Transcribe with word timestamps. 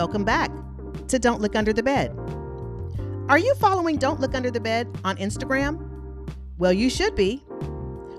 Welcome 0.00 0.24
back 0.24 0.50
to 1.08 1.18
Don't 1.18 1.42
Look 1.42 1.54
Under 1.54 1.74
the 1.74 1.82
Bed. 1.82 2.16
Are 3.28 3.36
you 3.36 3.54
following 3.56 3.98
Don't 3.98 4.18
Look 4.18 4.34
Under 4.34 4.50
the 4.50 4.58
Bed 4.58 4.88
on 5.04 5.18
Instagram? 5.18 6.26
Well, 6.56 6.72
you 6.72 6.88
should 6.88 7.14
be. 7.14 7.44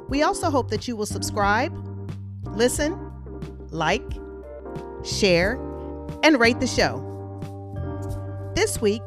We 0.07 0.21
also 0.21 0.51
hope 0.51 0.69
that 0.69 0.87
you 0.87 0.95
will 0.95 1.07
subscribe, 1.07 1.73
listen, 2.51 3.11
like, 3.71 4.07
share, 5.03 5.53
and 6.21 6.39
rate 6.39 6.59
the 6.59 6.67
show. 6.67 7.01
This 8.55 8.79
week, 8.79 9.01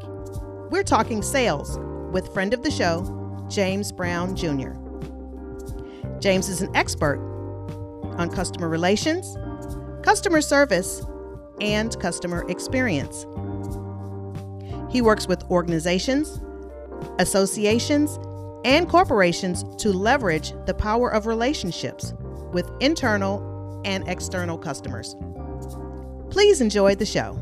we're 0.68 0.82
talking 0.82 1.22
sales 1.22 1.79
with 2.11 2.34
friend 2.34 2.52
of 2.52 2.64
the 2.64 2.72
show, 2.72 3.46
James 3.48 3.93
Brown 3.93 4.34
Jr. 4.34 4.72
James 6.18 6.48
is 6.48 6.61
an 6.61 6.75
expert 6.75 7.21
on 8.18 8.31
customer 8.31 8.68
relations, 8.68 9.36
customer 10.03 10.41
service, 10.41 11.03
and 11.61 11.99
customer 12.00 12.49
experience. 12.49 13.26
He 14.90 15.03
works 15.03 15.26
with 15.26 15.43
organizations, 15.50 16.40
associations, 17.18 18.18
and 18.64 18.89
corporations 18.89 19.64
to 19.77 19.93
leverage 19.93 20.53
the 20.67 20.75
power 20.75 21.11
of 21.11 21.27
relationships 21.27 22.14
with 22.53 22.71
internal 22.80 23.82
and 23.85 24.08
external 24.08 24.57
customers. 24.57 25.17
Please 26.30 26.61
enjoy 26.61 26.94
the 26.94 27.07
show. 27.07 27.39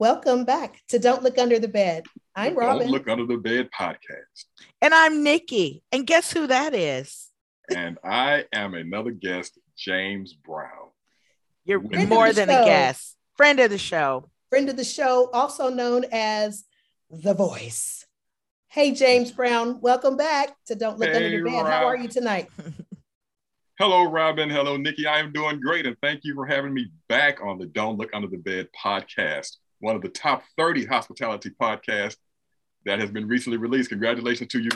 Welcome 0.00 0.44
back 0.44 0.80
to 0.90 1.00
Don't 1.00 1.24
Look 1.24 1.38
Under 1.38 1.58
the 1.58 1.66
Bed. 1.66 2.04
I'm 2.36 2.54
Robin. 2.54 2.82
Don't 2.82 2.92
Look 2.92 3.08
Under 3.08 3.26
the 3.26 3.36
Bed 3.36 3.68
podcast. 3.76 4.44
And 4.80 4.94
I'm 4.94 5.24
Nikki. 5.24 5.82
And 5.90 6.06
guess 6.06 6.32
who 6.32 6.46
that 6.46 6.72
is? 6.72 7.30
And 7.74 7.98
I 8.04 8.44
am 8.52 8.74
another 8.74 9.10
guest, 9.10 9.58
James 9.76 10.34
Brown. 10.34 10.90
You're 11.64 11.82
Friend 11.82 12.08
more 12.08 12.32
than 12.32 12.48
show. 12.48 12.62
a 12.62 12.64
guest. 12.64 13.16
Friend 13.36 13.58
of 13.58 13.70
the 13.70 13.78
show. 13.78 14.30
Friend 14.50 14.68
of 14.68 14.76
the 14.76 14.84
show, 14.84 15.30
also 15.32 15.68
known 15.68 16.04
as 16.12 16.62
The 17.10 17.34
Voice. 17.34 18.06
Hey, 18.68 18.92
James 18.92 19.32
Brown, 19.32 19.80
welcome 19.80 20.16
back 20.16 20.54
to 20.66 20.76
Don't 20.76 21.00
Look 21.00 21.08
hey, 21.08 21.16
Under 21.16 21.42
the 21.42 21.50
Bed. 21.50 21.56
Rob. 21.56 21.66
How 21.66 21.86
are 21.86 21.96
you 21.96 22.06
tonight? 22.06 22.48
Hello, 23.80 24.08
Robin. 24.08 24.48
Hello, 24.48 24.76
Nikki. 24.76 25.08
I 25.08 25.18
am 25.18 25.32
doing 25.32 25.58
great. 25.58 25.86
And 25.86 25.96
thank 26.00 26.20
you 26.22 26.36
for 26.36 26.46
having 26.46 26.72
me 26.72 26.86
back 27.08 27.40
on 27.42 27.58
the 27.58 27.66
Don't 27.66 27.98
Look 27.98 28.10
Under 28.14 28.28
the 28.28 28.38
Bed 28.38 28.68
podcast 28.80 29.56
one 29.80 29.96
of 29.96 30.02
the 30.02 30.08
top 30.08 30.42
30 30.56 30.86
hospitality 30.86 31.50
podcasts 31.50 32.16
that 32.84 32.98
has 33.00 33.10
been 33.10 33.28
recently 33.28 33.58
released. 33.58 33.90
Congratulations 33.90 34.50
to 34.50 34.60
you. 34.60 34.70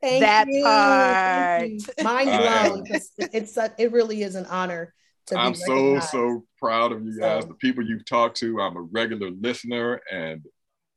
Thank 0.00 0.22
that 0.22 0.46
you. 0.48 0.64
part. 0.64 2.04
Mind 2.04 2.28
blown. 2.28 2.84
it's, 2.86 3.12
it's 3.18 3.56
a, 3.56 3.72
it 3.78 3.92
really 3.92 4.22
is 4.22 4.34
an 4.34 4.46
honor 4.46 4.92
to 5.26 5.38
I'm 5.38 5.54
so 5.54 6.00
so 6.00 6.44
proud 6.58 6.92
of 6.92 7.04
you 7.04 7.18
guys. 7.18 7.42
So. 7.42 7.48
The 7.48 7.54
people 7.54 7.84
you've 7.84 8.04
talked 8.04 8.36
to. 8.38 8.60
I'm 8.60 8.76
a 8.76 8.82
regular 8.82 9.30
listener, 9.30 10.00
and 10.10 10.42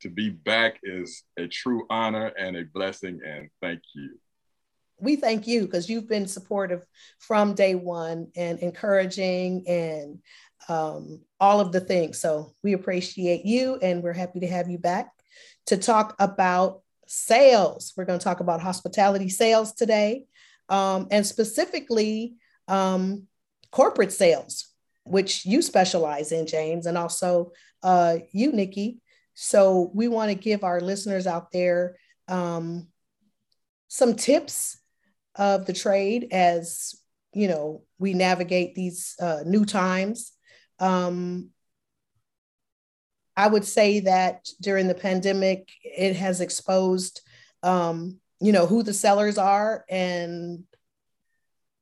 to 0.02 0.10
be 0.10 0.30
back 0.30 0.78
is 0.82 1.22
a 1.38 1.46
true 1.46 1.86
honor 1.90 2.32
and 2.38 2.56
a 2.56 2.64
blessing. 2.64 3.20
And 3.24 3.48
thank 3.62 3.80
you. 3.94 4.18
We 4.98 5.16
thank 5.16 5.46
you 5.46 5.62
because 5.62 5.90
you've 5.90 6.08
been 6.08 6.26
supportive 6.26 6.82
from 7.18 7.54
day 7.54 7.74
one 7.74 8.28
and 8.34 8.58
encouraging 8.60 9.64
and 9.68 10.18
um, 10.68 11.20
all 11.40 11.60
of 11.60 11.72
the 11.72 11.80
things. 11.80 12.20
So 12.20 12.54
we 12.62 12.72
appreciate 12.72 13.44
you 13.44 13.76
and 13.76 14.02
we're 14.02 14.12
happy 14.12 14.40
to 14.40 14.46
have 14.48 14.68
you 14.68 14.78
back 14.78 15.10
to 15.66 15.76
talk 15.76 16.16
about 16.18 16.82
sales. 17.06 17.92
We're 17.96 18.04
going 18.04 18.18
to 18.18 18.24
talk 18.24 18.40
about 18.40 18.60
hospitality 18.60 19.28
sales 19.28 19.72
today 19.72 20.24
um, 20.68 21.08
and 21.10 21.26
specifically 21.26 22.34
um, 22.68 23.26
corporate 23.70 24.12
sales, 24.12 24.68
which 25.04 25.46
you 25.46 25.62
specialize 25.62 26.32
in, 26.32 26.46
James, 26.46 26.86
and 26.86 26.98
also 26.98 27.52
uh, 27.82 28.18
you, 28.32 28.52
Nikki. 28.52 28.98
So 29.34 29.90
we 29.94 30.08
want 30.08 30.30
to 30.30 30.34
give 30.34 30.64
our 30.64 30.80
listeners 30.80 31.26
out 31.26 31.52
there 31.52 31.96
um, 32.28 32.88
some 33.88 34.14
tips 34.14 34.78
of 35.36 35.66
the 35.66 35.72
trade 35.72 36.28
as 36.32 36.94
you 37.34 37.46
know 37.46 37.82
we 37.98 38.14
navigate 38.14 38.74
these 38.74 39.14
uh, 39.20 39.40
new 39.44 39.66
times 39.66 40.32
um, 40.78 41.50
I 43.36 43.46
would 43.48 43.64
say 43.64 44.00
that 44.00 44.48
during 44.60 44.88
the 44.88 44.94
pandemic, 44.94 45.68
it 45.82 46.16
has 46.16 46.40
exposed, 46.40 47.20
um, 47.62 48.18
you 48.40 48.52
know, 48.52 48.66
who 48.66 48.82
the 48.82 48.94
sellers 48.94 49.38
are 49.38 49.84
and 49.88 50.64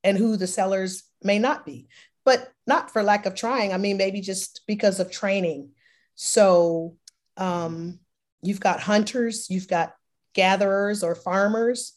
and 0.02 0.18
who 0.18 0.36
the 0.36 0.46
sellers 0.46 1.04
may 1.22 1.38
not 1.38 1.64
be, 1.64 1.88
but 2.24 2.52
not 2.66 2.90
for 2.90 3.02
lack 3.02 3.24
of 3.24 3.34
trying. 3.34 3.72
I 3.72 3.78
mean, 3.78 3.96
maybe 3.96 4.20
just 4.20 4.60
because 4.66 5.00
of 5.00 5.10
training. 5.10 5.70
So 6.14 6.96
um, 7.36 8.00
you've 8.42 8.60
got 8.60 8.80
hunters, 8.80 9.48
you've 9.48 9.68
got 9.68 9.94
gatherers 10.34 11.02
or 11.02 11.14
farmers. 11.14 11.94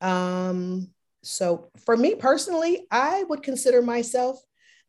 Um, 0.00 0.88
so 1.22 1.70
for 1.84 1.96
me 1.96 2.14
personally, 2.14 2.86
I 2.90 3.24
would 3.24 3.42
consider 3.42 3.82
myself, 3.82 4.40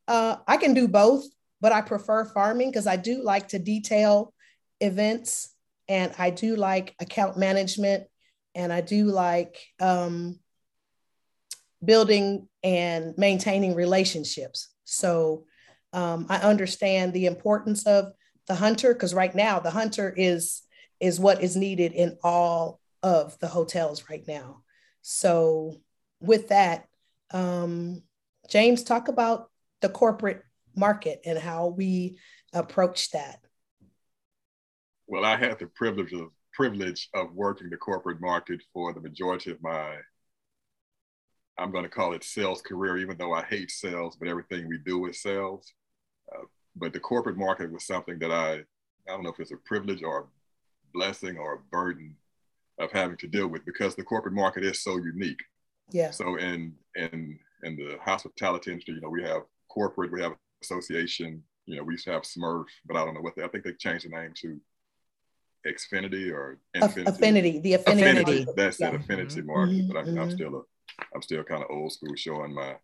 uh, 0.07 0.37
I 0.47 0.57
can 0.57 0.73
do 0.73 0.87
both 0.87 1.25
but 1.61 1.71
I 1.71 1.81
prefer 1.81 2.25
farming 2.25 2.71
because 2.71 2.87
I 2.87 2.97
do 2.97 3.23
like 3.23 3.49
to 3.49 3.59
detail 3.59 4.33
events 4.79 5.53
and 5.87 6.11
I 6.17 6.31
do 6.31 6.55
like 6.55 6.95
account 6.99 7.37
management 7.37 8.05
and 8.55 8.73
I 8.73 8.81
do 8.81 9.05
like 9.05 9.57
um, 9.79 10.39
building 11.83 12.49
and 12.63 13.13
maintaining 13.17 13.75
relationships. 13.75 14.69
So 14.83 15.45
um, 15.93 16.25
I 16.29 16.37
understand 16.37 17.13
the 17.13 17.27
importance 17.27 17.85
of 17.85 18.11
the 18.47 18.55
hunter 18.55 18.93
because 18.93 19.13
right 19.13 19.33
now 19.33 19.59
the 19.59 19.71
hunter 19.71 20.13
is 20.15 20.63
is 20.99 21.19
what 21.19 21.41
is 21.41 21.55
needed 21.55 21.93
in 21.93 22.17
all 22.23 22.79
of 23.01 23.37
the 23.39 23.47
hotels 23.47 24.03
right 24.09 24.23
now. 24.27 24.61
So 25.01 25.77
with 26.19 26.49
that, 26.49 26.85
um, 27.31 28.03
James, 28.49 28.83
talk 28.83 29.07
about 29.07 29.49
the 29.81 29.89
corporate 29.89 30.43
market 30.75 31.21
and 31.25 31.37
how 31.37 31.67
we 31.67 32.17
approach 32.53 33.11
that? 33.11 33.39
Well, 35.07 35.25
I 35.25 35.35
had 35.35 35.59
the 35.59 35.67
privilege 35.67 36.13
of 36.13 36.29
privilege 36.53 37.09
of 37.13 37.33
working 37.33 37.69
the 37.69 37.77
corporate 37.77 38.19
market 38.19 38.61
for 38.73 38.93
the 38.93 38.99
majority 38.99 39.51
of 39.51 39.61
my 39.61 39.95
I'm 41.57 41.71
going 41.71 41.83
to 41.83 41.89
call 41.89 42.13
it 42.13 42.23
sales 42.23 42.61
career, 42.61 42.97
even 42.97 43.17
though 43.17 43.33
I 43.33 43.43
hate 43.43 43.71
sales, 43.71 44.15
but 44.15 44.27
everything 44.27 44.67
we 44.67 44.79
do 44.79 45.05
is 45.05 45.21
sales. 45.21 45.71
Uh, 46.33 46.45
but 46.75 46.93
the 46.93 46.99
corporate 46.99 47.37
market 47.37 47.71
was 47.71 47.85
something 47.85 48.17
that 48.19 48.31
I, 48.31 48.53
I 48.53 48.63
don't 49.07 49.23
know 49.23 49.29
if 49.29 49.39
it's 49.39 49.51
a 49.51 49.57
privilege 49.57 50.01
or 50.01 50.19
a 50.21 50.23
blessing 50.93 51.37
or 51.37 51.53
a 51.53 51.59
burden 51.71 52.15
of 52.79 52.91
having 52.91 53.17
to 53.17 53.27
deal 53.27 53.47
with 53.47 53.65
because 53.65 53.95
the 53.95 54.03
corporate 54.03 54.33
market 54.33 54.63
is 54.63 54.81
so 54.81 54.97
unique. 54.97 55.41
Yeah. 55.91 56.11
So 56.11 56.37
in 56.37 56.73
in 56.95 57.37
in 57.63 57.75
the 57.75 57.97
hospitality 58.01 58.71
industry, 58.71 58.95
you 58.95 59.01
know, 59.01 59.09
we 59.09 59.23
have 59.23 59.43
corporate, 59.69 60.11
we 60.11 60.21
have 60.21 60.33
association. 60.61 61.43
You 61.65 61.77
know, 61.77 61.83
we 61.83 61.93
used 61.93 62.05
to 62.05 62.11
have 62.11 62.23
SMERF, 62.23 62.65
but 62.85 62.97
I 62.97 63.05
don't 63.05 63.13
know 63.13 63.21
what 63.21 63.35
they, 63.35 63.43
I 63.43 63.47
think 63.47 63.63
they 63.63 63.73
changed 63.73 64.05
the 64.05 64.09
name 64.09 64.33
to 64.41 64.59
Xfinity 65.65 66.33
or 66.33 66.59
Infinity. 66.73 67.09
Affinity, 67.09 67.59
the 67.59 67.73
affinity. 67.73 68.21
affinity. 68.21 68.47
That's 68.55 68.79
yeah. 68.79 68.91
that 68.91 69.01
affinity 69.01 69.41
mm-hmm. 69.41 69.47
market. 69.47 69.75
Mm-hmm. 69.75 69.87
But 69.87 69.97
I'm, 69.97 70.07
I'm, 70.07 70.15
mm-hmm. 70.15 70.31
still 70.31 70.55
a, 70.55 70.61
I'm 71.15 71.21
still 71.21 71.43
kind 71.43 71.63
of 71.63 71.69
old 71.69 71.93
school, 71.93 72.15
showing 72.15 72.53
my 72.53 72.75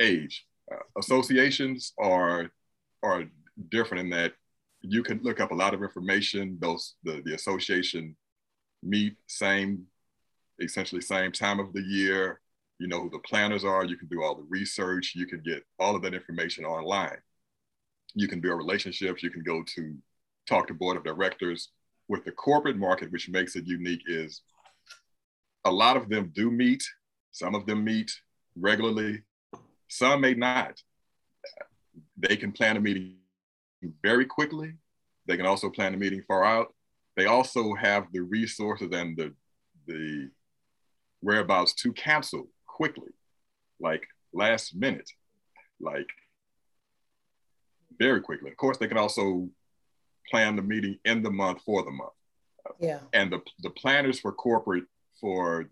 age. 0.00 0.46
Uh, 0.70 0.76
associations 0.98 1.92
are 1.98 2.50
are 3.02 3.24
different 3.68 4.04
in 4.04 4.10
that 4.10 4.32
you 4.80 5.02
can 5.02 5.20
look 5.22 5.40
up 5.40 5.52
a 5.52 5.54
lot 5.54 5.74
of 5.74 5.82
information. 5.82 6.58
Those 6.60 6.94
the 7.02 7.22
the 7.24 7.34
association 7.34 8.16
meet 8.82 9.16
same, 9.26 9.86
essentially 10.60 11.00
same 11.00 11.32
time 11.32 11.60
of 11.60 11.72
the 11.72 11.82
year 11.82 12.40
you 12.82 12.88
know 12.88 13.00
who 13.00 13.10
the 13.10 13.20
planners 13.20 13.64
are, 13.64 13.84
you 13.84 13.96
can 13.96 14.08
do 14.08 14.24
all 14.24 14.34
the 14.34 14.46
research, 14.48 15.12
you 15.14 15.24
can 15.24 15.40
get 15.40 15.64
all 15.78 15.94
of 15.94 16.02
that 16.02 16.14
information 16.14 16.64
online. 16.64 17.18
You 18.14 18.26
can 18.26 18.40
build 18.40 18.58
relationships, 18.58 19.22
you 19.22 19.30
can 19.30 19.44
go 19.44 19.62
to 19.76 19.94
talk 20.48 20.66
to 20.66 20.74
board 20.74 20.96
of 20.96 21.04
directors. 21.04 21.68
With 22.08 22.24
the 22.24 22.32
corporate 22.32 22.76
market, 22.76 23.12
which 23.12 23.28
makes 23.28 23.54
it 23.54 23.68
unique, 23.68 24.02
is 24.08 24.40
a 25.64 25.70
lot 25.70 25.96
of 25.96 26.08
them 26.08 26.32
do 26.34 26.50
meet, 26.50 26.82
some 27.30 27.54
of 27.54 27.66
them 27.66 27.84
meet 27.84 28.10
regularly, 28.58 29.22
some 29.86 30.20
may 30.20 30.34
not. 30.34 30.82
They 32.16 32.36
can 32.36 32.50
plan 32.50 32.76
a 32.76 32.80
meeting 32.80 33.18
very 34.02 34.26
quickly. 34.26 34.72
They 35.26 35.36
can 35.36 35.46
also 35.46 35.70
plan 35.70 35.94
a 35.94 35.96
meeting 35.96 36.24
far 36.26 36.44
out. 36.44 36.74
They 37.16 37.26
also 37.26 37.74
have 37.74 38.08
the 38.10 38.22
resources 38.22 38.90
and 38.92 39.16
the, 39.16 39.32
the 39.86 40.30
whereabouts 41.20 41.74
to 41.74 41.92
cancel 41.92 42.48
quickly, 42.82 43.12
like 43.78 44.08
last 44.32 44.74
minute, 44.74 45.08
like 45.78 46.08
very 47.96 48.20
quickly. 48.20 48.50
Of 48.50 48.56
course, 48.56 48.76
they 48.78 48.88
can 48.88 48.98
also 48.98 49.48
plan 50.28 50.56
the 50.56 50.62
meeting 50.62 50.98
in 51.04 51.22
the 51.22 51.30
month 51.30 51.60
for 51.64 51.84
the 51.84 51.92
month. 51.92 52.10
Yeah. 52.80 52.98
And 53.12 53.30
the, 53.30 53.40
the 53.60 53.70
planners 53.70 54.18
for 54.18 54.32
corporate 54.32 54.86
for 55.20 55.70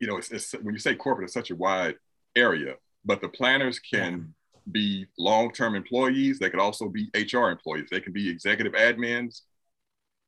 you 0.00 0.08
know, 0.08 0.16
it's, 0.16 0.32
it's, 0.32 0.52
when 0.62 0.74
you 0.74 0.80
say 0.80 0.96
corporate, 0.96 1.26
it's 1.26 1.34
such 1.34 1.50
a 1.50 1.56
wide 1.56 1.94
area, 2.34 2.74
but 3.04 3.20
the 3.20 3.28
planners 3.28 3.78
can 3.78 4.12
yeah. 4.12 4.60
be 4.72 5.06
long-term 5.16 5.76
employees. 5.76 6.40
They 6.40 6.50
could 6.50 6.60
also 6.60 6.88
be 6.88 7.08
HR 7.14 7.50
employees. 7.50 7.88
They 7.88 8.00
can 8.00 8.12
be 8.12 8.28
executive 8.28 8.72
admins. 8.72 9.42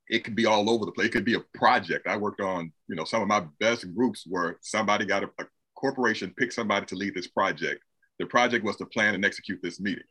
It 0.07 0.23
could 0.23 0.35
be 0.35 0.45
all 0.45 0.69
over 0.69 0.85
the 0.85 0.91
place. 0.93 1.07
It 1.07 1.11
could 1.11 1.25
be 1.25 1.35
a 1.35 1.57
project. 1.57 2.07
I 2.07 2.15
worked 2.15 2.41
on, 2.41 2.71
you 2.87 2.95
know, 2.95 3.05
some 3.05 3.21
of 3.21 3.27
my 3.27 3.45
best 3.59 3.93
groups 3.93 4.25
where 4.27 4.57
somebody 4.61 5.05
got 5.05 5.23
a, 5.23 5.29
a 5.39 5.45
corporation 5.81 6.33
picked 6.37 6.53
somebody 6.53 6.85
to 6.85 6.95
lead 6.95 7.15
this 7.15 7.27
project. 7.27 7.83
The 8.19 8.27
project 8.27 8.63
was 8.63 8.77
to 8.77 8.85
plan 8.85 9.15
and 9.15 9.25
execute 9.25 9.59
this 9.63 9.79
meeting. 9.79 10.03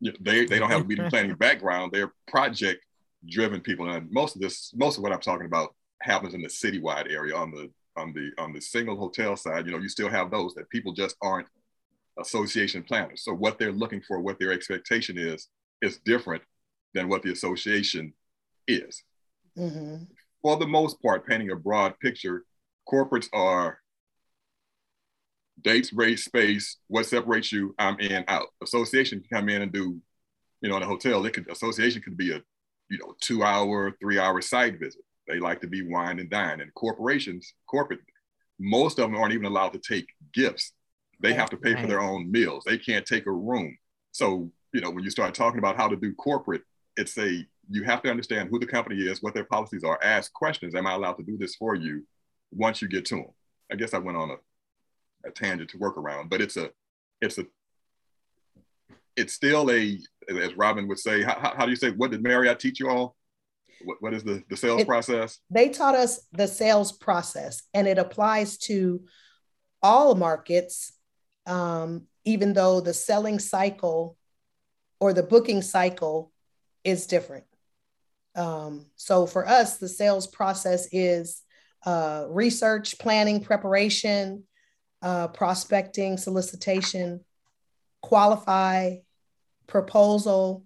You 0.00 0.10
know, 0.10 0.18
they, 0.20 0.44
they 0.44 0.58
don't 0.58 0.70
have 0.70 0.82
a 0.82 0.84
meeting 0.84 1.08
planning 1.08 1.34
background. 1.38 1.92
They're 1.92 2.12
project 2.26 2.80
driven 3.26 3.60
people. 3.60 3.88
And 3.88 4.10
most 4.10 4.34
of 4.34 4.42
this, 4.42 4.72
most 4.74 4.96
of 4.98 5.04
what 5.04 5.12
I'm 5.12 5.20
talking 5.20 5.46
about 5.46 5.74
happens 6.02 6.34
in 6.34 6.42
the 6.42 6.48
citywide 6.48 7.10
area 7.10 7.36
on 7.36 7.52
the 7.52 7.70
on 7.96 8.12
the 8.12 8.30
on 8.42 8.52
the 8.52 8.60
single 8.60 8.96
hotel 8.96 9.36
side, 9.36 9.64
you 9.64 9.72
know, 9.72 9.78
you 9.78 9.88
still 9.88 10.10
have 10.10 10.30
those 10.30 10.54
that 10.54 10.68
people 10.68 10.92
just 10.92 11.16
aren't 11.22 11.46
association 12.18 12.82
planners. 12.82 13.22
So 13.22 13.32
what 13.32 13.58
they're 13.58 13.72
looking 13.72 14.02
for, 14.02 14.20
what 14.20 14.38
their 14.38 14.52
expectation 14.52 15.16
is, 15.16 15.48
is 15.80 15.98
different 16.04 16.42
than 16.94 17.08
what 17.08 17.22
the 17.22 17.32
association 17.32 18.12
is. 18.66 19.02
Mm-hmm. 19.56 20.04
For 20.42 20.56
the 20.56 20.66
most 20.66 21.00
part, 21.00 21.26
painting 21.26 21.50
a 21.50 21.56
broad 21.56 21.98
picture, 22.00 22.44
corporates 22.90 23.28
are 23.32 23.78
dates, 25.62 25.92
race, 25.92 26.24
space, 26.24 26.78
what 26.88 27.06
separates 27.06 27.52
you, 27.52 27.74
I'm 27.78 27.98
in, 27.98 28.24
out. 28.28 28.48
Association 28.62 29.20
can 29.20 29.38
come 29.38 29.48
in 29.48 29.62
and 29.62 29.72
do, 29.72 30.00
you 30.60 30.68
know, 30.68 30.76
in 30.76 30.82
a 30.82 30.86
hotel, 30.86 31.24
it 31.26 31.32
could 31.32 31.50
association 31.50 32.02
could 32.02 32.16
be 32.16 32.32
a, 32.32 32.40
you 32.88 32.98
know, 32.98 33.14
two 33.20 33.42
hour, 33.42 33.96
three 34.00 34.18
hour 34.18 34.40
site 34.40 34.78
visit. 34.78 35.02
They 35.26 35.38
like 35.38 35.60
to 35.62 35.66
be 35.66 35.82
wine 35.82 36.20
and 36.20 36.30
dine. 36.30 36.60
And 36.60 36.72
corporations, 36.74 37.54
corporate, 37.68 38.00
most 38.60 38.98
of 38.98 39.10
them 39.10 39.20
aren't 39.20 39.34
even 39.34 39.46
allowed 39.46 39.72
to 39.72 39.78
take 39.78 40.06
gifts. 40.32 40.72
They 41.20 41.34
have 41.34 41.50
to 41.50 41.56
pay 41.56 41.74
right. 41.74 41.80
for 41.80 41.86
their 41.88 42.00
own 42.00 42.30
meals. 42.30 42.64
They 42.64 42.78
can't 42.78 43.06
take 43.06 43.26
a 43.26 43.32
room. 43.32 43.76
So, 44.12 44.50
you 44.72 44.80
know, 44.80 44.90
when 44.90 45.04
you 45.04 45.10
start 45.10 45.34
talking 45.34 45.58
about 45.58 45.76
how 45.76 45.88
to 45.88 45.96
do 45.96 46.14
corporate, 46.14 46.62
it's 46.96 47.16
a 47.18 47.46
you 47.68 47.82
have 47.82 48.02
to 48.02 48.10
understand 48.10 48.48
who 48.48 48.58
the 48.58 48.66
company 48.66 48.96
is, 48.96 49.22
what 49.22 49.34
their 49.34 49.44
policies 49.44 49.82
are, 49.82 49.98
ask 50.02 50.32
questions. 50.32 50.74
Am 50.74 50.86
I 50.86 50.94
allowed 50.94 51.14
to 51.14 51.24
do 51.24 51.36
this 51.36 51.56
for 51.56 51.74
you 51.74 52.06
once 52.52 52.80
you 52.80 52.88
get 52.88 53.04
to 53.06 53.16
them? 53.16 53.26
I 53.72 53.74
guess 53.74 53.92
I 53.92 53.98
went 53.98 54.16
on 54.16 54.30
a, 54.30 54.36
a 55.26 55.30
tangent 55.30 55.70
to 55.70 55.78
work 55.78 55.96
around, 55.96 56.30
but 56.30 56.40
it's 56.40 56.56
a 56.56 56.70
it's 57.20 57.38
a 57.38 57.46
it's 59.16 59.32
still 59.32 59.70
a 59.70 59.98
as 60.28 60.56
Robin 60.56 60.88
would 60.88 60.98
say, 60.98 61.22
how, 61.22 61.54
how 61.56 61.64
do 61.64 61.70
you 61.70 61.76
say 61.76 61.90
what 61.90 62.10
did 62.10 62.22
Marriott 62.22 62.60
teach 62.60 62.80
you 62.80 62.88
all? 62.88 63.16
what, 63.84 64.00
what 64.00 64.14
is 64.14 64.24
the, 64.24 64.42
the 64.48 64.56
sales 64.56 64.82
it, 64.82 64.86
process? 64.86 65.38
They 65.50 65.68
taught 65.68 65.94
us 65.94 66.20
the 66.32 66.48
sales 66.48 66.92
process, 66.92 67.62
and 67.74 67.86
it 67.86 67.98
applies 67.98 68.58
to 68.58 69.02
all 69.82 70.14
markets, 70.14 70.92
um, 71.46 72.02
even 72.24 72.52
though 72.52 72.80
the 72.80 72.94
selling 72.94 73.38
cycle 73.38 74.16
or 75.00 75.12
the 75.12 75.22
booking 75.22 75.62
cycle 75.62 76.32
is 76.84 77.06
different. 77.06 77.44
Um, 78.34 78.86
so 78.96 79.26
for 79.26 79.46
us, 79.46 79.78
the 79.78 79.88
sales 79.88 80.26
process 80.26 80.88
is 80.92 81.42
uh, 81.84 82.26
research, 82.28 82.98
planning, 82.98 83.42
preparation, 83.42 84.44
uh, 85.02 85.28
prospecting, 85.28 86.16
solicitation, 86.16 87.24
qualify, 88.00 88.96
proposal, 89.66 90.64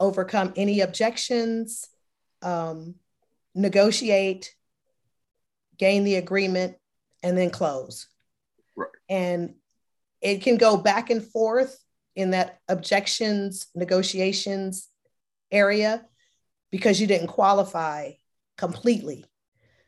overcome 0.00 0.52
any 0.56 0.80
objections, 0.80 1.88
um, 2.42 2.94
negotiate, 3.54 4.54
gain 5.78 6.04
the 6.04 6.16
agreement, 6.16 6.76
and 7.22 7.36
then 7.36 7.50
close. 7.50 8.08
Right. 8.76 8.88
And 9.08 9.54
it 10.20 10.42
can 10.42 10.56
go 10.56 10.76
back 10.76 11.10
and 11.10 11.24
forth 11.24 11.78
in 12.14 12.30
that 12.30 12.58
objections, 12.68 13.66
negotiations 13.74 14.88
area 15.50 16.04
because 16.70 17.00
you 17.00 17.06
didn't 17.06 17.28
qualify 17.28 18.12
completely. 18.56 19.24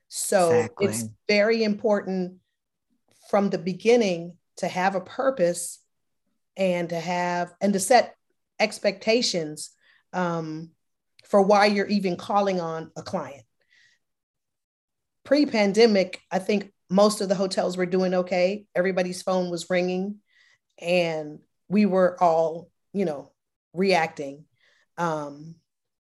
So 0.09 0.51
exactly. 0.51 0.87
it's 0.87 1.05
very 1.29 1.65
important 1.65 2.39
from 3.31 3.51
the 3.51 3.59
beginning 3.59 4.37
to 4.57 4.69
have 4.69 4.95
a 4.95 5.01
purpose 5.01 5.81
and 6.57 6.89
to 6.91 7.01
have 7.01 7.53
and 7.61 7.73
to 7.73 7.81
set 7.81 8.15
expectations 8.61 9.71
um, 10.13 10.71
for 11.25 11.43
why 11.43 11.67
you're 11.67 11.87
even 11.87 12.17
calling 12.17 12.61
on 12.61 12.91
a 12.97 13.03
client. 13.03 13.43
Pre 15.25 15.47
pandemic, 15.47 16.21
I 16.31 16.39
think 16.39 16.73
most 16.91 17.21
of 17.21 17.29
the 17.29 17.35
hotels 17.35 17.77
were 17.77 17.87
doing 17.87 18.15
okay. 18.15 18.67
Everybody's 18.75 19.23
phone 19.23 19.51
was 19.51 19.71
ringing 19.71 20.17
and 20.81 21.41
we 21.69 21.87
were 21.87 22.23
all, 22.23 22.71
you 22.93 23.05
know, 23.05 23.33
reacting. 23.73 24.45
Um, 24.99 25.57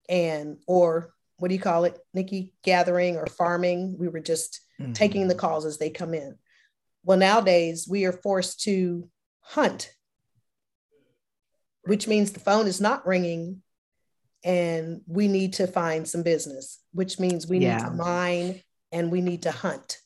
and, 0.09 0.59
or 0.67 1.15
what 1.39 1.49
do 1.49 1.55
you 1.55 1.61
call 1.61 1.85
it, 1.85 1.99
Nikki? 2.13 2.53
Gathering 2.63 3.17
or 3.17 3.27
farming. 3.27 3.97
We 3.99 4.09
were 4.09 4.21
just 4.21 4.61
mm-hmm. 4.81 4.93
taking 4.93 5.27
the 5.27 5.35
calls 5.35 5.65
as 5.65 5.79
they 5.79 5.91
come 5.91 6.15
in. 6.15 6.37
Well, 7.05 7.19
nowadays 7.19 7.87
we 7.89 8.07
are 8.07 8.13
forced 8.13 8.63
to 8.63 9.09
hunt, 9.41 9.93
which 11.85 12.09
means 12.09 12.33
the 12.33 12.41
phone 12.41 12.67
is 12.67 12.81
not 12.81 13.07
ringing 13.07 13.63
and 14.43 15.03
we 15.07 15.29
need 15.29 15.55
to 15.55 15.67
find 15.67 16.09
some 16.09 16.23
business, 16.23 16.81
which 16.93 17.21
means 17.21 17.47
we 17.47 17.59
yeah. 17.59 17.77
need 17.77 17.85
to 17.85 17.91
mine 17.91 18.63
and 18.91 19.13
we 19.13 19.21
need 19.21 19.43
to 19.43 19.51
hunt. 19.51 19.99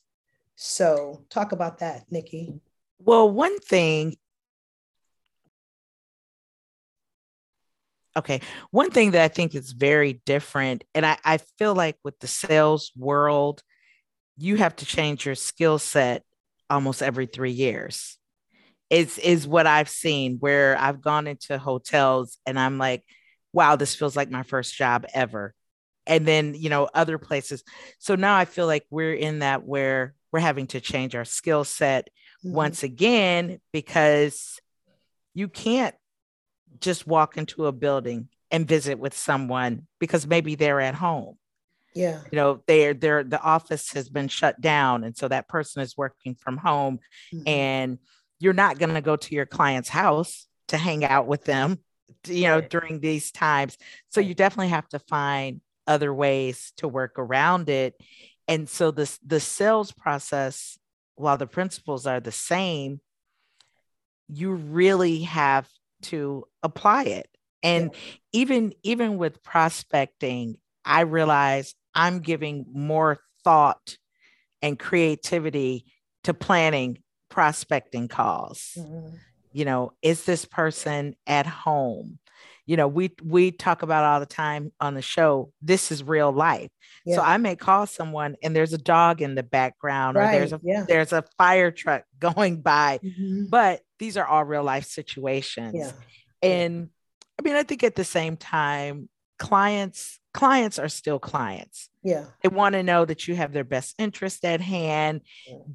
So, 0.57 1.25
talk 1.31 1.53
about 1.53 1.79
that, 1.79 2.05
Nikki. 2.11 2.61
Well, 2.99 3.31
one 3.31 3.59
thing 3.61 4.17
okay 8.17 8.41
one 8.71 8.91
thing 8.91 9.13
that 9.13 9.23
i 9.23 9.29
think 9.29 9.55
is 9.55 9.73
very 9.73 10.15
different 10.27 10.83
and 10.95 11.07
I, 11.07 11.19
I, 11.25 11.39
feel 11.59 11.75
like 11.75 11.97
with 12.03 12.19
the 12.19 12.27
sales 12.27 12.91
world 12.97 13.63
you 14.37 14.57
have 14.57 14.75
to 14.77 14.87
change 14.87 15.25
your 15.25 15.35
skill 15.35 15.79
set 15.79 16.25
almost 16.71 17.03
every 17.03 17.27
three 17.27 17.53
years 17.53 18.17
is 18.91 19.19
is 19.19 19.47
what 19.47 19.67
i've 19.67 19.89
seen 19.89 20.37
where 20.41 20.79
i've 20.79 21.01
gone 21.01 21.27
into 21.27 21.59
hotels 21.59 22.39
and 22.47 22.59
i'm 22.59 22.79
like 22.79 23.05
wow, 23.53 23.77
this 23.77 23.95
feels 23.95 24.17
like 24.17 24.31
my 24.31 24.43
first 24.43 24.75
job 24.75 25.07
ever. 25.15 25.55
And 26.07 26.27
then, 26.27 26.55
you 26.55 26.71
know, 26.71 26.89
other 26.95 27.19
places. 27.19 27.63
So 27.99 28.15
now 28.15 28.37
I 28.37 28.45
feel 28.45 28.67
like 28.67 28.87
we're 28.91 29.15
in 29.15 29.41
that 29.41 29.65
where 29.65 30.15
we're 30.33 30.41
having 30.41 30.67
to 30.69 30.81
change 30.81 31.15
our 31.15 31.25
skill 31.25 31.65
set 31.65 32.09
mm-hmm. 32.45 32.55
once 32.55 32.83
again 32.83 33.61
because 33.73 34.61
you 35.35 35.49
can't 35.49 35.95
just 36.81 37.07
walk 37.07 37.37
into 37.37 37.67
a 37.67 37.73
building 37.73 38.29
and 38.51 38.67
visit 38.67 38.99
with 38.99 39.15
someone 39.15 39.87
because 39.99 40.27
maybe 40.27 40.55
they're 40.55 40.81
at 40.81 40.95
home. 40.95 41.37
Yeah. 41.95 42.21
You 42.31 42.37
know, 42.37 42.63
they're 42.67 42.95
they're 42.95 43.25
the 43.25 43.41
office 43.41 43.93
has 43.93 44.09
been 44.09 44.29
shut 44.29 44.61
down. 44.61 45.05
And 45.05 45.17
so 45.17 45.29
that 45.29 45.49
person 45.49 45.83
is 45.83 45.97
working 45.97 46.35
from 46.35 46.57
home. 46.57 47.01
Mm-hmm. 47.33 47.49
And 47.49 47.99
you're 48.39 48.53
not 48.53 48.79
going 48.79 48.95
to 48.95 49.01
go 49.01 49.17
to 49.17 49.35
your 49.35 49.47
client's 49.47 49.89
house 49.89 50.47
to 50.69 50.77
hang 50.77 51.05
out 51.05 51.27
with 51.27 51.45
them 51.45 51.79
you 52.27 52.45
know 52.45 52.61
during 52.61 53.01
these 53.01 53.31
times 53.31 53.77
so 54.11 54.21
you 54.21 54.35
definitely 54.35 54.69
have 54.69 54.89
to 54.89 54.99
find 54.99 55.61
other 55.87 56.13
ways 56.13 56.73
to 56.77 56.89
work 56.89 57.19
around 57.19 57.69
it 57.69 57.95
and 58.47 58.69
so 58.69 58.91
this 58.91 59.19
the 59.25 59.41
sales 59.41 59.93
process 59.93 60.79
while 61.17 61.37
the 61.37 61.47
principles 61.47 62.07
are 62.07 62.21
the 62.21 62.33
same 62.33 63.01
you 64.29 64.53
really 64.53 65.23
have 65.23 65.69
to 66.03 66.45
apply 66.63 67.05
it 67.05 67.29
and 67.63 67.91
yeah. 67.93 67.99
even 68.33 68.73
even 68.83 69.17
with 69.17 69.43
prospecting 69.43 70.57
i 70.89 71.03
realize 71.03 71.75
i'm 71.95 72.21
giving 72.21 72.67
more 72.73 73.21
thought 73.45 73.97
and 74.63 74.79
creativity 74.79 75.85
to 76.25 76.35
planning 76.35 76.99
prospecting 77.29 78.09
calls 78.09 78.73
mm-hmm 78.77 79.15
you 79.53 79.65
know 79.65 79.93
is 80.03 80.25
this 80.25 80.45
person 80.45 81.15
at 81.27 81.47
home 81.47 82.19
you 82.67 82.77
know 82.77 82.87
we 82.87 83.11
we 83.25 83.51
talk 83.51 83.83
about 83.83 84.05
all 84.05 84.21
the 84.21 84.27
time 84.27 84.73
on 84.81 84.95
the 84.95 85.03
show 85.03 85.51
this 85.63 85.91
is 85.91 86.03
real 86.03 86.31
life 86.31 86.71
yeah. 87.05 87.17
so 87.17 87.23
i 87.23 87.37
may 87.37 87.57
call 87.57 87.87
someone 87.87 88.37
and 88.43 88.55
there's 88.55 88.73
a 88.73 88.79
dog 88.79 89.23
in 89.23 89.35
the 89.35 89.43
background 89.43 90.17
right. 90.17 90.29
or 90.29 90.39
there's 90.39 90.53
a 90.53 90.61
yeah. 90.63 90.85
there's 90.87 91.13
a 91.13 91.25
fire 91.37 91.71
truck 91.71 92.05
going 92.19 92.61
by 92.61 92.99
mm-hmm. 93.03 93.47
but 93.49 93.81
these 93.99 94.17
are 94.17 94.27
all 94.27 94.45
real 94.45 94.63
life 94.63 94.85
situations 94.85 95.75
yeah. 95.75 95.93
and 96.43 96.91
i 97.39 97.43
mean 97.43 97.57
i 97.57 97.63
think 97.63 97.83
at 97.83 97.97
the 97.97 98.05
same 98.05 98.37
time 98.37 99.09
clients 99.39 100.18
clients 100.35 100.79
are 100.79 100.89
still 100.89 101.19
clients 101.19 101.89
yeah 102.05 102.25
they 102.43 102.49
want 102.49 102.75
to 102.75 102.83
know 102.83 103.05
that 103.05 103.27
you 103.27 103.35
have 103.35 103.53
their 103.53 103.65
best 103.65 103.95
interest 103.99 104.45
at 104.45 104.61
hand 104.61 105.23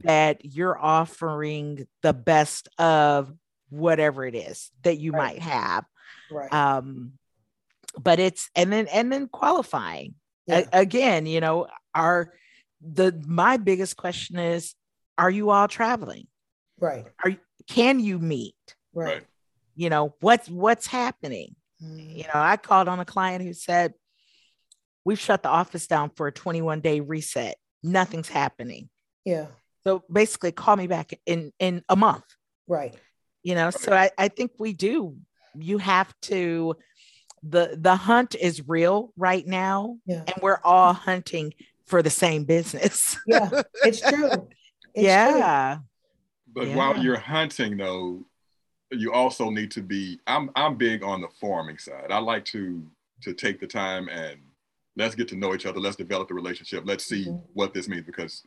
that 0.03 0.45
you're 0.45 0.77
offering 0.77 1.87
the 2.01 2.13
best 2.13 2.69
of 2.77 3.33
whatever 3.73 4.25
it 4.25 4.35
is 4.35 4.71
that 4.83 4.97
you 4.97 5.11
right. 5.11 5.35
might 5.35 5.41
have. 5.41 5.85
Right. 6.31 6.53
Um, 6.53 7.13
but 7.99 8.19
it's 8.19 8.49
and 8.55 8.71
then 8.71 8.87
and 8.87 9.11
then 9.11 9.27
qualifying 9.27 10.15
yeah. 10.47 10.65
A- 10.71 10.81
again. 10.81 11.25
You 11.25 11.41
know, 11.41 11.67
are 11.93 12.33
the 12.81 13.19
my 13.25 13.57
biggest 13.57 13.97
question 13.97 14.37
is 14.37 14.75
are 15.17 15.29
you 15.29 15.49
all 15.49 15.67
traveling? 15.67 16.27
Right. 16.79 17.05
Are 17.23 17.35
can 17.67 17.99
you 17.99 18.19
meet? 18.19 18.55
Right. 18.93 19.23
You 19.75 19.89
know, 19.89 20.15
what's 20.21 20.49
what's 20.49 20.87
happening? 20.87 21.55
Mm. 21.83 22.17
You 22.17 22.23
know, 22.23 22.35
I 22.35 22.57
called 22.57 22.87
on 22.87 22.99
a 22.99 23.05
client 23.05 23.43
who 23.43 23.53
said, 23.53 23.93
We've 25.05 25.19
shut 25.19 25.43
the 25.43 25.49
office 25.49 25.87
down 25.87 26.11
for 26.15 26.27
a 26.27 26.31
21 26.31 26.81
day 26.81 26.99
reset. 26.99 27.55
Nothing's 27.81 28.29
happening. 28.29 28.89
Yeah. 29.25 29.47
So 29.85 30.03
basically 30.11 30.51
call 30.53 30.75
me 30.77 30.87
back 30.87 31.11
in 31.25 31.51
in 31.59 31.83
a 31.89 31.95
month. 31.95 32.23
Right. 32.67 32.95
You 33.43 33.55
know, 33.55 33.69
so 33.69 33.93
I, 33.93 34.09
I 34.17 34.29
think 34.29 34.51
we 34.57 34.73
do. 34.73 35.17
You 35.55 35.77
have 35.77 36.13
to 36.23 36.75
the 37.43 37.77
the 37.77 37.95
hunt 37.95 38.35
is 38.35 38.67
real 38.67 39.11
right 39.17 39.45
now. 39.45 39.97
Yeah. 40.05 40.23
And 40.27 40.35
we're 40.41 40.59
all 40.63 40.93
hunting 40.93 41.53
for 41.85 42.01
the 42.01 42.09
same 42.09 42.45
business. 42.45 43.17
Yeah. 43.27 43.49
It's 43.83 43.99
true. 44.09 44.29
It's 44.93 45.03
yeah. 45.03 45.79
But 46.53 46.67
Yeah. 46.67 46.75
while 46.75 46.97
you're 46.97 47.17
hunting, 47.17 47.77
though, 47.77 48.23
you 48.91 49.11
also 49.11 49.49
need 49.49 49.71
to 49.71 49.81
be. 49.81 50.19
I'm 50.27 50.49
I'm 50.55 50.77
big 50.77 51.03
on 51.03 51.19
the 51.21 51.27
farming 51.41 51.79
side. 51.79 52.11
I 52.11 52.19
like 52.19 52.45
to 52.45 52.85
to 53.23 53.33
take 53.33 53.59
the 53.59 53.67
time 53.67 54.07
and 54.07 54.39
let's 54.95 55.15
get 55.15 55.27
to 55.29 55.35
know 55.35 55.53
each 55.53 55.65
other. 55.65 55.79
Let's 55.79 55.95
develop 55.95 56.27
the 56.27 56.33
relationship. 56.33 56.83
Let's 56.85 57.05
see 57.05 57.25
Mhm. 57.25 57.43
what 57.53 57.73
this 57.73 57.87
means 57.87 58.05
because 58.05 58.45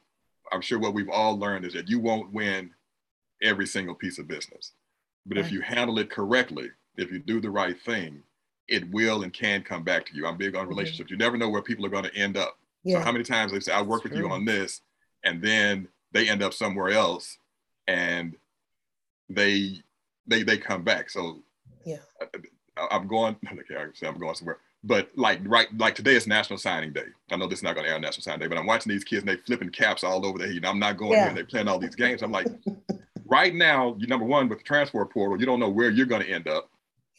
I'm 0.52 0.60
sure 0.60 0.78
what 0.78 0.94
we've 0.94 1.08
all 1.10 1.36
learned 1.38 1.64
is 1.64 1.72
that 1.74 1.88
you 1.88 1.98
won't 1.98 2.32
win 2.32 2.72
every 3.42 3.66
single 3.66 3.94
piece 3.94 4.18
of 4.18 4.28
business, 4.28 4.72
but 5.26 5.36
if 5.38 5.50
you 5.50 5.60
handle 5.60 5.98
it 5.98 6.08
correctly, 6.10 6.70
if 6.96 7.10
you 7.10 7.18
do 7.18 7.40
the 7.40 7.50
right 7.50 7.78
thing, 7.82 8.22
it 8.68 8.88
will 8.90 9.22
and 9.22 9.32
can 9.32 9.62
come 9.62 9.82
back 9.82 10.06
to 10.06 10.14
you. 10.14 10.26
I'm 10.26 10.36
big 10.36 10.54
on 10.56 10.66
Mhm. 10.66 10.70
relationships. 10.70 11.10
You 11.10 11.16
never 11.16 11.36
know 11.36 11.48
where 11.48 11.62
people 11.62 11.84
are 11.84 11.90
going 11.90 12.04
to 12.04 12.14
end 12.14 12.36
up. 12.36 12.58
Yeah. 12.84 12.98
So 12.98 13.04
how 13.04 13.12
many 13.12 13.24
times 13.24 13.52
they 13.52 13.60
say, 13.60 13.72
I 13.72 13.82
work 13.82 14.04
with 14.04 14.14
you 14.14 14.28
on 14.30 14.44
this, 14.44 14.82
and 15.24 15.42
then 15.42 15.88
they 16.12 16.28
end 16.28 16.42
up 16.42 16.54
somewhere 16.54 16.90
else 16.90 17.38
and 17.88 18.38
they 19.28 19.82
they 20.28 20.42
they 20.42 20.58
come 20.58 20.82
back. 20.82 21.10
So 21.10 21.44
Yeah. 21.84 21.98
I, 22.20 22.88
I'm 22.90 23.06
going, 23.06 23.36
okay, 23.52 23.76
I 23.76 23.92
say 23.94 24.06
I'm 24.06 24.18
going 24.18 24.34
somewhere. 24.34 24.58
But 24.86 25.10
like 25.16 25.40
right, 25.44 25.66
like 25.78 25.96
today 25.96 26.14
is 26.14 26.28
National 26.28 26.60
Signing 26.60 26.92
Day. 26.92 27.06
I 27.32 27.36
know 27.36 27.48
this 27.48 27.58
is 27.58 27.62
not 27.64 27.74
going 27.74 27.84
to 27.84 27.90
air 27.90 27.96
on 27.96 28.02
National 28.02 28.22
Signing 28.22 28.38
Day, 28.40 28.46
but 28.46 28.56
I'm 28.56 28.66
watching 28.66 28.90
these 28.92 29.02
kids 29.02 29.22
and 29.22 29.28
they 29.28 29.36
flipping 29.36 29.70
caps 29.70 30.04
all 30.04 30.24
over 30.24 30.38
the 30.38 30.46
head. 30.46 30.64
I'm 30.64 30.78
not 30.78 30.96
going 30.96 31.12
Yeah. 31.12 31.18
here 31.22 31.28
and 31.30 31.36
they 31.36 31.42
playing 31.42 31.66
all 31.66 31.80
these 31.80 31.96
games. 31.96 32.22
I'm 32.22 32.30
like, 32.30 32.46
right 33.24 33.52
now, 33.52 33.96
you 33.98 34.06
number 34.06 34.24
one 34.24 34.48
with 34.48 34.58
the 34.58 34.64
transfer 34.64 35.04
portal, 35.04 35.40
you 35.40 35.44
don't 35.46 35.58
know 35.58 35.68
where 35.68 35.90
you're 35.90 36.06
going 36.06 36.22
to 36.22 36.30
end 36.30 36.46
up. 36.46 36.70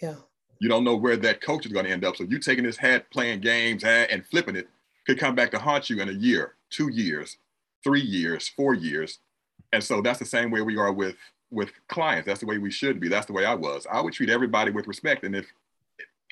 Yeah. 0.02 0.16
You 0.60 0.70
don't 0.70 0.86
know 0.86 0.96
where 0.96 1.18
that 1.18 1.42
coach 1.42 1.66
is 1.66 1.74
going 1.74 1.86
to 1.86 1.92
end 1.92 2.06
up. 2.06 2.16
So 2.16 2.24
you 2.24 2.40
taking 2.40 2.64
this 2.64 2.78
hat, 2.78 3.12
playing 3.12 3.42
games, 3.42 3.84
and 3.84 4.26
flipping 4.26 4.56
it 4.56 4.70
could 5.06 5.20
come 5.20 5.36
back 5.36 5.52
to 5.52 5.60
haunt 5.60 5.90
you 5.90 6.00
in 6.02 6.08
a 6.08 6.14
year, 6.14 6.54
two 6.70 6.90
years, 6.90 7.38
three 7.84 8.02
years, 8.02 8.48
four 8.48 8.74
years. 8.76 9.20
And 9.74 9.84
so 9.84 10.02
that's 10.02 10.20
the 10.20 10.26
same 10.26 10.52
way 10.52 10.62
we 10.62 10.78
are 10.78 10.94
with 10.94 11.16
with 11.52 11.72
clients. 11.90 12.28
That's 12.28 12.40
the 12.40 12.46
way 12.46 12.58
we 12.60 12.72
should 12.72 13.00
be. 13.00 13.08
That's 13.10 13.26
the 13.26 13.34
way 13.34 13.44
I 13.46 13.56
was. 13.56 13.86
I 13.92 14.00
would 14.02 14.14
treat 14.14 14.30
everybody 14.30 14.72
with 14.72 14.88
respect, 14.88 15.24
and 15.24 15.36
if 15.36 15.46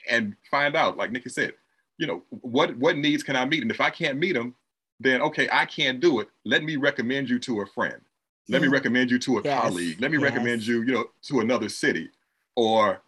and 0.09 0.35
find 0.49 0.75
out, 0.75 0.97
like 0.97 1.11
Nikki 1.11 1.29
said, 1.29 1.53
you 1.97 2.07
know, 2.07 2.23
what 2.29 2.75
what 2.77 2.97
needs 2.97 3.23
can 3.23 3.35
I 3.35 3.45
meet, 3.45 3.61
and 3.61 3.71
if 3.71 3.81
I 3.81 3.89
can't 3.89 4.17
meet 4.19 4.33
them, 4.33 4.55
then 4.99 5.21
okay, 5.21 5.47
I 5.51 5.65
can't 5.65 5.99
do 5.99 6.19
it. 6.19 6.29
Let 6.45 6.63
me 6.63 6.75
recommend 6.75 7.29
you 7.29 7.39
to 7.39 7.61
a 7.61 7.65
friend. 7.65 8.01
Let 8.47 8.61
me 8.61 8.67
recommend 8.67 9.09
you 9.11 9.17
to 9.19 9.39
a 9.39 9.41
Yes, 9.43 9.61
colleague. 9.61 9.99
Let 10.01 10.11
me 10.11 10.17
yes. 10.17 10.23
recommend 10.23 10.67
you, 10.67 10.81
you 10.83 10.93
know, 10.93 11.05
to 11.23 11.39
another 11.39 11.69
city, 11.69 12.09
or 12.55 13.01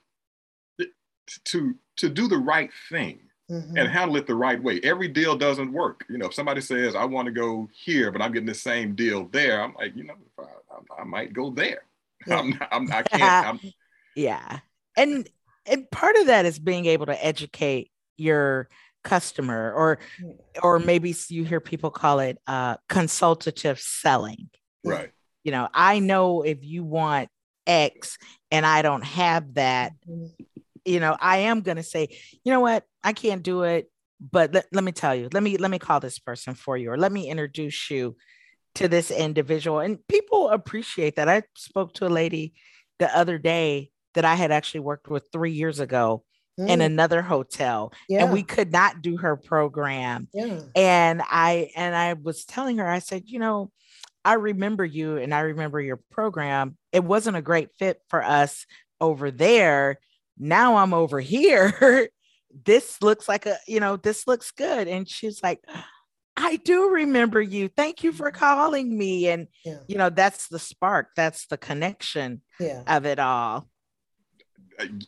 to 1.45 1.75
to 1.97 2.09
do 2.09 2.27
the 2.27 2.37
right 2.37 2.71
thing 2.89 3.19
Mhm. 3.49 3.77
and 3.77 3.87
handle 3.89 4.17
it 4.17 4.27
the 4.27 4.35
right 4.35 4.61
way. 4.61 4.79
Every 4.83 5.07
deal 5.07 5.37
doesn't 5.37 5.71
work. 5.71 6.05
You 6.09 6.17
know, 6.17 6.27
if 6.27 6.33
somebody 6.33 6.61
says, 6.61 6.95
I 6.95 7.05
want 7.05 7.27
to 7.27 7.31
go 7.31 7.69
here, 7.73 8.11
but 8.11 8.21
I'm 8.21 8.31
getting 8.31 8.47
the 8.47 8.53
same 8.53 8.93
deal 8.93 9.25
there, 9.27 9.61
I'm 9.61 9.73
like, 9.75 9.95
you 9.95 10.03
know, 10.03 10.15
I, 10.37 10.43
I, 10.43 11.01
I 11.01 11.03
might 11.03 11.33
go 11.33 11.49
there. 11.51 11.83
Yeah. 12.27 12.39
I'm, 12.39 12.49
not, 12.49 12.67
I'm, 12.71 12.91
I 12.91 13.03
can't. 13.03 13.47
I'm, 13.47 13.59
Yeah. 14.15 14.59
And 14.97 15.29
and 15.67 15.89
part 15.91 16.15
of 16.17 16.27
that 16.27 16.45
is 16.45 16.59
being 16.59 16.85
able 16.85 17.05
to 17.07 17.25
educate 17.25 17.91
your 18.17 18.69
customer 19.03 19.71
or 19.73 19.99
or 20.63 20.79
maybe 20.79 21.15
you 21.29 21.43
hear 21.43 21.59
people 21.59 21.91
call 21.91 22.19
it 22.19 22.37
uh 22.47 22.77
consultative 22.89 23.79
selling. 23.79 24.49
right. 24.83 25.11
You 25.43 25.51
know, 25.51 25.69
I 25.73 25.99
know 25.99 26.41
if 26.41 26.63
you 26.63 26.83
want 26.83 27.29
X 27.65 28.17
and 28.51 28.65
I 28.65 28.81
don't 28.81 29.03
have 29.03 29.53
that, 29.53 29.93
Mhm. 30.07 30.33
you 30.83 30.99
know, 30.99 31.15
I 31.19 31.37
am 31.39 31.61
going 31.61 31.77
to 31.77 31.83
say, 31.83 32.09
you 32.43 32.51
know 32.51 32.59
what, 32.59 32.83
I 33.03 33.13
can't 33.13 33.43
do 33.43 33.63
it, 33.63 33.89
but 34.19 34.53
let, 34.53 34.65
let 34.73 34.83
me 34.83 34.91
tell 34.91 35.15
you, 35.15 35.29
let 35.31 35.43
me 35.43 35.57
let 35.57 35.71
me 35.71 35.79
call 35.79 35.99
this 35.99 36.19
person 36.19 36.53
for 36.53 36.75
you 36.75 36.91
or 36.91 36.97
let 36.97 37.11
me 37.11 37.29
introduce 37.29 37.89
you 37.89 38.17
to 38.75 38.87
this 38.87 39.11
individual. 39.11 39.79
And 39.79 40.05
people 40.07 40.49
appreciate 40.49 41.15
that. 41.15 41.29
I 41.29 41.43
spoke 41.55 41.93
to 41.95 42.07
a 42.07 42.09
lady 42.09 42.53
the 42.99 43.15
other 43.15 43.37
day 43.37 43.91
that 44.17 44.25
I 44.25 44.35
had 44.35 44.51
actually 44.51 44.81
worked 44.81 45.07
with 45.09 45.23
3 45.31 45.51
years 45.51 45.79
ago 45.79 46.23
in 46.57 46.79
Mm. 46.79 46.85
another 46.85 47.21
hotel 47.21 47.93
yeah. 48.09 48.23
and 48.23 48.33
we 48.33 48.41
could 48.41 48.71
not 48.71 49.03
do 49.03 49.15
her 49.17 49.35
program 49.37 50.27
yeah. 50.33 50.59
and 50.75 51.21
i 51.29 51.69
and 51.75 51.95
i 51.95 52.13
was 52.13 52.45
telling 52.45 52.79
her 52.79 52.87
i 52.89 52.97
said 52.97 53.21
you 53.27 53.37
know 53.37 53.69
i 54.25 54.33
remember 54.33 54.83
you 54.83 55.17
and 55.17 55.35
i 55.35 55.41
remember 55.41 55.79
your 55.79 55.99
program 56.09 56.75
it 56.91 57.03
wasn't 57.03 57.37
a 57.37 57.43
great 57.43 57.69
fit 57.77 58.01
for 58.09 58.23
us 58.23 58.65
over 58.99 59.29
there 59.29 59.99
now 60.39 60.77
i'm 60.77 60.95
over 60.95 61.19
here 61.35 62.09
this 62.65 63.03
looks 63.03 63.27
like 63.29 63.45
a 63.45 63.55
you 63.67 63.79
know 63.79 63.95
this 63.95 64.25
looks 64.25 64.49
good 64.49 64.87
and 64.87 65.07
she's 65.07 65.43
like 65.43 65.59
i 66.37 66.55
do 66.55 66.89
remember 66.89 67.39
you 67.39 67.67
thank 67.67 68.03
you 68.03 68.11
for 68.11 68.31
calling 68.31 68.97
me 68.97 69.27
and 69.27 69.47
Yeah. 69.63 69.77
you 69.87 69.97
know 69.99 70.09
that's 70.09 70.47
the 70.47 70.57
spark 70.57 71.09
that's 71.15 71.45
the 71.45 71.57
connection 71.59 72.41
Yeah. 72.59 72.81
of 72.87 73.05
it 73.05 73.19
all 73.19 73.69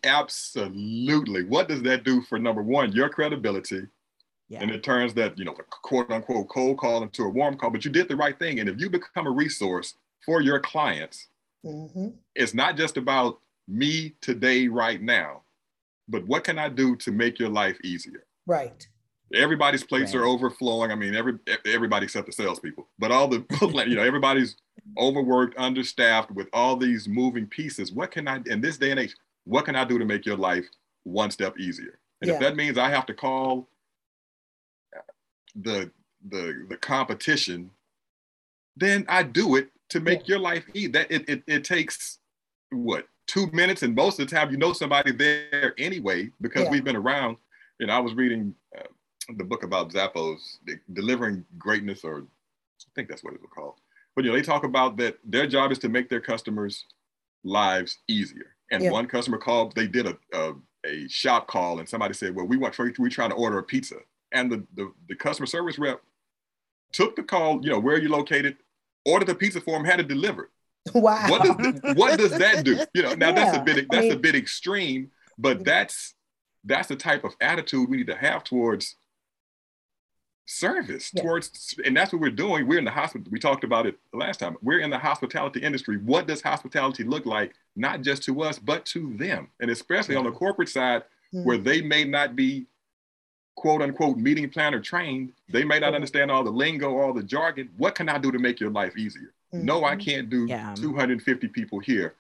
Absolutely. 0.04 1.44
What 1.44 1.68
does 1.68 1.82
that 1.84 2.04
do 2.04 2.22
for 2.22 2.40
number 2.40 2.62
one, 2.62 2.92
your 2.92 3.10
credibility? 3.10 3.88
yeah 4.50 4.62
And 4.62 4.72
it 4.72 4.84
turns 4.84 5.14
that, 5.16 5.38
you 5.38 5.46
know, 5.46 5.54
the 5.56 5.64
quote 5.64 6.12
unquote 6.12 6.50
cold 6.50 6.78
call 6.78 7.04
into 7.04 7.24
a 7.24 7.30
warm 7.30 7.58
call, 7.58 7.70
but 7.70 7.86
you 7.86 7.92
did 7.92 8.08
the 8.08 8.16
right 8.16 8.38
thing. 8.38 8.60
And 8.60 8.68
if 8.70 8.80
you 8.80 8.90
become 8.90 9.28
a 9.28 9.32
resource 9.32 9.96
for 10.26 10.42
your 10.42 10.60
clients, 10.60 11.28
hmm 11.64 12.10
it's 12.36 12.54
not 12.54 12.78
just 12.78 12.96
about 12.96 13.40
me 13.68 14.16
today, 14.22 14.68
right 14.68 15.02
now, 15.02 15.42
but 16.08 16.26
what 16.26 16.44
can 16.44 16.58
I 16.58 16.70
do 16.70 16.96
to 16.98 17.12
make 17.12 17.38
your 17.38 17.50
life 17.50 17.78
easier? 17.84 18.24
Right. 18.48 18.88
Everybody's 19.34 19.84
plates 19.84 20.16
are 20.16 20.26
overflowing. 20.26 20.92
I 20.92 20.96
mean, 20.96 21.16
every 21.16 21.38
everybody 21.66 22.06
except 22.06 22.26
the 22.26 22.32
salespeople, 22.32 22.88
but 22.98 23.12
all 23.12 23.28
the 23.28 23.46
you 23.88 23.96
know 23.96 24.02
everybody's 24.02 24.56
overworked, 24.98 25.56
understaffed 25.58 26.32
with 26.32 26.48
all 26.52 26.76
these 26.76 27.08
moving 27.08 27.46
pieces. 27.46 27.92
What 27.92 28.10
can 28.10 28.28
I 28.28 28.40
in 28.48 28.60
this 28.60 28.78
day 28.78 28.90
and 28.92 29.00
age? 29.00 29.16
What 29.50 29.66
can 29.66 29.76
I 29.76 29.84
do 29.84 29.98
to 29.98 30.06
make 30.06 30.28
your 30.28 30.38
life 30.38 30.68
one 31.04 31.32
step 31.32 31.58
easier? 31.58 31.98
And 32.22 32.30
if 32.30 32.40
that 32.40 32.56
means 32.56 32.78
I 32.78 32.90
have 32.90 33.08
to 33.08 33.16
call 33.16 33.68
the 35.56 35.90
the 36.30 36.66
the 36.70 36.78
competition, 36.78 37.72
then 38.76 39.06
I 39.10 39.24
do 39.24 39.56
it 39.56 39.70
to 39.90 40.00
make 40.00 40.28
your 40.28 40.38
life 40.38 40.66
easy. 40.76 40.88
That 40.88 41.12
it, 41.12 41.28
it 41.28 41.44
it 41.48 41.64
takes 41.64 42.20
what 42.70 43.08
two 43.26 43.48
minutes, 43.52 43.82
and 43.82 43.96
most 43.96 44.20
of 44.20 44.30
the 44.30 44.36
time 44.36 44.52
you 44.52 44.58
know 44.58 44.72
somebody 44.74 45.12
there 45.12 45.74
anyway 45.80 46.30
because 46.42 46.66
Yeah. 46.66 46.72
we've 46.72 46.84
been 46.84 46.96
around. 46.96 47.38
You 47.80 47.88
know, 47.88 47.94
I 47.94 48.00
was 48.00 48.14
reading 48.14 48.54
uh, 48.78 48.84
the 49.38 49.44
book 49.44 49.64
about 49.64 49.92
Zappos, 49.92 50.42
de- 50.68 50.80
delivering 50.94 51.44
greatness, 51.58 52.04
or 52.04 52.20
I 52.20 52.90
think 52.94 53.10
that's 53.10 53.24
what 53.24 53.34
it 53.34 53.42
was 53.42 53.50
called. 53.56 53.76
But 54.16 54.26
you 54.26 54.32
know, 54.32 54.38
they 54.38 54.44
talk 54.44 54.64
about 54.64 54.98
that 54.98 55.18
their 55.24 55.48
job 55.48 55.72
is 55.72 55.80
to 55.80 55.90
make 55.90 56.08
their 56.10 56.22
customers' 56.22 56.86
lives 57.44 57.98
easier. 58.08 58.56
And 58.72 58.84
Yeah. 58.84 58.92
one 58.92 59.08
customer 59.08 59.38
called, 59.38 59.76
they 59.76 59.88
did 59.88 60.06
a, 60.08 60.18
a 60.34 60.54
a 60.86 61.08
shop 61.10 61.48
call, 61.48 61.80
and 61.80 61.90
somebody 61.90 62.14
said, 62.14 62.36
"Well, 62.36 62.46
we 62.46 62.58
want 62.58 62.78
we 63.00 63.10
trying 63.10 63.30
to 63.32 63.36
order 63.36 63.58
a 63.58 63.64
pizza," 63.64 63.98
and 64.32 64.52
the, 64.52 64.66
the 64.76 64.94
the 65.08 65.16
customer 65.16 65.46
service 65.46 65.78
rep 65.78 66.02
took 66.94 67.16
the 67.16 67.24
call. 67.24 67.62
You 67.64 67.72
know, 67.72 67.80
where 67.80 67.96
are 67.96 68.00
you 68.00 68.10
located? 68.10 68.58
Ordered 69.06 69.28
the 69.28 69.36
pizza 69.36 69.62
for 69.62 69.76
him, 69.78 69.86
had 69.86 70.00
it 70.00 70.08
delivered. 70.08 70.50
Wow. 70.94 71.28
What 71.30 71.44
does 71.44 71.96
what 71.96 72.18
does 72.18 72.32
that 72.40 72.64
do? 72.64 72.80
You 72.94 73.04
know, 73.04 73.14
now 73.14 73.32
that's 73.32 73.56
a 73.56 73.62
bit 73.62 73.78
I 73.78 73.88
that's 73.92 74.10
a 74.12 74.16
bit 74.16 74.36
extreme, 74.36 75.12
but 75.38 75.64
that's 75.64 76.16
that's 76.64 76.88
the 76.88 76.96
type 76.96 77.24
of 77.24 77.36
attitude 77.42 77.90
we 77.90 77.98
need 77.98 78.08
to 78.08 78.16
have 78.16 78.44
towards 78.44 78.96
service, 80.60 81.12
Yeah. 81.14 81.22
towards 81.22 81.76
and 81.86 81.96
that's 81.96 82.12
what 82.12 82.22
we're 82.22 82.32
doing. 82.32 82.68
We're 82.68 82.80
in 82.80 82.86
the 82.86 82.92
hospital. 82.92 83.28
We 83.32 83.38
talked 83.40 83.64
about 83.64 83.86
it 83.86 83.98
last 84.14 84.40
time. 84.40 84.58
We're 84.64 84.80
in 84.80 84.90
the 84.90 84.98
hospitality 84.98 85.60
industry. 85.62 85.98
What 85.98 86.26
does 86.28 86.42
hospitality 86.42 87.04
look 87.04 87.26
like, 87.28 87.54
not 87.76 88.02
just 88.02 88.24
to 88.24 88.42
us, 88.42 88.58
but 88.58 88.84
to 88.88 89.14
them, 89.16 89.50
and 89.60 89.70
especially 89.70 90.16
on 90.16 90.26
the 90.26 90.32
corporate 90.32 90.70
side 90.70 91.04
Mhm. 91.34 91.44
where 91.46 91.58
they 91.60 91.82
may 91.82 92.04
not 92.04 92.36
be 92.36 92.66
quote 93.56 93.82
unquote 93.82 94.18
meeting 94.18 94.50
planner 94.50 94.80
trained. 94.80 95.34
They 95.50 95.64
may 95.66 95.80
not 95.80 95.94
understand 95.94 96.32
all 96.32 96.44
the 96.44 96.52
lingo, 96.52 96.98
all 96.98 97.14
the 97.14 97.22
jargon. 97.24 97.70
What 97.78 97.94
can 97.94 98.08
I 98.10 98.18
do 98.18 98.32
to 98.32 98.40
make 98.40 98.60
your 98.60 98.70
life 98.72 98.98
easier? 98.98 99.34
No, 99.52 99.84
I 99.84 99.96
Mhm. 99.96 100.00
can't 100.06 100.30
do 100.30 100.46
Yeah. 100.48 100.74
250 100.76 101.48
people 101.50 101.80
here, 101.80 102.16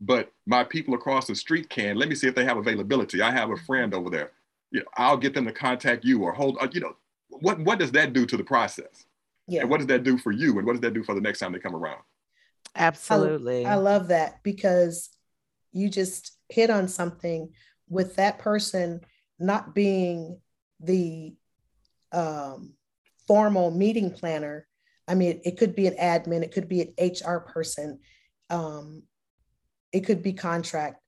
but 0.00 0.32
my 0.46 0.64
people 0.64 0.92
across 0.94 1.26
the 1.28 1.34
street 1.36 1.70
can. 1.70 1.96
Let 1.96 2.08
me 2.08 2.14
see 2.14 2.26
if 2.26 2.34
they 2.34 2.44
have 2.44 2.56
availability. 2.58 3.22
I 3.22 3.30
have 3.30 3.50
a 3.50 3.56
friend 3.56 3.94
over 3.94 4.10
there. 4.10 4.32
You 4.70 4.80
know, 4.80 4.86
I'll 4.96 5.16
get 5.16 5.32
them 5.34 5.44
to 5.46 5.52
contact 5.52 6.04
you 6.04 6.22
or 6.24 6.32
hold. 6.32 6.58
uh, 6.60 6.68
You 6.72 6.80
know, 6.80 6.96
what 7.40 7.60
what 7.60 7.78
does 7.78 7.92
that 7.92 8.12
do 8.12 8.26
to 8.26 8.36
the 8.36 8.44
process? 8.44 9.04
Yeah. 9.46 9.62
And 9.62 9.70
what 9.70 9.78
does 9.78 9.88
that 9.88 10.04
do 10.04 10.16
for 10.18 10.32
you? 10.32 10.58
And 10.58 10.66
what 10.66 10.72
does 10.72 10.80
that 10.82 10.94
do 10.94 11.04
for 11.04 11.14
the 11.14 11.20
next 11.20 11.38
time 11.38 11.52
they 11.52 11.58
come 11.58 11.76
around? 11.76 12.00
Absolutely. 12.74 13.66
I, 13.66 13.72
I 13.72 13.76
love 13.76 14.08
that 14.08 14.42
because 14.42 15.10
you 15.72 15.90
just 15.90 16.36
hit 16.48 16.70
on 16.70 16.88
something 16.88 17.50
with 17.88 18.16
that 18.16 18.38
person 18.38 19.00
not 19.38 19.74
being 19.74 20.40
the 20.80 21.34
um, 22.12 22.74
formal 23.26 23.70
meeting 23.70 24.10
planner. 24.10 24.66
I 25.06 25.14
mean, 25.14 25.40
it 25.44 25.58
could 25.58 25.74
be 25.74 25.86
an 25.86 25.96
admin, 25.96 26.42
it 26.42 26.52
could 26.52 26.68
be 26.68 26.80
an 26.80 26.94
HR 26.98 27.40
person, 27.40 27.98
um, 28.50 29.02
it 29.92 30.00
could 30.00 30.22
be 30.22 30.32
contract. 30.32 31.00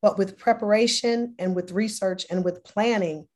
But 0.00 0.16
with 0.16 0.38
preparation 0.38 1.34
and 1.38 1.54
with 1.54 1.72
research 1.72 2.24
and 2.30 2.44
with 2.44 2.64
planning, 2.64 3.26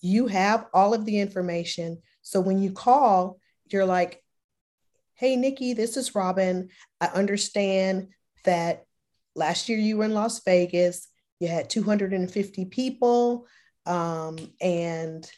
you 0.00 0.26
have 0.26 0.66
all 0.72 0.94
of 0.94 1.04
the 1.04 1.18
information. 1.18 1.98
So 2.22 2.40
when 2.40 2.62
you 2.62 2.72
call, 2.72 3.38
you're 3.70 3.86
like, 3.86 4.22
hey, 5.14 5.36
Nikki, 5.36 5.74
this 5.74 5.96
is 5.96 6.14
Robin. 6.14 6.70
I 7.00 7.06
understand 7.06 8.08
that 8.44 8.84
last 9.34 9.68
year 9.68 9.78
you 9.78 9.98
were 9.98 10.04
in 10.04 10.14
Las 10.14 10.42
Vegas, 10.44 11.08
you 11.40 11.48
had 11.48 11.70
250 11.70 12.64
people, 12.66 13.46
um, 13.86 14.38
and 14.60 15.30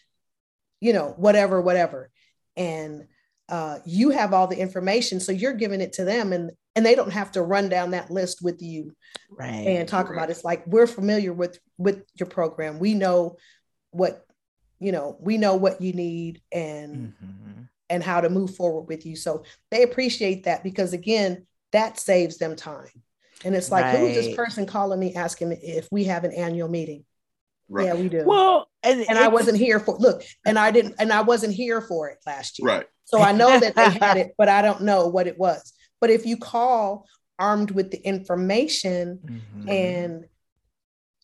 you 0.81 0.92
know, 0.92 1.14
whatever, 1.16 1.61
whatever. 1.61 2.11
And 2.57 3.07
uh, 3.49 3.78
you 3.85 4.11
have 4.11 4.33
all 4.33 4.47
the 4.47 4.59
information, 4.59 5.21
so 5.21 5.31
you're 5.31 5.52
giving 5.52 5.81
it 5.81 5.95
to 5.95 6.04
them, 6.04 6.33
and 6.33 6.50
and 6.75 6.87
they 6.87 6.95
don't 6.95 7.12
have 7.12 7.33
to 7.33 7.42
run 7.42 7.69
down 7.69 7.90
that 7.90 8.11
list 8.11 8.40
with 8.42 8.62
you 8.62 8.95
right. 9.31 9.66
and 9.66 9.88
talk 9.88 10.11
about 10.11 10.28
it. 10.28 10.33
It's 10.33 10.45
like 10.45 10.66
we're 10.66 10.87
familiar 10.87 11.33
with 11.33 11.59
with 11.78 12.04
your 12.19 12.28
program. 12.28 12.78
We 12.78 12.95
know 12.95 13.37
what 13.90 14.25
you 14.83 14.93
know. 14.93 15.17
We 15.21 15.39
know 15.39 15.57
what 15.57 15.81
you 15.81 15.93
need, 15.93 16.43
and 16.53 17.15
mm-hmm. 17.23 17.62
and 17.91 18.03
how 18.03 18.21
to 18.21 18.29
move 18.29 18.55
forward 18.55 18.89
with 18.89 19.07
you. 19.07 19.17
So 19.17 19.45
they 19.71 19.83
appreciate 19.83 20.45
that 20.45 20.62
because 20.62 20.93
again, 20.93 21.47
that 21.73 21.99
saves 21.99 22.39
them 22.39 22.57
time. 22.57 22.89
And 23.45 23.55
it's 23.55 23.71
like, 23.71 23.85
right. 23.85 23.99
who's 23.99 24.15
this 24.15 24.37
person 24.37 24.67
calling 24.67 25.01
me 25.01 25.15
asking 25.15 25.59
if 25.62 25.89
we 25.91 26.05
have 26.05 26.25
an 26.25 26.33
annual 26.33 26.69
meeting? 26.69 27.05
Right. 27.69 27.87
Yeah, 27.87 27.95
we 27.95 28.09
do. 28.09 28.25
Well, 28.25 28.69
and, 28.83 29.05
and 29.09 29.19
I 29.19 29.29
wasn't 29.29 29.59
here 29.59 29.81
for 29.81 29.97
look, 29.97 30.23
and 30.45 30.59
I 30.59 30.71
didn't, 30.71 30.97
and 30.99 31.12
I 31.12 31.23
wasn't 31.23 31.55
here 31.55 31.81
for 31.81 32.11
it 32.11 32.19
last 32.27 32.59
year. 32.59 32.69
Right. 32.69 32.87
So 33.05 33.21
I 33.21 33.33
know 33.33 33.59
that 33.59 33.75
they 33.75 33.91
had 33.91 34.17
it, 34.17 34.33
but 34.39 34.49
I 34.49 34.62
don't 34.62 34.83
know 34.83 35.09
what 35.09 35.27
it 35.27 35.39
was. 35.39 35.73
But 36.01 36.11
if 36.11 36.27
you 36.27 36.37
call 36.37 37.07
armed 37.39 37.71
with 37.71 37.91
the 37.91 37.99
information 37.99 39.21
mm-hmm. 39.25 39.69
and 39.69 40.25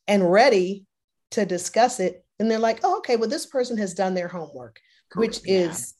and 0.06 0.30
ready 0.30 0.86
to 1.32 1.44
discuss 1.44 2.00
it, 2.00 2.24
and 2.38 2.50
they're 2.50 2.58
like, 2.58 2.80
oh, 2.84 2.98
okay, 2.98 3.16
well, 3.16 3.28
this 3.28 3.46
person 3.46 3.76
has 3.78 3.94
done 3.94 4.14
their 4.14 4.28
homework, 4.28 4.80
which 5.14 5.40
yeah. 5.44 5.70
is, 5.70 5.94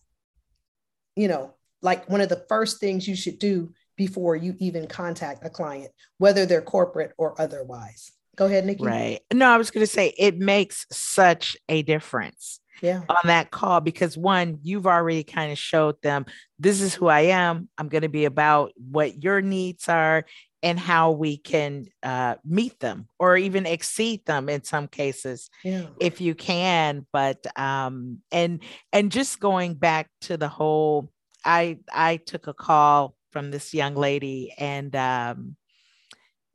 you 1.17 1.29
know, 1.29 1.55
like 1.83 2.09
one 2.09 2.21
of 2.21 2.29
the 2.29 2.45
first 2.49 2.81
things 2.81 3.07
you 3.07 3.17
should 3.17 3.39
do 3.39 3.73
before 3.97 4.37
you 4.37 4.55
even 4.59 4.87
contact 4.87 5.45
a 5.45 5.51
client, 5.51 5.91
whether 6.19 6.47
they're 6.47 6.63
corporate 6.63 7.13
or 7.19 7.41
otherwise. 7.41 8.13
Go 8.37 8.47
ahead, 8.47 8.65
Nikki. 8.65 8.85
Right. 8.85 9.21
No, 9.33 9.49
I 9.51 9.57
was 9.57 9.73
going 9.73 9.85
to 9.85 9.93
say 9.93 10.15
it 10.17 10.39
makes 10.39 10.87
such 10.93 11.57
a 11.69 11.83
difference. 11.83 12.61
Yeah. 12.81 13.03
On 13.09 13.17
that 13.25 13.51
call, 13.51 13.81
because 13.81 14.17
one, 14.17 14.61
you've 14.63 14.87
already 14.87 15.25
kind 15.25 15.51
of 15.51 15.59
showed 15.59 16.01
them 16.01 16.27
this 16.61 16.81
is 16.81 16.95
who 16.95 17.09
I 17.09 17.23
am. 17.23 17.69
I'm 17.77 17.89
going 17.89 18.03
to 18.03 18.09
be 18.09 18.25
about 18.25 18.71
what 18.77 19.25
your 19.25 19.41
needs 19.41 19.89
are 19.89 20.25
and 20.63 20.79
how 20.79 21.13
we 21.13 21.37
can 21.37 21.87
uh, 22.03 22.35
meet 22.45 22.79
them 22.81 23.09
or 23.19 23.37
even 23.37 23.67
exceed 23.67 24.25
them 24.27 24.49
in 24.49 24.65
some 24.65 24.89
cases 24.89 25.51
yeah. 25.63 25.87
if 26.01 26.21
you 26.21 26.35
can 26.35 27.07
but 27.13 27.47
um 27.59 28.19
and 28.33 28.61
and 28.93 29.13
just 29.13 29.41
going 29.41 29.75
back 29.75 30.11
to 30.21 30.37
the 30.37 30.49
whole 30.49 31.11
i 31.45 31.79
i 31.93 32.17
took 32.17 32.47
a 32.47 32.55
call 32.55 33.15
from 33.31 33.51
this 33.51 33.75
young 33.75 33.95
lady 33.95 34.53
and 34.59 34.95
um, 34.97 35.57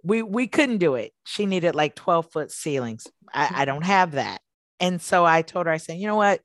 we 0.04 0.22
we 0.22 0.48
couldn't 0.48 0.80
do 0.80 0.96
it. 0.96 1.14
She 1.24 1.46
needed 1.46 1.76
like 1.76 1.96
12 1.96 2.32
foot 2.32 2.52
ceilings. 2.52 3.08
I, 3.34 3.44
I 3.44 3.48
mm-hmm. 3.48 3.66
don't 3.66 3.86
have 3.86 4.14
that. 4.14 4.42
And 4.80 5.02
so 5.02 5.26
i 5.26 5.42
told 5.42 5.66
her 5.66 5.72
i 5.72 5.78
said 5.78 5.98
you 5.98 6.08
know 6.08 6.16
what? 6.16 6.42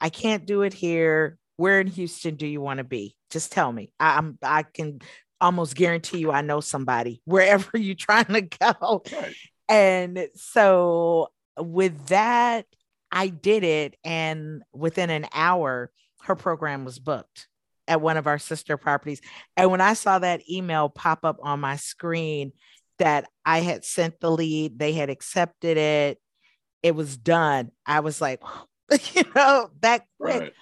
I 0.00 0.08
can't 0.08 0.46
do 0.46 0.62
it 0.62 0.72
here. 0.72 1.36
Where 1.56 1.80
in 1.80 1.86
houston 1.86 2.36
do 2.36 2.46
you 2.46 2.60
want 2.60 2.78
to 2.78 2.84
be? 2.84 3.16
Just 3.30 3.52
tell 3.52 3.72
me. 3.72 3.92
I'm 3.98 4.38
i 4.42 4.62
can 4.62 5.00
almost 5.40 5.74
guarantee 5.74 6.18
you 6.18 6.30
i 6.30 6.40
know 6.40 6.60
somebody 6.60 7.20
wherever 7.24 7.76
you're 7.76 7.94
trying 7.94 8.24
to 8.26 8.42
go 8.42 9.02
right. 9.12 9.34
and 9.68 10.28
so 10.34 11.28
with 11.58 12.06
that 12.06 12.66
i 13.10 13.28
did 13.28 13.64
it 13.64 13.96
and 14.04 14.62
within 14.72 15.10
an 15.10 15.26
hour 15.32 15.90
her 16.22 16.34
program 16.34 16.84
was 16.84 16.98
booked 16.98 17.48
at 17.90 18.00
one 18.00 18.16
of 18.16 18.28
our 18.28 18.38
sister 18.38 18.76
properties. 18.76 19.20
And 19.56 19.70
when 19.70 19.80
I 19.80 19.94
saw 19.94 20.20
that 20.20 20.48
email 20.48 20.88
pop 20.88 21.24
up 21.24 21.38
on 21.42 21.58
my 21.58 21.74
screen 21.74 22.52
that 22.98 23.28
I 23.44 23.60
had 23.60 23.84
sent 23.84 24.20
the 24.20 24.30
lead, 24.30 24.78
they 24.78 24.92
had 24.92 25.10
accepted 25.10 25.76
it, 25.76 26.20
it 26.84 26.94
was 26.94 27.16
done. 27.16 27.72
I 27.84 28.00
was 28.00 28.20
like, 28.20 28.42
you 29.12 29.24
know, 29.34 29.70
that 29.80 30.04
quick. 30.20 30.40
Right. 30.40 30.52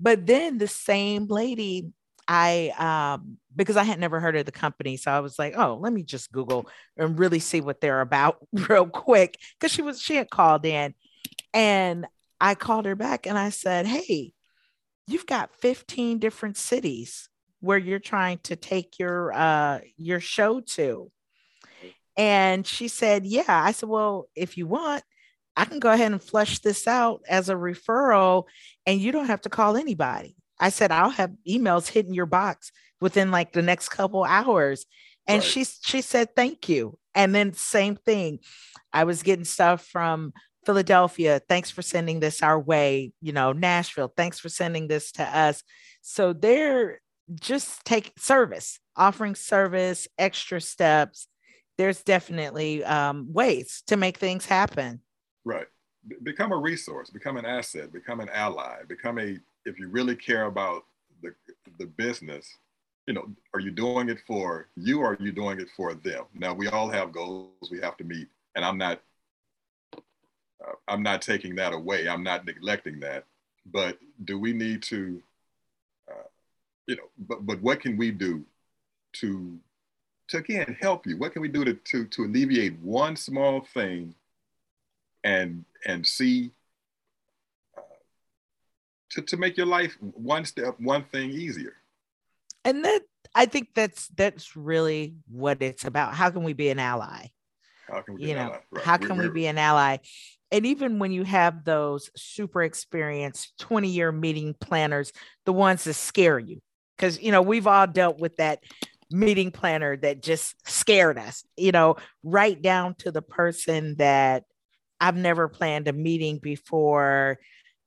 But 0.00 0.26
then 0.26 0.58
the 0.58 0.68
same 0.68 1.26
lady, 1.26 1.92
I 2.28 2.74
um 2.78 3.38
because 3.56 3.76
I 3.76 3.82
had 3.82 3.98
never 3.98 4.20
heard 4.20 4.36
of 4.36 4.44
the 4.44 4.52
company, 4.52 4.96
so 4.98 5.10
I 5.10 5.20
was 5.20 5.38
like, 5.38 5.54
oh, 5.56 5.78
let 5.80 5.92
me 5.92 6.02
just 6.02 6.30
Google 6.30 6.68
and 6.96 7.18
really 7.18 7.40
see 7.40 7.60
what 7.60 7.80
they're 7.80 8.02
about 8.02 8.38
real 8.68 8.86
quick. 8.86 9.38
Cause 9.60 9.72
she 9.72 9.82
was 9.82 10.00
she 10.00 10.16
had 10.16 10.30
called 10.30 10.66
in 10.66 10.94
and 11.54 12.06
I 12.40 12.54
called 12.54 12.84
her 12.84 12.94
back 12.94 13.26
and 13.26 13.38
I 13.38 13.50
said, 13.50 13.86
Hey, 13.86 14.32
you've 15.08 15.26
got 15.26 15.54
15 15.56 16.18
different 16.18 16.56
cities 16.56 17.28
where 17.60 17.78
you're 17.78 17.98
trying 17.98 18.38
to 18.44 18.54
take 18.54 18.98
your 18.98 19.32
uh 19.32 19.80
your 19.96 20.20
show 20.20 20.60
to 20.60 21.10
and 22.16 22.66
she 22.66 22.86
said 22.86 23.26
yeah 23.26 23.42
i 23.48 23.72
said 23.72 23.88
well 23.88 24.28
if 24.36 24.56
you 24.56 24.66
want 24.66 25.02
i 25.56 25.64
can 25.64 25.80
go 25.80 25.90
ahead 25.90 26.12
and 26.12 26.22
flush 26.22 26.60
this 26.60 26.86
out 26.86 27.20
as 27.28 27.48
a 27.48 27.54
referral 27.54 28.44
and 28.86 29.00
you 29.00 29.10
don't 29.10 29.26
have 29.26 29.40
to 29.40 29.48
call 29.48 29.76
anybody 29.76 30.36
i 30.60 30.68
said 30.68 30.90
i'll 30.90 31.10
have 31.10 31.32
emails 31.48 31.88
hitting 31.88 32.14
your 32.14 32.26
box 32.26 32.72
within 33.00 33.30
like 33.30 33.52
the 33.52 33.62
next 33.62 33.88
couple 33.88 34.24
hours 34.24 34.86
and 35.26 35.42
right. 35.42 35.48
she 35.48 35.64
she 35.64 36.00
said 36.00 36.34
thank 36.34 36.68
you 36.68 36.98
and 37.14 37.34
then 37.34 37.52
same 37.52 37.96
thing 37.96 38.38
i 38.92 39.04
was 39.04 39.22
getting 39.22 39.44
stuff 39.44 39.84
from 39.84 40.32
Philadelphia, 40.68 41.40
thanks 41.48 41.70
for 41.70 41.80
sending 41.80 42.20
this 42.20 42.42
our 42.42 42.60
way. 42.60 43.12
You 43.22 43.32
know, 43.32 43.52
Nashville, 43.52 44.12
thanks 44.14 44.38
for 44.38 44.50
sending 44.50 44.86
this 44.86 45.12
to 45.12 45.22
us. 45.22 45.62
So 46.02 46.34
they're 46.34 47.00
just 47.34 47.84
take 47.86 48.12
service, 48.18 48.78
offering 48.96 49.34
service, 49.34 50.08
extra 50.18 50.60
steps. 50.60 51.28
There's 51.76 52.02
definitely 52.02 52.84
um, 52.84 53.32
ways 53.32 53.82
to 53.86 53.96
make 53.96 54.18
things 54.18 54.44
happen. 54.46 55.00
Right. 55.42 55.66
become 56.22 56.52
a 56.52 56.58
resource, 56.58 57.08
become 57.08 57.38
an 57.38 57.46
asset, 57.46 57.90
become 57.90 58.20
an 58.20 58.28
ally, 58.28 58.82
become 58.86 59.18
a, 59.18 59.38
if 59.68 59.78
you 59.78 59.88
really 59.88 60.16
care 60.16 60.46
about 60.46 60.84
the, 61.22 61.34
the 61.78 61.86
business, 61.86 62.56
you 63.06 63.14
know, 63.14 63.28
are 63.54 63.60
you 63.60 63.70
doing 63.70 64.08
it 64.08 64.18
for 64.26 64.68
you 64.76 65.00
or 65.00 65.12
are 65.12 65.18
you 65.20 65.32
doing 65.32 65.60
it 65.60 65.68
for 65.76 65.94
them? 65.94 66.24
Now, 66.34 66.52
we 66.54 66.68
all 66.68 66.88
have 66.90 67.12
goals 67.12 67.70
we 67.70 67.80
have 67.80 67.96
to 67.98 68.04
meet. 68.04 68.28
And 68.54 68.64
I'm 68.64 68.78
not 68.78 69.00
uh, 69.94 70.72
I'm 70.88 71.02
not 71.02 71.22
taking 71.22 71.54
that 71.56 71.72
away. 71.72 72.08
I'm 72.08 72.22
not 72.22 72.44
neglecting 72.44 73.00
that. 73.00 73.24
But 73.70 73.98
do 74.24 74.38
we 74.38 74.52
need 74.52 74.82
to, 74.84 75.22
uh, 76.10 76.28
you 76.86 76.96
know, 76.96 77.08
but, 77.18 77.46
but 77.46 77.60
what 77.62 77.80
can 77.80 77.96
we 77.96 78.10
do 78.10 78.44
to, 79.14 79.58
to 80.28 80.38
again 80.38 80.76
help 80.80 81.06
you? 81.06 81.16
What 81.16 81.32
can 81.32 81.42
we 81.42 81.48
do 81.48 81.64
to, 81.64 81.74
to, 81.74 82.04
to 82.06 82.24
alleviate 82.24 82.78
one 82.80 83.14
small 83.16 83.60
thing 83.60 84.14
and, 85.24 85.64
and 85.86 86.06
see, 86.06 86.50
to, 89.10 89.22
to 89.22 89.36
make 89.36 89.56
your 89.56 89.66
life 89.66 89.96
one 90.00 90.44
step, 90.44 90.74
one 90.78 91.04
thing 91.04 91.30
easier? 91.30 91.74
And 92.64 92.84
that, 92.84 93.02
I 93.34 93.46
think 93.46 93.68
that's, 93.74 94.08
that's 94.08 94.56
really 94.56 95.14
what 95.30 95.62
it's 95.62 95.84
about. 95.84 96.14
How 96.14 96.30
can 96.30 96.42
we 96.42 96.52
be 96.52 96.70
an 96.70 96.78
ally? 96.78 97.28
How 97.88 98.02
can 98.02 98.16
we 98.16 98.26
you 98.26 98.34
know, 98.34 98.56
right. 98.70 98.84
how 98.84 98.98
can 98.98 99.16
we 99.16 99.28
we 99.28 99.32
be 99.32 99.46
an 99.46 99.56
ally? 99.58 99.98
and 100.50 100.66
even 100.66 100.98
when 100.98 101.12
you 101.12 101.24
have 101.24 101.64
those 101.64 102.10
super 102.16 102.62
experienced 102.62 103.52
20 103.58 103.88
year 103.88 104.10
meeting 104.12 104.54
planners, 104.58 105.12
the 105.44 105.52
ones 105.52 105.84
that 105.84 105.94
scare 105.94 106.38
you, 106.38 106.60
because, 106.96 107.20
you 107.20 107.32
know, 107.32 107.42
we've 107.42 107.66
all 107.66 107.86
dealt 107.86 108.18
with 108.18 108.36
that 108.36 108.60
meeting 109.10 109.50
planner 109.50 109.96
that 109.96 110.22
just 110.22 110.54
scared 110.68 111.18
us, 111.18 111.44
you 111.56 111.72
know, 111.72 111.96
right 112.22 112.60
down 112.60 112.94
to 112.94 113.10
the 113.10 113.22
person 113.22 113.96
that 113.96 114.44
I've 115.00 115.16
never 115.16 115.48
planned 115.48 115.86
a 115.88 115.92
meeting 115.92 116.38
before. 116.38 117.38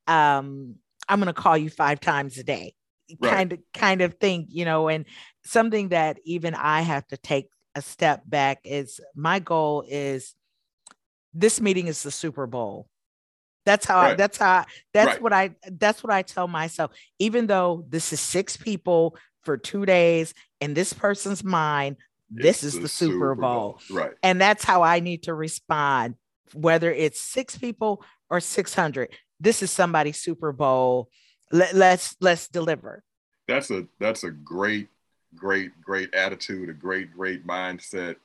Um, 0.08 0.76
I'm 1.08 1.20
going 1.20 1.34
to 1.34 1.40
call 1.40 1.58
you 1.58 1.70
five 1.70 2.00
times 2.00 2.38
a 2.38 2.44
day, 2.44 2.74
right. 3.20 3.32
kind 3.32 3.54
of, 3.54 3.60
kind 3.74 4.02
of 4.02 4.16
thing, 4.16 4.48
you 4.50 4.66
know, 4.66 4.88
and 4.88 5.06
something 5.44 5.90
that 5.90 6.20
even 6.26 6.56
I 6.56 6.82
have 6.82 7.08
to 7.08 7.18
take 7.18 7.50
a 7.76 7.82
step 7.82 8.24
back 8.26 8.60
is 8.64 9.00
my 9.16 9.40
goal 9.40 9.84
is 9.88 10.36
this 11.34 11.62
meeting 11.62 11.88
is 11.88 12.04
the 12.04 12.12
Super 12.12 12.48
Bowl. 12.48 12.88
That's 13.66 13.86
how 13.86 14.02
right. 14.02 14.12
I, 14.12 14.16
that's 14.16 14.38
how 14.38 14.66
that's 14.94 15.08
right. 15.08 15.22
what 15.22 15.34
I 15.34 15.56
that's 15.72 16.04
what 16.04 16.12
I 16.12 16.24
tell 16.24 16.48
myself. 16.48 16.92
Even 17.20 17.48
though 17.48 17.86
this 17.90 18.12
is 18.12 18.20
six 18.20 18.58
people 18.58 19.16
for 19.44 19.56
two 19.58 19.86
days 19.86 20.34
in 20.60 20.74
this 20.74 20.94
person's 20.94 21.44
mind, 21.44 21.98
it's 22.36 22.44
this 22.44 22.64
is 22.64 22.74
the, 22.76 22.82
the 22.82 22.88
Super, 22.88 23.14
Super 23.14 23.36
Bowl. 23.36 23.80
Bowl. 23.90 23.98
Right. 23.98 24.12
And 24.24 24.42
that's 24.42 24.64
how 24.64 24.82
I 24.82 25.00
need 25.00 25.24
to 25.24 25.34
respond, 25.34 26.16
whether 26.54 26.92
it's 26.92 27.22
six 27.22 27.58
people 27.58 28.04
or 28.30 28.40
600. 28.40 29.10
This 29.42 29.64
is 29.64 29.72
somebody's 29.72 30.22
Super 30.22 30.52
Bowl. 30.52 31.10
Let, 31.52 31.74
let's 31.74 32.16
let's 32.22 32.48
deliver. 32.48 33.04
That's 33.48 33.72
a 33.72 33.88
that's 34.00 34.24
a 34.24 34.30
great, 34.30 34.88
great, 35.36 35.72
great 35.82 36.14
attitude, 36.14 36.70
a 36.70 36.74
great, 36.74 37.12
great 37.12 37.46
mindset 37.46 38.18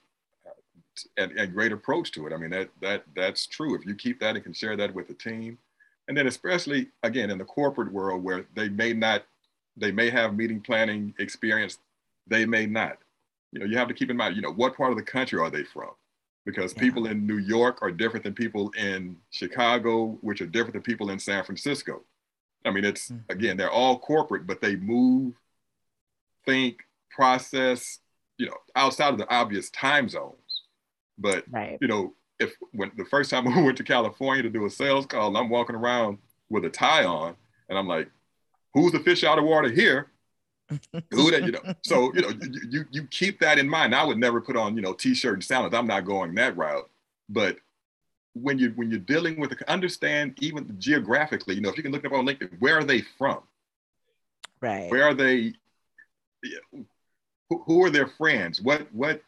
and, 1.17 1.33
and 1.33 1.55
great 1.55 1.73
approach 1.73 2.13
to 2.13 2.27
it. 2.27 2.35
I 2.35 2.37
mean, 2.37 2.51
that 2.51 2.69
that 2.83 3.05
that's 3.15 3.47
true. 3.47 3.75
If 3.75 3.87
you 3.87 3.95
keep 3.95 4.21
that 4.21 4.37
and 4.37 4.45
can 4.45 4.53
share 4.53 4.77
that 4.77 4.95
with 4.95 5.09
the 5.09 5.15
team, 5.15 5.57
and 6.07 6.17
then 6.17 6.27
especially 6.27 6.89
again 7.03 7.31
in 7.31 7.39
the 7.39 7.45
corporate 7.45 7.91
world 7.91 8.23
where 8.23 8.45
they 8.55 8.69
may 8.69 8.93
not, 8.93 9.23
they 9.77 9.93
may 9.93 10.11
have 10.11 10.35
meeting 10.35 10.61
planning 10.61 11.15
experience, 11.19 11.79
they 12.27 12.45
may 12.45 12.67
not. 12.67 12.99
You 13.53 13.61
know, 13.61 13.67
you 13.67 13.79
have 13.79 13.89
to 13.89 13.95
keep 13.95 14.11
in 14.11 14.19
mind, 14.19 14.37
you 14.37 14.43
know, 14.43 14.53
what 14.53 14.77
part 14.77 14.91
of 14.91 14.99
the 14.99 15.03
country 15.03 15.39
are 15.39 15.51
they 15.51 15.65
from? 15.65 15.91
Because 16.47 16.73
yeah. 16.75 16.81
people 16.81 17.07
in 17.07 17.27
New 17.27 17.39
York 17.39 17.83
are 17.83 17.91
different 17.91 18.25
than 18.25 18.33
people 18.33 18.71
in 18.79 19.17
Chicago, 19.31 20.17
which 20.23 20.41
are 20.41 20.47
different 20.47 20.73
than 20.73 20.83
people 20.83 21.11
in 21.11 21.19
San 21.19 21.45
Francisco. 21.45 22.03
I 22.65 22.71
mean, 22.71 22.85
it's 22.85 23.11
mm-hmm. 23.11 23.31
again, 23.31 23.57
they're 23.59 23.71
all 23.71 23.99
corporate, 23.99 24.47
but 24.47 24.61
they 24.63 24.77
move, 24.77 25.35
think, 26.47 26.79
process, 27.11 27.99
you 28.39 28.47
know, 28.47 28.57
outside 28.75 29.13
of 29.13 29.19
the 29.19 29.29
obvious 29.29 29.71
time 29.71 30.09
zones. 30.09 30.63
But 31.19 31.45
right. 31.51 31.77
you 31.81 31.89
know, 31.89 32.15
if 32.39 32.55
when 32.73 32.93
the 32.97 33.05
first 33.05 33.31
time 33.31 33.49
I 33.53 33.61
went 33.61 33.77
to 33.79 33.85
California 33.85 34.43
to 34.43 34.51
do 34.51 34.67
a 34.67 34.71
sales 34.71 35.07
call, 35.07 35.37
I'm 35.37 35.49
walking 35.49 35.77
around 35.77 36.19
with 36.49 36.65
a 36.65 36.71
tie 36.71 37.05
on, 37.05 37.35
and 37.69 37.79
I'm 37.79 37.89
like, 37.89 38.09
"Who's 38.75 38.93
the 38.93 39.01
fish 39.01 39.25
out 39.25 39.39
of 39.39 39.45
water 39.45 39.71
here?" 39.71 40.11
Who 41.13 41.31
that 41.31 41.45
you 41.45 41.53
know? 41.53 41.75
So 41.85 42.13
you 42.15 42.23
know, 42.23 42.29
you, 42.29 42.61
you 42.71 42.85
you 42.91 43.07
keep 43.07 43.39
that 43.41 43.59
in 43.59 43.69
mind. 43.69 43.95
I 43.95 44.05
would 44.05 44.19
never 44.19 44.41
put 44.41 44.57
on 44.57 44.77
you 44.77 44.83
know 44.83 44.93
t-shirt 44.93 45.35
and 45.35 45.45
sandals. 45.45 45.75
I'm 45.75 45.87
not 45.87 46.05
going 46.05 46.35
that 46.35 46.57
route. 46.57 46.91
But 47.29 47.59
when 48.35 48.59
you 48.59 48.71
when 48.71 48.91
you're 48.91 49.01
dealing 49.01 49.39
with 49.39 49.53
understand 49.69 50.35
even 50.41 50.75
geographically, 50.79 51.55
you 51.55 51.61
know, 51.61 51.71
if 51.71 51.77
you 51.77 51.83
can 51.83 51.93
look 51.93 52.05
up 52.05 52.13
on 52.13 52.27
LinkedIn, 52.27 52.59
where 52.59 52.79
are 52.79 52.85
they 52.85 53.03
from? 53.17 53.41
Right. 54.61 54.91
Where 54.91 55.05
are 55.05 55.15
they? 55.15 55.53
Who, 57.49 57.63
who 57.65 57.85
are 57.85 57.91
their 57.91 58.09
friends? 58.09 58.61
What 58.61 58.93
what 58.93 59.23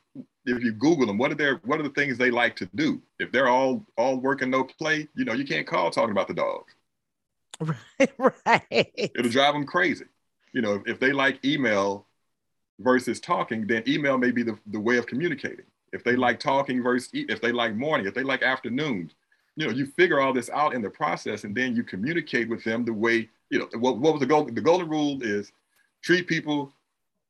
if 0.45 0.63
you 0.63 0.73
Google 0.73 1.07
them, 1.07 1.19
what 1.19 1.31
are 1.31 1.37
their 1.37 1.57
what 1.65 1.79
are 1.79 1.83
the 1.83 1.91
things 1.91 2.19
they 2.19 2.31
like 2.31 2.57
to 2.57 2.69
do? 2.75 3.01
If 3.19 3.33
they're 3.33 3.49
all 3.49 3.85
all 3.97 4.17
working 4.17 4.51
no 4.51 4.65
play, 4.65 5.09
you 5.15 5.25
know, 5.25 5.35
you 5.35 5.45
can't 5.45 5.67
call 5.67 5.91
talking 5.91 6.11
about 6.11 6.29
the 6.29 6.35
dogs. 6.35 6.75
Right, 7.61 8.13
right. 8.47 8.93
It'll 8.95 9.31
drive 9.31 9.55
them 9.55 9.67
crazy. 9.67 10.05
You 10.59 10.63
know, 10.63 10.83
if, 10.87 10.99
they 10.99 11.13
like 11.13 11.45
email 11.45 12.05
versus 12.81 13.21
talking, 13.21 13.65
then 13.65 13.85
email 13.87 14.19
may 14.19 14.33
be 14.33 14.43
the, 14.43 14.59
the 14.67 14.81
way 14.81 14.97
of 14.97 15.07
communicating. 15.07 15.67
If 15.93 16.03
they 16.03 16.17
like 16.17 16.41
talking 16.41 16.83
versus 16.83 17.11
if 17.13 17.41
they 17.41 17.53
like 17.53 17.77
morning, 17.77 18.09
if 18.09 18.15
they 18.15 18.25
like 18.25 18.43
afternoons, 18.43 19.15
you 19.55 19.65
know, 19.65 19.73
you 19.73 19.87
figure 19.87 20.21
all 20.21 20.33
this 20.33 20.51
out 20.51 20.75
in 20.75 20.83
the 20.83 20.91
process 20.91 21.45
and 21.45 21.55
then 21.55 21.77
you 21.77 21.85
communicate 21.85 22.49
with 22.49 22.65
them 22.65 22.85
the 22.85 22.93
way, 22.93 23.29
you 23.51 23.61
know, 23.61 23.69
what, 23.79 23.99
what 23.99 24.15
was 24.15 24.19
the 24.19 24.27
goal? 24.27 24.47
The 24.47 24.61
golden 24.61 24.89
rule 24.89 25.23
is 25.23 25.53
treat 26.03 26.27
people 26.27 26.73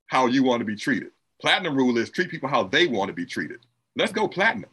how 0.07 0.25
you 0.25 0.43
want 0.43 0.61
to 0.61 0.64
be 0.64 0.75
treated. 0.75 1.11
Platinum 1.38 1.77
rule 1.77 1.99
is 1.99 2.09
treat 2.09 2.31
people 2.31 2.49
how 2.49 2.62
they 2.64 2.87
want 2.87 3.09
to 3.11 3.14
be 3.14 3.27
treated. 3.27 3.61
Let's 3.95 4.11
go 4.11 4.27
platinum. 4.27 4.71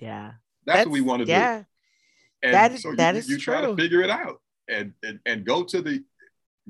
Yeah. 0.00 0.32
That's, 0.66 0.78
That's 0.78 0.86
what 0.86 0.94
we 0.94 1.00
want 1.00 1.22
to 1.22 1.28
yeah. 1.28 1.58
do. 1.58 1.66
And 2.42 2.54
that 2.54 2.72
is, 2.72 2.82
so 2.82 2.90
you, 2.90 2.96
that 2.96 3.14
is 3.14 3.28
you 3.28 3.38
try 3.38 3.60
to 3.60 3.76
figure 3.76 4.02
it 4.02 4.10
out 4.10 4.40
and, 4.68 4.94
and 5.04 5.20
and 5.26 5.44
go 5.44 5.62
to 5.62 5.82
the 5.82 6.02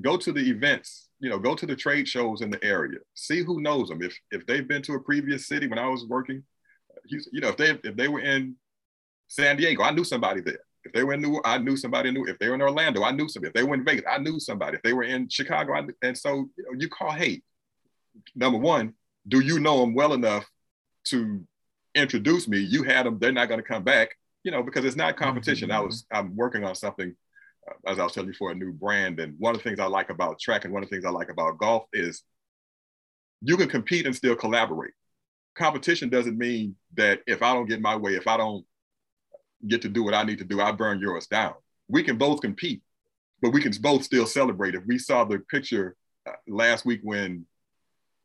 go 0.01 0.17
to 0.17 0.31
the 0.31 0.49
events, 0.49 1.09
you 1.19 1.29
know, 1.29 1.39
go 1.39 1.55
to 1.55 1.65
the 1.65 1.75
trade 1.75 2.07
shows 2.07 2.41
in 2.41 2.49
the 2.49 2.63
area. 2.63 2.99
See 3.13 3.43
who 3.43 3.61
knows 3.61 3.89
them. 3.89 4.01
If 4.01 4.17
if 4.31 4.45
they've 4.45 4.67
been 4.67 4.81
to 4.83 4.93
a 4.93 4.99
previous 4.99 5.47
city 5.47 5.67
when 5.67 5.79
I 5.79 5.87
was 5.87 6.05
working, 6.05 6.43
you 7.05 7.41
know, 7.41 7.49
if 7.49 7.57
they 7.57 7.69
if 7.83 7.95
they 7.95 8.07
were 8.07 8.21
in 8.21 8.55
San 9.27 9.57
Diego, 9.57 9.83
I 9.83 9.91
knew 9.91 10.03
somebody 10.03 10.41
there. 10.41 10.59
If 10.83 10.93
they 10.93 11.03
were 11.03 11.13
in 11.13 11.21
New, 11.21 11.39
I 11.45 11.57
knew 11.59 11.77
somebody 11.77 12.11
new. 12.11 12.25
If 12.25 12.39
they 12.39 12.49
were 12.49 12.55
in 12.55 12.61
Orlando, 12.61 13.03
I 13.03 13.11
knew 13.11 13.29
somebody. 13.29 13.49
If 13.49 13.53
they 13.53 13.63
were 13.63 13.75
in 13.75 13.85
Vegas, 13.85 14.05
I 14.09 14.17
knew 14.17 14.39
somebody. 14.39 14.77
If 14.77 14.83
they 14.83 14.93
were 14.93 15.03
in 15.03 15.29
Chicago, 15.29 15.73
I, 15.73 15.83
and 16.01 16.17
so 16.17 16.49
you 16.57 16.63
know, 16.63 16.71
you 16.79 16.89
call, 16.89 17.11
hey, 17.11 17.41
number 18.35 18.57
one, 18.57 18.93
do 19.27 19.39
you 19.39 19.59
know 19.59 19.79
them 19.81 19.93
well 19.93 20.13
enough 20.13 20.45
to 21.05 21.45
introduce 21.93 22.47
me? 22.47 22.59
You 22.59 22.83
had 22.83 23.05
them, 23.05 23.19
they're 23.19 23.31
not 23.31 23.47
going 23.47 23.59
to 23.61 23.67
come 23.67 23.83
back, 23.83 24.17
you 24.43 24.51
know, 24.51 24.63
because 24.63 24.83
it's 24.85 24.95
not 24.95 25.17
competition. 25.17 25.69
Mm-hmm. 25.69 25.77
I 25.77 25.81
was, 25.81 26.05
I'm 26.11 26.35
working 26.35 26.63
on 26.63 26.73
something, 26.73 27.15
as 27.85 27.99
I 27.99 28.03
was 28.03 28.13
telling 28.13 28.29
you, 28.29 28.35
for 28.35 28.51
a 28.51 28.55
new 28.55 28.71
brand. 28.71 29.19
And 29.19 29.35
one 29.39 29.55
of 29.55 29.61
the 29.61 29.69
things 29.69 29.79
I 29.79 29.85
like 29.85 30.09
about 30.09 30.39
track 30.39 30.65
and 30.65 30.73
one 30.73 30.83
of 30.83 30.89
the 30.89 30.95
things 30.95 31.05
I 31.05 31.09
like 31.09 31.29
about 31.29 31.57
golf 31.57 31.83
is 31.93 32.23
you 33.41 33.57
can 33.57 33.69
compete 33.69 34.05
and 34.05 34.15
still 34.15 34.35
collaborate. 34.35 34.93
Competition 35.55 36.09
doesn't 36.09 36.37
mean 36.37 36.75
that 36.95 37.21
if 37.27 37.41
I 37.41 37.53
don't 37.53 37.67
get 37.67 37.81
my 37.81 37.95
way, 37.95 38.15
if 38.15 38.27
I 38.27 38.37
don't 38.37 38.65
get 39.67 39.81
to 39.83 39.89
do 39.89 40.03
what 40.03 40.13
I 40.13 40.23
need 40.23 40.39
to 40.39 40.45
do, 40.45 40.61
I 40.61 40.71
burn 40.71 40.99
yours 40.99 41.27
down. 41.27 41.53
We 41.87 42.03
can 42.03 42.17
both 42.17 42.41
compete, 42.41 42.81
but 43.41 43.51
we 43.51 43.61
can 43.61 43.73
both 43.81 44.03
still 44.03 44.25
celebrate. 44.25 44.75
If 44.75 44.85
we 44.85 44.97
saw 44.97 45.23
the 45.23 45.39
picture 45.39 45.95
uh, 46.27 46.33
last 46.47 46.85
week 46.85 47.01
when 47.03 47.45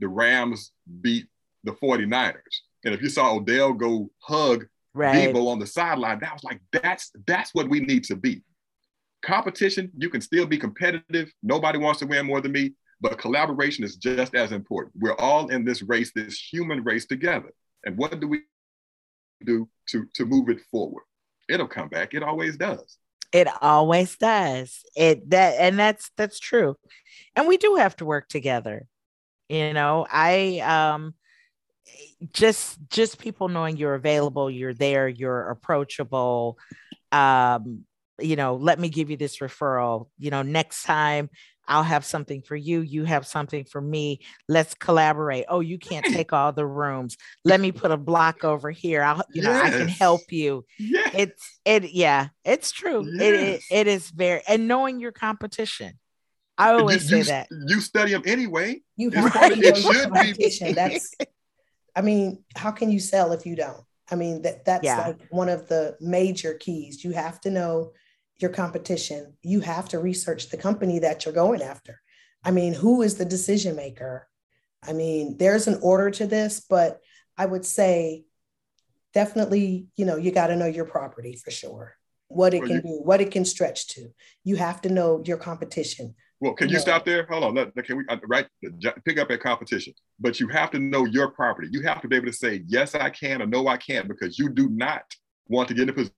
the 0.01 0.09
Rams 0.09 0.73
beat 1.01 1.27
the 1.65 1.73
49ers. 1.73 2.37
And 2.85 2.95
if 2.95 3.03
you 3.03 3.09
saw 3.09 3.35
Odell 3.35 3.73
go 3.73 4.11
hug 4.21 4.67
right. 4.95 5.29
Deebo 5.29 5.49
on 5.49 5.59
the 5.59 5.67
sideline, 5.67 6.21
that 6.21 6.33
was 6.33 6.45
like, 6.45 6.61
that's 6.71 7.11
that's 7.27 7.55
what 7.55 7.69
we 7.69 7.81
need 7.81 8.05
to 8.05 8.17
be. 8.17 8.43
Competition, 9.27 9.91
you 9.97 10.09
can 10.09 10.21
still 10.21 10.47
be 10.47 10.57
competitive. 10.57 11.33
Nobody 11.43 11.79
wants 11.79 12.01
to 12.01 12.07
win 12.07 12.27
more 12.27 12.41
than 12.41 12.53
me, 12.53 12.75
but 13.01 13.19
collaboration 13.19 13.85
is 13.85 13.97
just 13.97 14.35
as 14.35 14.53
important. 14.53 14.95
We're 14.99 15.17
all 15.17 15.49
in 15.49 15.65
this 15.65 15.83
race, 15.83 16.13
this 16.15 16.39
human 16.39 16.85
race 16.85 17.07
together. 17.07 17.53
And 17.85 17.97
what 17.97 18.21
do 18.21 18.29
we 18.29 18.43
do 19.45 19.69
to, 19.91 20.07
to 20.15 20.25
move 20.25 20.49
it 20.49 20.61
forward? 20.71 21.03
It'll 21.49 21.69
come 21.69 21.89
back. 21.89 22.15
It 22.15 22.23
always 22.23 22.57
does. 22.57 22.99
It 23.33 23.49
always 23.61 24.17
does. 24.17 24.83
It 24.97 25.29
that 25.31 25.57
and 25.59 25.79
that's 25.79 26.11
that's 26.17 26.39
true. 26.39 26.77
And 27.35 27.47
we 27.49 27.57
do 27.57 27.75
have 27.75 27.97
to 27.97 28.07
work 28.07 28.29
together 28.29 28.87
you 29.49 29.73
know 29.73 30.07
i 30.11 30.59
um 30.61 31.15
just 32.33 32.79
just 32.91 33.19
people 33.19 33.49
knowing 33.49 33.77
you're 33.77 33.95
available 33.95 34.51
you're 34.51 34.75
there 34.75 35.09
you're 35.09 35.49
approachable 35.51 36.59
um 37.13 37.85
you 38.21 38.37
know 38.37 38.57
let 38.57 38.79
me 38.79 38.89
give 38.89 39.11
you 39.11 39.17
this 39.17 39.39
referral 39.39 40.09
you 40.19 40.31
know 40.31 40.43
next 40.43 40.85
time 40.85 41.29
I'll 41.69 41.83
have 41.83 42.05
something 42.05 42.43
for 42.43 42.57
you. 42.57 42.81
You 42.81 43.05
have 43.05 43.27
something 43.27 43.65
for 43.65 43.81
me. 43.81 44.21
Let's 44.49 44.75
collaborate. 44.75 45.47
Oh, 45.49 45.61
you 45.61 45.79
can't 45.79 46.05
take 46.07 46.33
all 46.33 46.53
the 46.53 46.67
rooms. 46.67 47.17
Let 47.45 47.61
me 47.61 47.73
put 47.73 47.91
a 47.91 47.97
block 47.97 48.45
over 48.45 48.71
here. 48.71 49.03
I'll, 49.03 49.23
you 49.33 49.43
know, 49.43 49.53
I 49.53 49.71
can 49.71 49.89
help 49.89 50.31
you. 50.31 50.65
Yes. 50.79 51.11
It's 51.15 51.61
it, 51.65 51.93
yeah, 51.93 52.29
it's 52.45 52.71
true. 52.71 53.05
Yes. 53.05 53.23
It, 53.23 53.35
it 53.35 53.61
it 53.71 53.87
is 53.87 54.11
very 54.11 54.43
and 54.47 54.69
knowing 54.69 55.01
your 55.01 55.13
competition. 55.13 55.99
I 56.59 56.73
always 56.73 57.11
you, 57.11 57.23
say 57.23 57.31
that. 57.33 57.49
You 57.67 57.81
study 57.81 58.13
them 58.13 58.23
anyway. 58.25 58.81
You 58.97 59.11
have 59.11 59.33
to 59.33 59.59
it 59.59 59.77
should 59.77 60.11
competition. 60.11 60.69
Be. 60.69 60.73
That's, 60.73 61.15
I 61.95 62.01
mean, 62.01 62.45
how 62.55 62.71
can 62.71 62.91
you 62.91 62.99
sell 62.99 63.33
if 63.33 63.45
you 63.45 63.57
don't? 63.57 63.83
I 64.11 64.15
mean, 64.15 64.43
that 64.43 64.65
that's 64.65 64.85
yeah. 64.85 65.09
like 65.09 65.27
one 65.31 65.51
of 65.51 65.69
the 65.69 65.97
major 66.01 66.55
keys. 66.55 67.05
You 67.05 67.11
have 67.11 67.41
to 67.43 67.51
know 67.51 67.93
your 68.39 68.51
competition. 68.51 69.35
You 69.43 69.61
have 69.61 69.89
to 69.91 69.99
research 69.99 70.49
the 70.49 70.57
company 70.57 70.99
that 71.01 71.25
you're 71.25 71.35
going 71.35 71.63
after. 71.63 72.01
I 72.45 72.51
mean, 72.51 72.75
who 72.75 73.03
is 73.03 73.17
the 73.17 73.25
decision 73.25 73.77
maker? 73.77 74.29
I 74.87 74.93
mean, 74.93 75.37
there's 75.39 75.67
an 75.67 75.79
order 75.83 76.11
to 76.13 76.27
this, 76.27 76.61
but 76.61 77.01
I 77.37 77.47
would 77.47 77.65
say 77.65 78.25
definitely, 79.15 79.89
you 79.97 80.05
know, 80.05 80.17
you 80.17 80.31
got 80.31 80.49
to 80.49 80.57
know 80.57 80.67
your 80.67 80.85
property 80.85 81.41
for 81.43 81.51
sure. 81.51 81.97
What 82.29 82.55
it 82.55 82.65
can 82.65 82.81
do, 82.83 83.01
what 83.05 83.21
it 83.21 83.31
can 83.31 83.45
stretch 83.45 83.89
to. 83.89 84.13
You 84.43 84.57
have 84.57 84.81
to 84.83 84.89
know 84.89 85.23
your 85.25 85.37
competition 85.37 86.15
well, 86.41 86.53
can 86.53 86.69
you 86.69 86.79
stop 86.79 87.05
there? 87.05 87.27
Hold 87.31 87.45
on. 87.45 87.55
Let, 87.55 87.75
can 87.85 87.97
we 87.97 88.05
uh, 88.09 88.19
right 88.27 88.47
pick 89.05 89.19
up 89.19 89.31
at 89.31 89.41
competition? 89.41 89.95
But 90.21 90.39
you 90.39 90.49
have 90.49 90.71
to 90.73 90.79
know 90.79 91.07
your 91.07 91.31
property. 91.31 91.69
You 91.71 91.83
have 91.83 92.03
to 92.03 92.09
be 92.09 92.17
able 92.17 92.27
to 92.27 92.33
say 92.33 92.63
yes, 92.67 92.95
I 92.95 93.09
can, 93.09 93.41
or 93.41 93.47
no, 93.47 93.69
I 93.69 93.79
can't, 93.79 94.07
because 94.07 94.39
you 94.39 94.51
do 94.51 94.69
not 94.69 95.03
want 95.49 95.69
to 95.69 95.75
get 95.75 95.85
in 95.85 95.89
a 95.91 95.93
position 95.95 96.15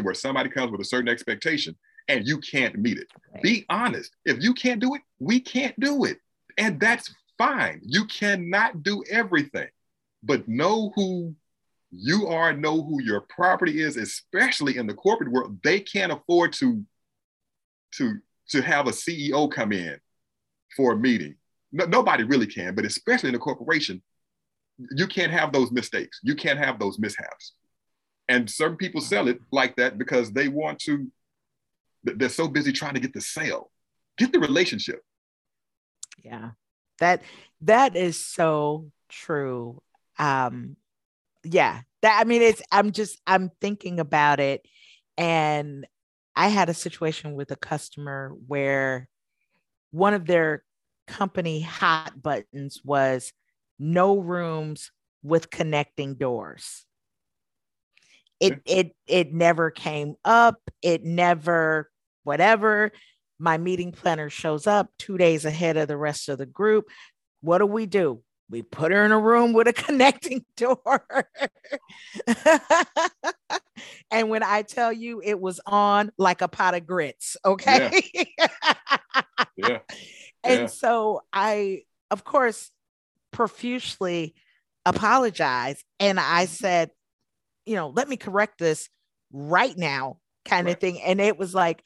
where 0.00 0.14
somebody 0.14 0.48
comes 0.48 0.72
with 0.72 0.80
a 0.80 0.84
certain 0.84 1.08
expectation 1.08 1.76
and 2.08 2.26
you 2.26 2.38
can't 2.38 2.78
meet 2.78 2.98
it. 2.98 3.08
Right. 3.32 3.42
Be 3.42 3.66
honest. 3.68 4.16
If 4.24 4.42
you 4.42 4.54
can't 4.54 4.80
do 4.80 4.94
it, 4.94 5.02
we 5.18 5.40
can't 5.40 5.78
do 5.78 6.04
it, 6.04 6.18
and 6.56 6.80
that's 6.80 7.14
fine. 7.38 7.80
You 7.84 8.06
cannot 8.06 8.82
do 8.82 9.02
everything, 9.10 9.68
but 10.22 10.48
know 10.48 10.92
who 10.94 11.34
you 11.90 12.28
are. 12.28 12.52
Know 12.52 12.82
who 12.82 13.02
your 13.02 13.22
property 13.22 13.82
is, 13.82 13.96
especially 13.96 14.78
in 14.78 14.86
the 14.86 14.94
corporate 14.94 15.30
world. 15.30 15.58
They 15.62 15.80
can't 15.80 16.12
afford 16.12 16.52
to 16.54 16.84
to 17.96 18.18
to 18.48 18.62
have 18.62 18.86
a 18.86 18.90
CEO 18.90 19.50
come 19.50 19.72
in 19.72 19.98
for 20.76 20.92
a 20.92 20.96
meeting. 20.96 21.36
No, 21.72 21.84
nobody 21.84 22.24
really 22.24 22.46
can, 22.46 22.74
but 22.74 22.84
especially 22.84 23.28
in 23.30 23.34
a 23.34 23.38
corporation, 23.38 24.02
you 24.96 25.06
can't 25.06 25.32
have 25.32 25.52
those 25.52 25.70
mistakes. 25.70 26.20
You 26.22 26.34
can't 26.34 26.58
have 26.58 26.78
those 26.78 26.98
mishaps. 26.98 27.52
And 28.32 28.48
certain 28.48 28.78
people 28.78 29.02
sell 29.02 29.28
it 29.28 29.42
like 29.50 29.76
that 29.76 29.98
because 29.98 30.32
they 30.32 30.48
want 30.48 30.78
to, 30.80 31.06
they're 32.02 32.30
so 32.30 32.48
busy 32.48 32.72
trying 32.72 32.94
to 32.94 33.00
get 33.00 33.12
the 33.12 33.20
sale. 33.20 33.70
Get 34.16 34.32
the 34.32 34.40
relationship. 34.40 35.02
Yeah. 36.24 36.52
That 36.98 37.22
that 37.60 37.94
is 37.94 38.24
so 38.24 38.90
true. 39.10 39.82
Um 40.18 40.76
yeah. 41.44 41.82
That 42.00 42.20
I 42.20 42.24
mean 42.24 42.40
it's 42.40 42.62
I'm 42.72 42.92
just 42.92 43.20
I'm 43.26 43.50
thinking 43.60 44.00
about 44.00 44.40
it 44.40 44.66
and 45.18 45.86
I 46.34 46.48
had 46.48 46.70
a 46.70 46.74
situation 46.74 47.34
with 47.34 47.50
a 47.50 47.56
customer 47.56 48.34
where 48.46 49.10
one 49.90 50.14
of 50.14 50.24
their 50.24 50.64
company 51.06 51.60
hot 51.60 52.22
buttons 52.22 52.80
was 52.82 53.34
no 53.78 54.18
rooms 54.18 54.90
with 55.22 55.50
connecting 55.50 56.14
doors. 56.14 56.86
It 58.42 58.60
it 58.66 58.96
it 59.06 59.32
never 59.32 59.70
came 59.70 60.16
up. 60.24 60.58
It 60.82 61.04
never 61.04 61.90
whatever. 62.24 62.92
My 63.38 63.58
meeting 63.58 63.92
planner 63.92 64.30
shows 64.30 64.66
up 64.66 64.90
2 64.98 65.18
days 65.18 65.44
ahead 65.44 65.76
of 65.76 65.88
the 65.88 65.96
rest 65.96 66.28
of 66.28 66.38
the 66.38 66.46
group. 66.46 66.88
What 67.40 67.58
do 67.58 67.66
we 67.66 67.86
do? 67.86 68.22
We 68.52 68.62
put 68.62 68.92
her 68.92 69.04
in 69.04 69.12
a 69.12 69.18
room 69.18 69.52
with 69.54 69.66
a 69.66 69.72
connecting 69.72 70.44
door. 70.56 71.28
and 74.10 74.28
when 74.28 74.42
I 74.42 74.62
tell 74.62 74.92
you 74.92 75.22
it 75.24 75.40
was 75.40 75.60
on 75.66 76.12
like 76.18 76.42
a 76.42 76.48
pot 76.48 76.74
of 76.74 76.86
grits, 76.86 77.36
okay? 77.44 78.02
Yeah. 78.12 78.48
yeah. 79.56 79.78
And 80.44 80.60
yeah. 80.60 80.66
so 80.66 81.22
I, 81.32 81.84
of 82.10 82.24
course, 82.24 82.70
profusely 83.30 84.34
apologized. 84.84 85.82
And 85.98 86.20
I 86.20 86.44
mm-hmm. 86.44 86.52
said, 86.52 86.90
you 87.66 87.76
know, 87.76 87.88
let 87.88 88.08
me 88.08 88.16
correct 88.16 88.58
this 88.58 88.88
right 89.32 89.76
now, 89.76 90.18
kind 90.44 90.66
right. 90.66 90.74
of 90.74 90.80
thing. 90.80 91.00
And 91.00 91.20
it 91.20 91.38
was 91.38 91.54
like, 91.54 91.82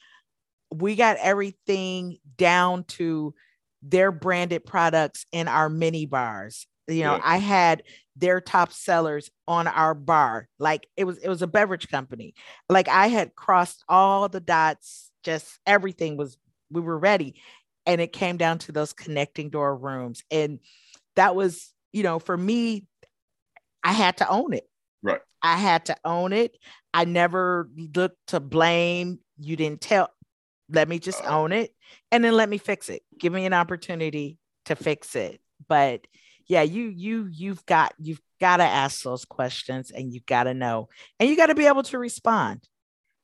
we 0.73 0.95
got 0.95 1.17
everything 1.17 2.17
down 2.37 2.83
to 2.85 3.33
their 3.81 4.11
branded 4.11 4.65
products 4.65 5.25
in 5.31 5.47
our 5.47 5.69
mini 5.69 6.05
bars. 6.05 6.67
You 6.87 7.03
know, 7.03 7.15
yeah. 7.15 7.21
I 7.23 7.37
had 7.37 7.83
their 8.15 8.41
top 8.41 8.71
sellers 8.71 9.29
on 9.47 9.67
our 9.67 9.93
bar. 9.93 10.47
Like 10.57 10.87
it 10.95 11.03
was, 11.03 11.17
it 11.19 11.29
was 11.29 11.41
a 11.41 11.47
beverage 11.47 11.89
company. 11.89 12.33
Like 12.69 12.87
I 12.87 13.07
had 13.07 13.35
crossed 13.35 13.83
all 13.87 14.29
the 14.29 14.39
dots, 14.39 15.11
just 15.23 15.59
everything 15.65 16.17
was, 16.17 16.37
we 16.71 16.81
were 16.81 16.97
ready. 16.97 17.41
And 17.85 18.01
it 18.01 18.11
came 18.11 18.37
down 18.37 18.57
to 18.59 18.71
those 18.71 18.93
connecting 18.93 19.49
door 19.49 19.75
rooms. 19.75 20.23
And 20.31 20.59
that 21.15 21.35
was, 21.35 21.73
you 21.93 22.03
know, 22.03 22.19
for 22.19 22.35
me, 22.35 22.85
I 23.83 23.93
had 23.93 24.17
to 24.17 24.29
own 24.29 24.53
it. 24.53 24.67
Right. 25.01 25.21
I 25.41 25.57
had 25.57 25.85
to 25.85 25.97
own 26.03 26.33
it. 26.33 26.57
I 26.93 27.05
never 27.05 27.69
looked 27.95 28.27
to 28.27 28.39
blame. 28.39 29.19
You 29.37 29.55
didn't 29.55 29.81
tell. 29.81 30.09
Let 30.69 30.89
me 30.89 30.99
just 30.99 31.23
uh, 31.23 31.27
own 31.27 31.51
it 31.51 31.73
and 32.11 32.23
then 32.23 32.33
let 32.33 32.49
me 32.49 32.57
fix 32.57 32.89
it. 32.89 33.01
Give 33.17 33.31
me 33.31 33.45
an 33.45 33.53
opportunity 33.53 34.37
to 34.65 34.75
fix 34.75 35.15
it. 35.15 35.39
But 35.67 36.05
yeah, 36.47 36.61
you 36.61 36.89
you 36.89 37.29
you've 37.31 37.65
got 37.65 37.93
you've 37.97 38.21
got 38.39 38.57
to 38.57 38.63
ask 38.63 39.03
those 39.03 39.25
questions 39.25 39.91
and 39.91 40.13
you 40.13 40.21
got 40.25 40.43
to 40.43 40.53
know 40.53 40.89
and 41.19 41.29
you 41.29 41.37
got 41.37 41.47
to 41.47 41.55
be 41.55 41.67
able 41.67 41.83
to 41.83 41.97
respond. 41.97 42.67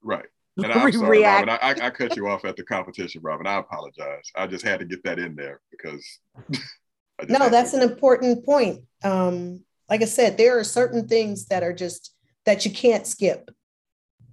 Right. 0.02 0.26
And 0.56 0.71
I'm 0.71 0.91
sorry, 0.91 1.23
Robin. 1.23 1.49
I, 1.49 1.58
I, 1.82 1.89
cut 1.89 2.15
you 2.15 2.28
off 2.28 2.45
at 2.45 2.56
the 2.56 2.63
competition, 2.63 3.21
Robin. 3.23 3.47
I 3.47 3.58
apologize. 3.58 4.30
I 4.36 4.45
just 4.45 4.63
had 4.63 4.82
to 4.82 4.86
get 4.86 5.04
that 5.04 5.17
in 5.17 5.36
there 5.36 5.62
because. 5.71 6.06
no, 7.28 7.49
that's 7.49 7.71
to. 7.71 7.78
an 7.78 7.89
important 7.89 8.45
point. 8.45 8.82
Um, 9.04 9.63
like 9.94 10.02
I 10.02 10.06
said, 10.06 10.38
there 10.38 10.58
are 10.58 10.64
certain 10.64 11.08
things 11.08 11.46
that 11.50 11.62
are 11.62 11.72
just 11.72 12.16
that 12.48 12.66
you 12.66 12.72
can't 12.72 13.06
skip. 13.06 13.52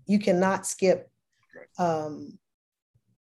You 0.07 0.19
cannot 0.19 0.67
skip 0.67 1.11
um, 1.79 2.39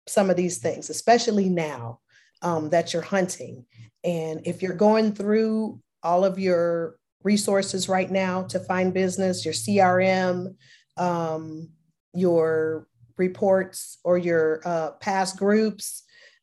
some 0.07 0.29
of 0.29 0.37
these 0.37 0.59
things, 0.59 0.91
especially 0.91 1.49
now 1.49 2.01
um, 2.43 2.69
that 2.69 2.93
you're 2.93 3.01
hunting. 3.01 3.65
And 4.05 4.43
if 4.45 4.61
you're 4.61 4.75
going 4.75 5.15
through 5.15 5.81
all 6.03 6.27
of 6.27 6.39
your 6.39 6.99
resources 7.23 7.89
right 7.89 8.11
now 8.11 8.43
to 8.49 8.61
find 8.61 8.93
business, 8.93 9.43
your 9.43 9.55
CRM, 9.55 10.57
um, 10.99 11.71
your 12.13 12.87
reports, 13.17 13.97
or 14.05 14.19
your 14.19 14.61
uh, 14.67 14.91
past 15.01 15.39
groups, 15.39 16.03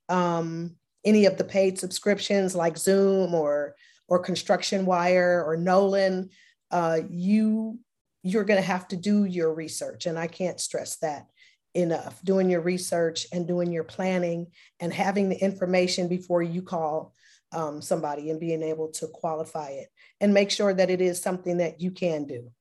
um, 0.10 0.76
any 1.06 1.28
of 1.28 1.38
the 1.38 1.44
paid 1.44 1.78
subscriptions 1.78 2.56
like 2.56 2.80
Zoom 2.80 3.36
or 3.36 3.76
or 4.08 4.20
Construction 4.20 4.86
Wire 4.86 5.44
or 5.46 5.58
Knowland, 5.58 6.30
uh, 6.72 7.00
you 7.10 7.80
you're 8.26 8.46
going 8.46 8.60
to 8.60 8.66
have 8.66 8.88
to 8.88 8.96
do 8.96 9.26
your 9.26 9.54
research, 9.54 10.06
and 10.06 10.18
I 10.18 10.28
can't 10.28 10.60
stress 10.60 10.98
that 10.98 11.28
enough 11.74 12.22
doing 12.24 12.50
your 12.50 12.62
research 12.62 13.28
and 13.34 13.48
doing 13.48 13.72
your 13.72 13.84
planning 13.84 14.48
and 14.80 14.94
having 14.94 15.30
the 15.30 15.38
information 15.38 16.08
before 16.08 16.44
you 16.44 16.62
call 16.62 17.14
um, 17.52 17.82
somebody 17.82 18.30
and 18.30 18.40
being 18.40 18.64
able 18.64 18.90
to 18.90 19.08
qualify 19.08 19.70
it 19.70 19.90
and 20.22 20.34
make 20.34 20.52
sure 20.52 20.74
that 20.74 20.90
it 20.90 21.02
is 21.02 21.22
something 21.22 21.58
that 21.58 21.82
you 21.82 21.92
can 21.92 22.26
do. 22.26 22.52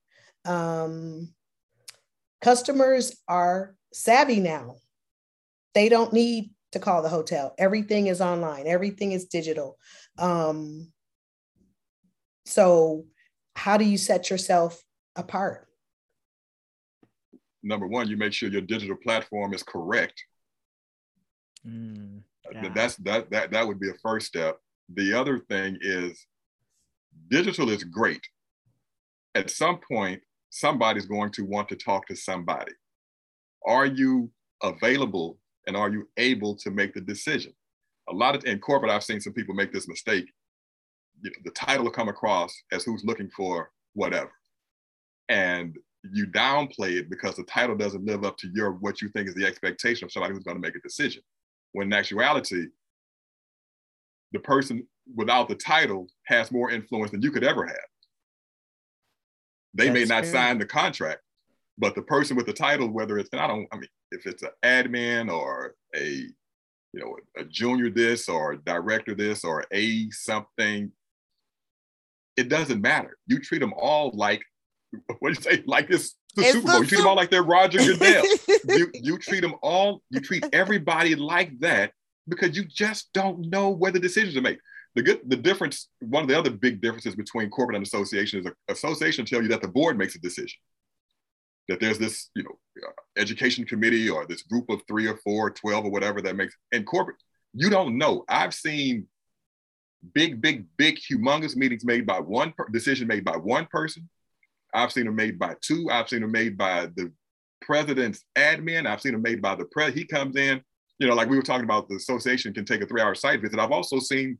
Um, 0.45 1.33
customers 2.41 3.15
are 3.27 3.75
savvy 3.91 4.39
now. 4.39 4.75
They 5.73 5.89
don't 5.89 6.13
need 6.13 6.51
to 6.73 6.79
call 6.79 7.01
the 7.01 7.09
hotel. 7.09 7.53
Everything 7.57 8.07
is 8.07 8.21
online, 8.21 8.67
everything 8.67 9.11
is 9.11 9.25
digital. 9.25 9.77
Um, 10.17 10.91
so, 12.45 13.05
how 13.55 13.77
do 13.77 13.85
you 13.85 13.97
set 13.97 14.29
yourself 14.29 14.83
apart? 15.15 15.67
number 17.63 17.87
one, 17.87 18.07
you 18.07 18.17
make 18.17 18.33
sure 18.33 18.49
your 18.49 18.61
digital 18.61 18.97
platform 18.97 19.53
is 19.53 19.63
correct. 19.63 20.21
Mm, 21.65 22.21
yeah. 22.51 22.69
That's 22.75 22.97
that 22.97 23.31
that 23.31 23.51
that 23.51 23.65
would 23.65 23.79
be 23.79 23.89
a 23.89 23.93
first 24.03 24.27
step. 24.27 24.59
The 24.93 25.13
other 25.13 25.39
thing 25.39 25.77
is 25.81 26.25
digital 27.29 27.69
is 27.69 27.83
great. 27.83 28.21
At 29.33 29.49
some 29.49 29.79
point, 29.79 30.21
somebody's 30.49 31.05
going 31.05 31.31
to 31.31 31.45
want 31.45 31.69
to 31.69 31.75
talk 31.75 32.05
to 32.07 32.15
somebody. 32.15 32.73
Are 33.65 33.85
you 33.85 34.29
available 34.61 35.39
and 35.65 35.77
are 35.77 35.89
you 35.89 36.07
able 36.17 36.55
to 36.57 36.69
make 36.69 36.93
the 36.93 37.01
decision? 37.01 37.53
A 38.09 38.13
lot 38.13 38.35
of 38.35 38.43
in 38.43 38.59
corporate, 38.59 38.91
I've 38.91 39.03
seen 39.03 39.21
some 39.21 39.33
people 39.33 39.55
make 39.55 39.71
this 39.71 39.87
mistake. 39.87 40.25
You 41.23 41.31
know, 41.31 41.37
the 41.45 41.51
title 41.51 41.85
will 41.85 41.91
come 41.91 42.09
across 42.09 42.53
as 42.71 42.83
who's 42.83 43.03
looking 43.03 43.29
for 43.29 43.71
whatever. 43.93 44.31
And 45.29 45.75
you 46.11 46.27
downplay 46.27 46.99
it 46.99 47.09
because 47.09 47.35
the 47.35 47.43
title 47.43 47.77
doesn't 47.77 48.05
live 48.05 48.25
up 48.25 48.37
to 48.37 48.49
your 48.53 48.73
what 48.73 49.01
you 49.01 49.09
think 49.09 49.29
is 49.29 49.35
the 49.35 49.45
expectation 49.45 50.05
of 50.05 50.11
somebody 50.11 50.33
who's 50.33 50.43
going 50.43 50.57
to 50.57 50.61
make 50.61 50.75
a 50.75 50.81
decision. 50.81 51.23
When 51.71 51.87
in 51.87 51.93
actuality, 51.93 52.67
the 54.33 54.39
person 54.39 54.85
without 55.15 55.47
the 55.47 55.55
title 55.55 56.07
has 56.27 56.51
more 56.51 56.71
influence 56.71 57.11
than 57.11 57.21
you 57.21 57.31
could 57.31 57.43
ever 57.43 57.65
have. 57.65 57.75
They 59.73 59.87
That's 59.87 59.93
may 59.93 60.05
not 60.05 60.23
true. 60.23 60.31
sign 60.33 60.57
the 60.59 60.65
contract, 60.65 61.21
but 61.77 61.95
the 61.95 62.01
person 62.01 62.35
with 62.35 62.45
the 62.45 62.53
title, 62.53 62.89
whether 62.89 63.17
it's 63.17 63.29
I 63.33 63.47
don't, 63.47 63.67
I 63.71 63.77
mean, 63.77 63.89
if 64.11 64.25
it's 64.27 64.43
an 64.43 64.51
admin 64.63 65.31
or 65.31 65.75
a 65.95 66.05
you 66.05 66.99
know 66.99 67.15
a 67.37 67.45
junior 67.45 67.89
this 67.89 68.29
or 68.29 68.57
director 68.57 69.15
this 69.15 69.43
or 69.43 69.65
a 69.73 70.09
something, 70.11 70.91
it 72.37 72.49
doesn't 72.49 72.81
matter. 72.81 73.17
You 73.27 73.39
treat 73.39 73.59
them 73.59 73.73
all 73.75 74.11
like 74.13 74.43
what 75.19 75.33
do 75.33 75.39
you 75.39 75.55
say? 75.57 75.63
Like 75.65 75.89
it's 75.89 76.15
the 76.35 76.43
it's 76.43 76.53
Super 76.53 76.67
Bowl. 76.67 76.81
You 76.81 76.87
treat 76.87 76.97
them 76.97 77.07
all 77.07 77.15
like 77.15 77.29
they're 77.29 77.43
Roger 77.43 77.79
Goodell. 77.79 78.23
you 78.67 78.91
you 78.93 79.17
treat 79.17 79.41
them 79.41 79.55
all, 79.61 80.01
you 80.09 80.19
treat 80.19 80.45
everybody 80.53 81.15
like 81.15 81.57
that 81.59 81.91
because 82.27 82.55
you 82.55 82.63
just 82.65 83.11
don't 83.13 83.49
know 83.49 83.69
where 83.69 83.91
the 83.91 83.99
decisions 83.99 84.35
are 84.37 84.41
made. 84.41 84.59
The 84.95 85.01
good 85.01 85.21
the 85.25 85.35
difference, 85.35 85.89
one 85.99 86.23
of 86.23 86.29
the 86.29 86.37
other 86.37 86.51
big 86.51 86.81
differences 86.81 87.15
between 87.15 87.49
corporate 87.49 87.75
and 87.75 87.85
association 87.85 88.39
is 88.39 88.45
an 88.45 88.53
association 88.69 89.25
tell 89.25 89.41
you 89.41 89.49
that 89.49 89.61
the 89.61 89.67
board 89.67 89.97
makes 89.97 90.15
a 90.15 90.19
decision. 90.19 90.59
That 91.69 91.79
there's 91.79 91.97
this, 91.97 92.29
you 92.35 92.43
know, 92.43 92.59
uh, 92.85 92.91
education 93.17 93.65
committee 93.65 94.09
or 94.09 94.25
this 94.25 94.43
group 94.43 94.69
of 94.69 94.81
three 94.87 95.07
or 95.07 95.15
four, 95.17 95.47
or 95.47 95.51
12 95.51 95.85
or 95.85 95.91
whatever 95.91 96.21
that 96.21 96.35
makes 96.35 96.55
in 96.73 96.83
corporate, 96.83 97.15
you 97.53 97.69
don't 97.69 97.97
know. 97.97 98.25
I've 98.27 98.53
seen 98.53 99.07
big, 100.13 100.41
big, 100.41 100.65
big, 100.77 100.97
humongous 100.97 101.55
meetings 101.55 101.85
made 101.85 102.05
by 102.05 102.19
one 102.19 102.53
per- 102.57 102.67
decision 102.69 103.07
made 103.07 103.23
by 103.23 103.37
one 103.37 103.67
person 103.71 104.09
I've 104.73 104.91
seen 104.91 105.05
them 105.05 105.15
made 105.15 105.37
by 105.37 105.55
two. 105.61 105.87
I've 105.91 106.09
seen 106.09 106.21
them 106.21 106.31
made 106.31 106.57
by 106.57 106.87
the 106.87 107.11
president's 107.61 108.25
admin. 108.37 108.87
I've 108.87 109.01
seen 109.01 109.13
them 109.13 109.21
made 109.21 109.41
by 109.41 109.55
the 109.55 109.65
pres. 109.65 109.93
He 109.93 110.05
comes 110.05 110.35
in, 110.35 110.61
you 110.99 111.07
know, 111.07 111.13
like 111.13 111.29
we 111.29 111.35
were 111.35 111.43
talking 111.43 111.63
about, 111.63 111.87
the 111.87 111.95
association 111.95 112.53
can 112.53 112.65
take 112.65 112.81
a 112.81 112.85
three-hour 112.85 113.15
site 113.15 113.41
visit. 113.41 113.59
I've 113.59 113.71
also 113.71 113.99
seen 113.99 114.37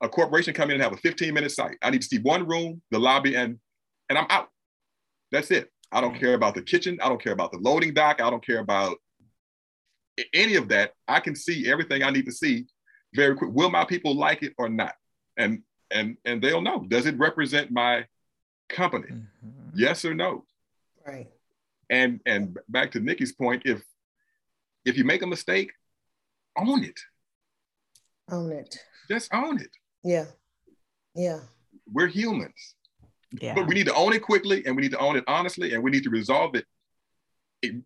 a 0.00 0.08
corporation 0.08 0.54
come 0.54 0.70
in 0.70 0.74
and 0.74 0.82
have 0.82 0.92
a 0.92 0.96
15-minute 0.96 1.50
site. 1.50 1.76
I 1.82 1.90
need 1.90 2.02
to 2.02 2.06
see 2.06 2.18
one 2.18 2.46
room, 2.46 2.80
the 2.90 2.98
lobby, 2.98 3.34
and 3.36 3.58
and 4.10 4.18
I'm 4.18 4.26
out. 4.28 4.48
That's 5.32 5.50
it. 5.50 5.70
I 5.90 6.00
don't 6.00 6.18
care 6.18 6.34
about 6.34 6.54
the 6.54 6.62
kitchen. 6.62 6.98
I 7.02 7.08
don't 7.08 7.22
care 7.22 7.32
about 7.32 7.52
the 7.52 7.58
loading 7.58 7.94
dock. 7.94 8.20
I 8.20 8.28
don't 8.28 8.44
care 8.44 8.58
about 8.58 8.98
any 10.34 10.56
of 10.56 10.68
that. 10.68 10.92
I 11.08 11.20
can 11.20 11.34
see 11.34 11.70
everything 11.70 12.02
I 12.02 12.10
need 12.10 12.26
to 12.26 12.32
see 12.32 12.66
very 13.14 13.36
quick. 13.36 13.50
Will 13.52 13.70
my 13.70 13.84
people 13.84 14.14
like 14.16 14.42
it 14.42 14.52
or 14.58 14.68
not? 14.68 14.94
And 15.36 15.62
and 15.90 16.16
and 16.24 16.42
they'll 16.42 16.60
know. 16.60 16.84
Does 16.88 17.06
it 17.06 17.18
represent 17.18 17.70
my 17.70 18.06
company? 18.68 19.08
Mm-hmm. 19.08 19.70
Yes 19.74 20.04
or 20.04 20.14
no? 20.14 20.44
Right. 21.06 21.28
And 21.90 22.20
and 22.26 22.58
back 22.68 22.92
to 22.92 23.00
Nikki's 23.00 23.32
point, 23.32 23.62
if 23.64 23.82
if 24.84 24.96
you 24.96 25.04
make 25.04 25.22
a 25.22 25.26
mistake, 25.26 25.72
own 26.56 26.84
it. 26.84 26.98
Own 28.30 28.52
it. 28.52 28.78
Just 29.10 29.32
own 29.32 29.60
it. 29.60 29.70
Yeah. 30.02 30.26
Yeah. 31.14 31.40
We're 31.92 32.06
humans. 32.06 32.74
Yeah. 33.40 33.54
But 33.54 33.66
we 33.66 33.74
need 33.74 33.86
to 33.86 33.94
own 33.94 34.12
it 34.12 34.22
quickly 34.22 34.64
and 34.64 34.76
we 34.76 34.82
need 34.82 34.92
to 34.92 34.98
own 34.98 35.16
it 35.16 35.24
honestly 35.26 35.74
and 35.74 35.82
we 35.82 35.90
need 35.90 36.04
to 36.04 36.10
resolve 36.10 36.54
it. 36.54 36.64
it 37.62 37.76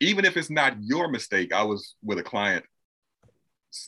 even 0.00 0.24
if 0.26 0.36
it's 0.36 0.50
not 0.50 0.76
your 0.82 1.08
mistake. 1.08 1.52
I 1.52 1.62
was 1.62 1.94
with 2.02 2.18
a 2.18 2.22
client 2.22 2.64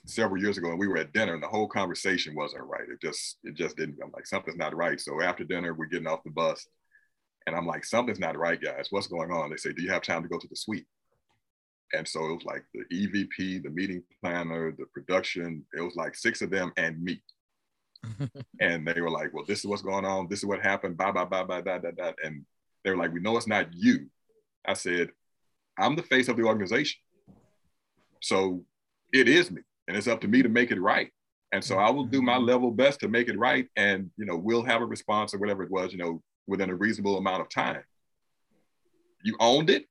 several 0.07 0.41
years 0.41 0.59
ago 0.59 0.71
and 0.71 0.79
we 0.79 0.89
were 0.89 0.99
at 0.99 1.13
dinner 1.13 1.35
and 1.35 1.43
the 1.43 1.49
whole 1.49 1.69
conversation 1.69 2.35
wasn't 2.35 2.65
right. 2.65 2.89
It 2.89 3.01
just 3.01 3.39
it 3.45 3.55
just 3.55 3.77
didn't. 3.77 3.99
I'm 4.03 4.13
like, 4.13 4.27
something's 4.27 4.57
not 4.57 4.77
right. 4.77 5.01
So 5.01 5.21
after 5.23 5.45
dinner, 5.45 5.75
we're 5.75 5.87
getting 5.87 6.07
off 6.07 6.25
the 6.25 6.31
bus. 6.31 6.67
And 7.47 7.57
I'm 7.57 7.67
like, 7.67 7.85
something's 7.85 8.21
not 8.21 8.37
right, 8.37 8.61
guys. 8.61 8.89
What's 8.91 9.07
going 9.07 9.31
on? 9.31 9.51
They 9.51 9.57
say, 9.57 9.73
Do 9.73 9.83
you 9.83 9.91
have 9.91 10.03
time 10.03 10.23
to 10.23 10.29
go 10.29 10.39
to 10.39 10.49
the 10.49 10.57
suite? 10.57 10.87
And 11.95 12.07
so 12.07 12.27
it 12.27 12.35
was 12.35 12.45
like 12.45 12.65
the 12.75 12.85
EVP, 12.95 13.63
the 13.63 13.71
meeting 13.71 14.03
planner, 14.23 14.75
the 14.77 14.85
production, 14.93 15.65
it 15.77 15.81
was 15.81 15.97
like 15.97 16.15
six 16.15 16.43
of 16.43 16.51
them 16.51 16.73
and 16.77 17.03
me. 17.03 17.23
and 18.61 18.87
they 18.87 19.01
were 19.01 19.11
like, 19.11 19.33
Well, 19.33 19.47
this 19.47 19.61
is 19.61 19.67
what's 19.67 19.83
going 19.83 20.05
on. 20.05 20.29
This 20.29 20.41
is 20.41 20.45
what 20.45 20.61
happened. 20.61 20.97
Bye, 20.99 21.13
bye, 21.13 21.25
bye, 21.25 21.45
bye, 21.45 21.63
bye, 21.63 21.79
bye, 21.79 21.91
bye. 21.91 22.15
And 22.23 22.45
they 22.85 22.91
were 22.91 22.99
like, 22.99 23.13
We 23.13 23.21
know 23.21 23.37
it's 23.37 23.47
not 23.47 23.73
you. 23.73 24.09
I 24.67 24.75
said, 24.75 25.11
I'm 25.79 25.97
the 25.97 26.03
face 26.03 26.29
of 26.29 26.37
the 26.37 26.43
organization. 26.43 27.01
So 28.21 28.65
it 29.13 29.29
is 29.29 29.51
me. 29.51 29.63
And 29.89 29.97
it's 29.97 30.07
up 30.07 30.21
to 30.21 30.29
me 30.29 30.43
to 30.43 30.49
make 30.49 30.71
it 30.71 30.81
right. 30.81 31.11
And 31.51 31.65
so 31.65 31.79
I 31.79 31.91
will 31.91 32.05
do 32.05 32.21
my 32.21 32.35
mm-hmm. 32.35 32.45
level 32.45 32.71
best 32.71 33.01
to 33.01 33.09
make 33.09 33.29
it 33.29 33.39
right. 33.39 33.67
And, 33.75 34.11
you 34.17 34.27
know, 34.27 34.37
we'll 34.37 34.63
have 34.65 34.83
a 34.83 34.87
response 34.87 35.35
or 35.35 35.39
whatever 35.39 35.63
it 35.63 35.71
was, 35.71 35.93
you 35.93 35.99
know, 35.99 36.23
within 36.47 36.71
a 36.71 36.75
reasonable 36.75 37.17
amount 37.17 37.41
of 37.41 37.49
time. 37.49 37.83
You 39.25 39.35
owned 39.41 39.71
it. 39.71 39.87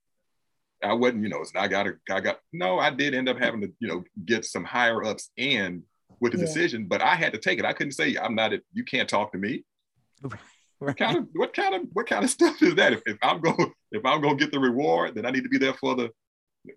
I 0.84 0.94
wasn't, 0.94 1.24
you 1.24 1.30
know, 1.30 1.42
it's 1.42 1.56
not, 1.56 1.64
I 1.64 1.68
got 1.68 1.88
a, 1.88 1.94
I 2.12 2.20
got, 2.20 2.38
no, 2.54 2.78
I 2.78 2.92
did 2.92 3.16
end 3.16 3.28
up 3.28 3.40
having 3.40 3.62
to, 3.62 3.74
you 3.80 3.88
know, 3.88 4.04
get 4.26 4.46
some 4.46 4.64
higher 4.64 5.04
ups 5.04 5.32
in 5.36 5.82
with 6.20 6.34
the 6.34 6.38
yeah. 6.38 6.46
decision, 6.46 6.86
but 6.86 7.02
I 7.02 7.16
had 7.16 7.34
to 7.34 7.40
take 7.40 7.58
it. 7.58 7.66
I 7.66 7.74
couldn't 7.74 7.94
say 7.94 8.16
I'm 8.16 8.36
not, 8.36 8.54
a, 8.54 8.62
you 8.74 8.84
can't 8.84 9.10
talk 9.10 9.32
to 9.32 9.38
me. 9.38 9.64
Right. 10.80 10.90
What 10.90 10.98
kind 10.98 11.18
of, 11.18 11.28
what 11.34 11.54
kind 11.56 11.74
of, 11.74 11.82
what 11.94 12.06
kind 12.06 12.24
of 12.24 12.30
stuff 12.38 12.62
is 12.62 12.76
that? 12.76 12.94
If, 12.94 13.02
if 13.08 13.18
I'm 13.24 13.42
going, 13.42 13.74
if 13.92 14.06
I'm 14.06 14.22
going 14.22 14.38
to 14.38 14.44
get 14.44 14.52
the 14.52 14.60
reward, 14.60 15.16
then 15.16 15.26
I 15.26 15.32
need 15.32 15.42
to 15.42 15.50
be 15.50 15.58
there 15.58 15.74
for 15.74 15.96
the, 15.96 16.12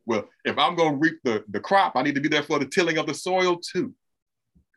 well, 0.06 0.28
if 0.44 0.58
I'm 0.58 0.74
going 0.74 0.92
to 0.92 0.98
reap 0.98 1.20
the, 1.24 1.44
the 1.48 1.60
crop, 1.60 1.96
I 1.96 2.02
need 2.02 2.14
to 2.14 2.20
be 2.20 2.28
there 2.28 2.42
for 2.42 2.58
the 2.58 2.66
tilling 2.66 2.98
of 2.98 3.06
the 3.06 3.14
soil 3.14 3.56
too. 3.56 3.94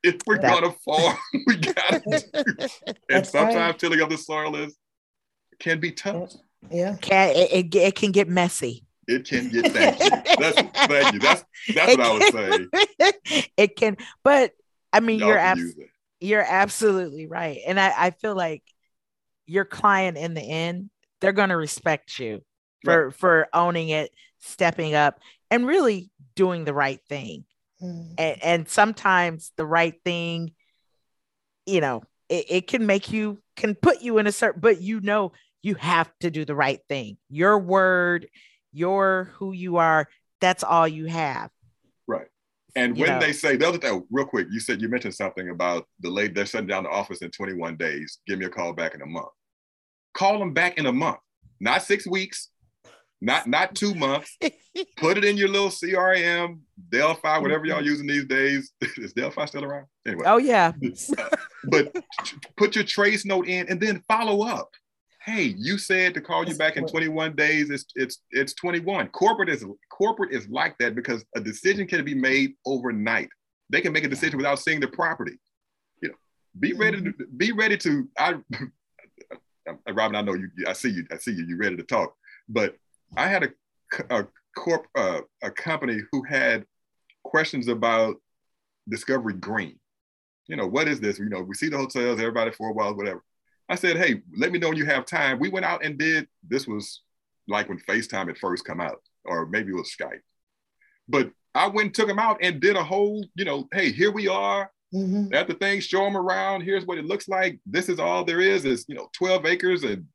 If 0.04 0.18
we're 0.28 0.40
that, 0.40 0.60
going 0.60 0.72
to 0.72 0.78
farm, 0.80 1.18
we 1.48 1.56
got 1.58 2.04
to. 2.04 2.70
and 3.10 3.26
sometimes 3.26 3.56
right. 3.56 3.80
tilling 3.80 4.02
of 4.02 4.10
the 4.10 4.18
soil 4.18 4.56
is 4.56 4.78
can 5.60 5.80
be 5.80 5.92
tough. 5.92 6.34
Yeah, 6.70 6.96
can 7.02 7.30
it, 7.36 7.52
it, 7.52 7.76
it 7.76 7.96
can 7.96 8.12
get 8.12 8.28
messy. 8.28 8.86
It 9.08 9.28
can 9.28 9.50
get 9.50 9.72
thank 9.72 10.00
you. 10.00 10.10
That's 10.40 10.62
thank 10.88 11.14
you. 11.14 11.20
That's 11.20 11.44
that's 11.74 11.92
it 11.92 12.00
what 12.00 12.08
I 12.08 12.14
was 12.14 12.28
saying. 12.32 12.70
It 13.58 13.76
can, 13.76 13.98
but 14.24 14.52
I 14.92 15.00
mean, 15.00 15.20
Y'all 15.20 15.30
you're 15.30 15.38
absolutely 15.38 15.90
you're 16.20 16.46
absolutely 16.48 17.28
right, 17.28 17.60
and 17.66 17.80
I 17.80 17.94
I 17.98 18.10
feel 18.12 18.36
like 18.36 18.64
your 19.46 19.66
client 19.66 20.18
in 20.18 20.34
the 20.34 20.42
end, 20.42 20.90
they're 21.20 21.34
going 21.34 21.50
to 21.50 21.58
respect 21.58 22.18
you 22.20 22.42
for 22.84 23.08
right. 23.08 23.16
for 23.16 23.48
owning 23.54 23.90
it, 23.90 24.12
stepping 24.44 24.96
up, 24.96 25.20
and 25.50 25.66
really 25.66 26.12
doing 26.36 26.66
the 26.66 26.74
right 26.74 27.00
thing. 27.08 27.46
Mm. 27.82 28.14
And, 28.18 28.44
and 28.44 28.70
sometimes 28.70 29.52
the 29.58 29.66
right 29.66 29.96
thing, 30.04 30.54
you 31.66 31.82
know, 31.82 32.04
it, 32.30 32.46
it 32.50 32.68
can 32.68 32.86
make 32.86 33.12
you 33.12 33.42
can 33.56 33.76
put 33.76 34.02
you 34.02 34.18
in 34.18 34.28
a 34.28 34.32
certain, 34.32 34.62
but 34.62 34.82
you 34.82 35.00
know 35.02 35.32
you 35.62 35.76
have 35.76 36.12
to 36.20 36.30
do 36.30 36.46
the 36.46 36.56
right 36.56 36.80
thing. 36.90 37.18
Your 37.30 37.58
word, 37.58 38.28
your 38.72 39.32
who 39.36 39.54
you 39.54 39.78
are, 39.78 40.08
that's 40.42 40.64
all 40.64 40.88
you 40.88 41.06
have. 41.06 41.50
Right. 42.08 42.28
And 42.76 42.98
you 42.98 43.04
when 43.04 43.14
know. 43.14 43.20
they 43.20 43.34
say 43.34 43.56
the 43.56 43.68
other 43.68 43.78
thing, 43.78 44.04
real 44.12 44.26
quick, 44.26 44.48
you 44.52 44.60
said 44.60 44.82
you 44.82 44.90
mentioned 44.90 45.14
something 45.14 45.50
about 45.50 45.88
the 46.02 46.10
lady 46.10 46.34
they're 46.34 46.46
shutting 46.46 46.68
down 46.68 46.84
the 46.84 46.90
office 46.90 47.22
in 47.22 47.32
21 47.32 47.78
days. 47.78 48.20
Give 48.28 48.40
me 48.40 48.46
a 48.46 48.50
call 48.50 48.74
back 48.74 48.96
in 48.96 49.02
a 49.02 49.06
month. 49.06 49.30
Call 50.14 50.38
them 50.40 50.54
back 50.54 50.78
in 50.78 50.86
a 50.86 50.94
month, 50.94 51.18
not 51.60 51.82
six 51.82 52.06
weeks, 52.06 52.50
not 53.24 53.48
not 53.48 53.74
two 53.74 53.96
months. 53.96 54.38
Put 54.98 55.18
it 55.18 55.24
in 55.24 55.38
your 55.38 55.48
little 55.48 55.70
CRM, 55.70 56.60
Delphi, 56.90 57.38
whatever 57.38 57.66
y'all 57.66 57.84
using 57.84 58.06
these 58.06 58.26
days. 58.26 58.72
Is 58.98 59.14
Delphi 59.14 59.46
still 59.46 59.64
around? 59.64 59.88
Anyway. 60.06 60.24
Oh 60.26 60.38
yeah. 60.38 60.74
but 61.66 61.96
put 62.58 62.76
your 62.76 62.84
trace 62.84 63.26
note 63.26 63.48
in 63.48 63.68
and 63.70 63.80
then 63.80 64.04
follow 64.08 64.46
up. 64.46 64.70
Hey, 65.26 65.56
you 65.58 65.78
said 65.78 66.14
to 66.16 66.22
call 66.22 66.46
you 66.46 66.56
back 66.56 66.76
in 66.76 66.86
21 66.86 67.36
days. 67.36 67.70
It's 67.70 67.86
it's 67.96 68.20
it's 68.32 68.54
21. 68.56 69.08
Corporate 69.10 69.50
is 69.50 69.66
corporate 69.90 70.34
is 70.34 70.50
like 70.50 70.78
that 70.80 70.94
because 70.94 71.24
a 71.36 71.40
decision 71.40 71.88
can 71.88 72.04
be 72.04 72.16
made 72.16 72.56
overnight. 72.66 73.30
They 73.70 73.80
can 73.80 73.94
make 73.94 74.04
a 74.04 74.10
decision 74.10 74.36
without 74.36 74.60
seeing 74.60 74.82
the 74.82 74.88
property. 74.90 75.40
You 76.02 76.10
know, 76.10 76.16
be 76.60 76.74
ready 76.74 76.98
to 76.98 77.10
mm-hmm. 77.12 77.38
be 77.38 77.54
ready 77.54 77.78
to. 77.78 78.10
I, 78.18 78.36
Robin, 79.94 80.18
I 80.18 80.22
know 80.22 80.34
you. 80.34 80.50
I 80.68 80.74
see 80.74 80.90
you. 80.90 81.06
I 81.10 81.18
see 81.18 81.32
you. 81.32 81.46
You 81.46 81.58
ready 81.58 81.78
to 81.78 81.84
talk? 81.84 82.14
But 82.50 82.76
I 83.16 83.28
had 83.28 83.44
a, 83.44 83.50
a 84.10 84.28
corp 84.58 84.88
uh, 84.96 85.22
a 85.42 85.52
company 85.52 86.00
who 86.12 86.24
had 86.24 86.66
questions 87.24 87.68
about 87.68 88.16
Discovery 88.90 89.34
Green. 89.34 89.80
You 90.48 90.56
know, 90.56 90.68
what 90.68 90.88
is 90.88 91.00
this? 91.00 91.20
You 91.20 91.30
know, 91.30 91.42
we 91.42 91.56
see 91.56 91.70
the 91.70 91.78
hotels, 91.78 92.20
everybody 92.20 92.52
for 92.52 92.70
a 92.70 92.74
while, 92.74 92.96
whatever. 92.96 93.24
I 93.70 93.76
said, 93.76 93.98
hey, 93.98 94.22
let 94.38 94.52
me 94.52 94.60
know 94.60 94.70
when 94.70 94.78
you 94.78 94.86
have 94.86 95.06
time. 95.06 95.40
We 95.40 95.50
went 95.50 95.66
out 95.66 95.86
and 95.86 95.98
did 95.98 96.28
this 96.48 96.68
was 96.68 97.02
like 97.48 97.70
when 97.70 97.80
FaceTime 97.80 98.28
had 98.28 98.38
first 98.38 98.66
come 98.66 98.82
out, 98.82 99.02
or 99.26 99.46
maybe 99.46 99.72
it 99.72 99.76
was 99.76 99.96
Skype. 99.96 100.22
But 101.08 101.32
I 101.56 101.68
went 101.68 101.88
and 101.88 101.96
took 101.96 102.08
them 102.08 102.20
out 102.20 102.38
and 102.42 102.60
did 102.60 102.76
a 102.76 102.84
whole, 102.84 103.26
you 103.36 103.46
know, 103.46 103.68
hey, 103.74 103.92
here 103.92 104.12
we 104.12 104.28
are 104.28 104.70
mm-hmm. 104.94 105.34
at 105.34 105.48
the 105.48 105.54
thing, 105.54 105.80
show 105.80 106.04
them 106.04 106.18
around. 106.18 106.62
Here's 106.62 106.86
what 106.86 106.98
it 106.98 107.06
looks 107.06 107.28
like. 107.28 107.60
This 107.66 107.90
is 107.90 108.00
all 108.00 108.24
there 108.24 108.42
is, 108.42 108.66
is 108.66 108.86
you 108.88 108.96
know, 108.96 109.10
12 109.14 109.46
acres, 109.46 109.84
and 109.84 110.06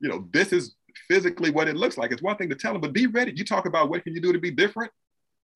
you 0.00 0.08
know, 0.08 0.28
this 0.32 0.52
is 0.52 0.74
physically 1.08 1.50
what 1.50 1.68
it 1.68 1.76
looks 1.76 1.96
like. 1.96 2.12
It's 2.12 2.22
one 2.22 2.36
thing 2.36 2.48
to 2.50 2.54
tell 2.54 2.72
them, 2.72 2.80
but 2.80 2.92
be 2.92 3.06
ready. 3.06 3.32
You 3.34 3.44
talk 3.44 3.66
about 3.66 3.88
what 3.88 4.04
can 4.04 4.14
you 4.14 4.20
do 4.20 4.32
to 4.32 4.38
be 4.38 4.50
different. 4.50 4.90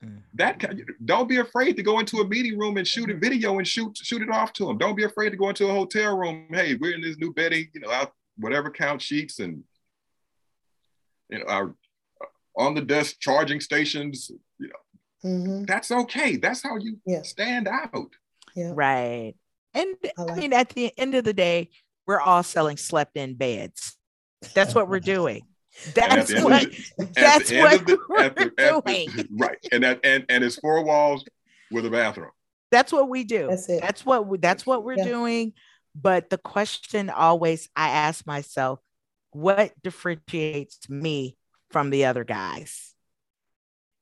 Mm-hmm. 0.04 0.18
That 0.34 0.58
kind, 0.58 0.82
don't 1.04 1.28
be 1.28 1.38
afraid 1.38 1.76
to 1.76 1.82
go 1.82 2.00
into 2.00 2.18
a 2.18 2.26
meeting 2.26 2.58
room 2.58 2.76
and 2.76 2.86
shoot 2.86 3.10
a 3.10 3.16
video 3.16 3.58
and 3.58 3.66
shoot 3.66 3.96
shoot 3.96 4.22
it 4.22 4.30
off 4.30 4.52
to 4.54 4.66
them. 4.66 4.78
Don't 4.78 4.96
be 4.96 5.04
afraid 5.04 5.30
to 5.30 5.36
go 5.36 5.48
into 5.48 5.68
a 5.68 5.72
hotel 5.72 6.16
room. 6.16 6.46
Hey, 6.50 6.74
we're 6.74 6.94
in 6.94 7.00
this 7.00 7.18
new 7.18 7.32
bedding, 7.32 7.68
you 7.72 7.80
know, 7.80 7.90
out 7.90 8.12
whatever 8.36 8.70
count 8.70 9.00
sheets 9.00 9.38
and 9.38 9.62
you 11.28 11.38
know 11.38 11.44
our 11.46 11.74
uh, 12.20 12.26
on 12.56 12.74
the 12.74 12.80
desk 12.80 13.16
charging 13.20 13.60
stations. 13.60 14.30
You 14.58 14.68
know, 14.68 15.28
mm-hmm. 15.30 15.64
that's 15.64 15.92
okay. 15.92 16.36
That's 16.36 16.62
how 16.62 16.76
you 16.76 16.98
yeah. 17.06 17.22
stand 17.22 17.68
out. 17.68 18.10
Yeah. 18.56 18.72
Right. 18.74 19.34
And 19.74 19.94
I, 20.18 20.22
like 20.22 20.30
I 20.32 20.40
mean, 20.40 20.52
at 20.52 20.70
the 20.70 20.92
end 20.98 21.14
of 21.14 21.24
the 21.24 21.32
day, 21.32 21.70
we're 22.06 22.20
all 22.20 22.42
selling 22.42 22.76
slept 22.76 23.16
in 23.16 23.34
beds. 23.34 23.96
That's 24.54 24.74
what 24.74 24.88
we're 24.88 25.00
doing. 25.00 25.42
That's 25.94 26.32
what. 26.42 26.70
The, 26.70 27.08
that's 27.14 27.50
what 27.50 27.86
the, 27.86 27.98
we're 28.08 28.28
the, 28.28 28.82
doing. 28.84 29.28
right, 29.38 29.56
and 29.72 29.82
that 29.84 30.00
and 30.04 30.26
and 30.28 30.44
it's 30.44 30.56
four 30.56 30.84
walls 30.84 31.24
with 31.70 31.86
a 31.86 31.90
bathroom. 31.90 32.30
That's 32.70 32.92
what 32.92 33.08
we 33.08 33.24
do. 33.24 33.46
That's 33.48 33.68
it. 33.68 33.80
That's 33.80 34.04
what 34.04 34.26
we, 34.26 34.38
that's 34.38 34.66
what 34.66 34.84
we're 34.84 34.98
yeah. 34.98 35.04
doing. 35.04 35.54
But 35.94 36.30
the 36.30 36.38
question 36.38 37.10
always 37.10 37.68
I 37.74 37.88
ask 37.88 38.26
myself, 38.26 38.80
what 39.30 39.72
differentiates 39.82 40.88
me 40.88 41.36
from 41.70 41.90
the 41.90 42.06
other 42.06 42.24
guys? 42.24 42.94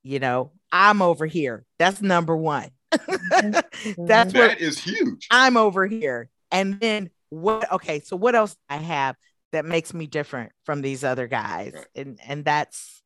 You 0.02 0.18
know, 0.18 0.52
I'm 0.72 1.02
over 1.02 1.26
here. 1.26 1.64
That's 1.78 2.00
number 2.00 2.36
one. 2.36 2.70
That's 3.30 3.68
that 3.98 4.32
what, 4.34 4.60
is 4.60 4.78
huge. 4.78 5.28
I'm 5.30 5.56
over 5.56 5.86
here. 5.86 6.28
And 6.50 6.80
then 6.80 7.10
what 7.28 7.70
okay, 7.72 8.00
so 8.00 8.16
what 8.16 8.34
else 8.34 8.56
I 8.68 8.76
have? 8.76 9.16
That 9.52 9.64
makes 9.64 9.92
me 9.92 10.06
different 10.06 10.52
from 10.64 10.82
these 10.82 11.04
other 11.04 11.26
guys. 11.26 11.72
Right. 11.74 11.86
And 11.94 12.20
and 12.26 12.44
that's 12.44 13.02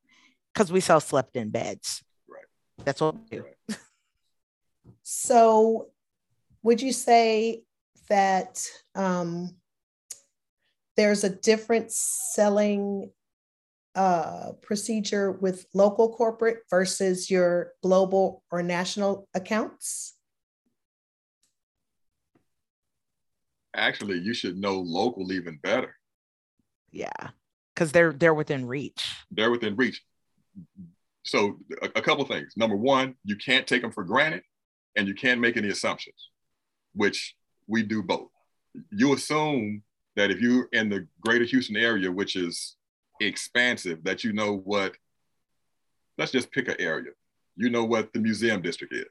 because 0.53 0.71
we 0.71 0.81
sell 0.81 1.01
slept 1.01 1.37
in 1.37 1.51
beds. 1.51 2.03
Right. 2.29 2.45
That's 2.85 3.01
what 3.01 3.15
we 3.15 3.21
do. 3.31 3.45
Right. 3.45 3.79
so 5.03 5.89
would 6.63 6.81
you 6.81 6.93
say 6.93 7.63
that 8.09 8.61
um, 8.95 9.57
there's 10.97 11.25
a 11.25 11.31
different 11.31 11.91
selling 11.93 13.11
uh, 13.95 14.53
procedure 14.63 15.33
with 15.33 15.67
local 15.75 16.13
corporate 16.15 16.59
versus 16.69 17.31
your 17.31 17.73
global 17.83 18.43
or 18.51 18.63
national 18.63 19.29
accounts? 19.35 20.15
Actually, 23.77 24.19
you 24.19 24.35
should 24.35 24.57
know 24.57 24.79
local 24.79 25.33
even 25.33 25.59
better. 25.63 25.95
Yeah, 26.95 27.31
because 27.75 27.91
they're 27.91 28.13
they're 28.13 28.35
within 28.35 28.67
reach. 28.67 29.05
They're 29.33 29.51
within 29.51 29.75
reach. 29.75 30.01
So 31.25 31.59
a, 31.83 31.87
a 31.97 32.03
couple 32.03 32.25
things. 32.25 32.53
Number 32.57 32.77
one, 32.77 33.17
you 33.25 33.37
can't 33.37 33.67
take 33.67 33.83
them 33.83 33.91
for 33.91 34.05
granted, 34.05 34.43
and 34.97 35.09
you 35.09 35.15
can't 35.15 35.41
make 35.41 35.57
any 35.57 35.71
assumptions, 35.71 36.31
which 36.95 37.35
we 37.67 37.83
do 37.83 38.01
both. 38.01 38.29
You 38.91 39.13
assume 39.13 39.83
that 40.15 40.31
if 40.31 40.41
you're 40.41 40.69
in 40.73 40.89
the 40.89 41.09
greater 41.21 41.45
Houston 41.45 41.77
area, 41.77 42.13
which 42.13 42.37
is 42.37 42.77
expansive 43.21 44.05
that 44.05 44.23
you 44.23 44.33
know 44.33 44.57
what, 44.59 44.95
let's 46.17 46.31
just 46.31 46.53
pick 46.53 46.69
an 46.69 46.77
area. 46.79 47.11
You 47.57 47.71
know 47.71 47.85
what 47.85 48.13
the 48.13 48.21
museum 48.21 48.63
district 48.63 48.95
is. 48.95 49.07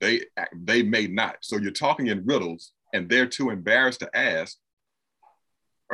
They 0.00 0.20
they 0.54 0.82
may 0.82 1.06
not. 1.06 1.36
So 1.40 1.56
you're 1.56 1.70
talking 1.70 2.08
in 2.08 2.26
riddles 2.26 2.72
and 2.92 3.08
they're 3.08 3.26
too 3.26 3.48
embarrassed 3.48 4.00
to 4.00 4.14
ask, 4.14 4.58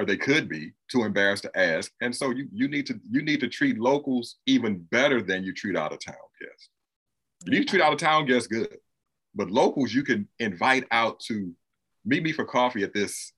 or 0.00 0.06
they 0.06 0.16
could 0.16 0.48
be 0.48 0.72
too 0.90 1.04
embarrassed 1.04 1.42
to 1.42 1.58
ask. 1.58 1.92
And 2.00 2.16
so 2.16 2.30
you 2.30 2.48
you 2.52 2.68
need 2.68 2.86
to 2.86 2.98
you 3.10 3.20
need 3.20 3.40
to 3.40 3.48
treat 3.48 3.78
locals 3.78 4.36
even 4.46 4.78
better 4.90 5.20
than 5.20 5.44
you 5.44 5.52
treat 5.52 5.76
out 5.76 5.92
of 5.92 5.98
town 6.02 6.14
guests. 6.40 6.70
You 7.44 7.52
need 7.52 7.66
to 7.66 7.70
treat 7.70 7.82
out 7.82 7.92
of 7.92 7.98
town 7.98 8.24
guests 8.24 8.48
good. 8.48 8.78
But 9.34 9.50
locals 9.50 9.92
you 9.92 10.02
can 10.02 10.26
invite 10.38 10.86
out 10.90 11.20
to 11.28 11.52
meet 12.06 12.22
me 12.22 12.32
for 12.32 12.46
coffee 12.46 12.82
at 12.82 12.94
this 12.94 13.34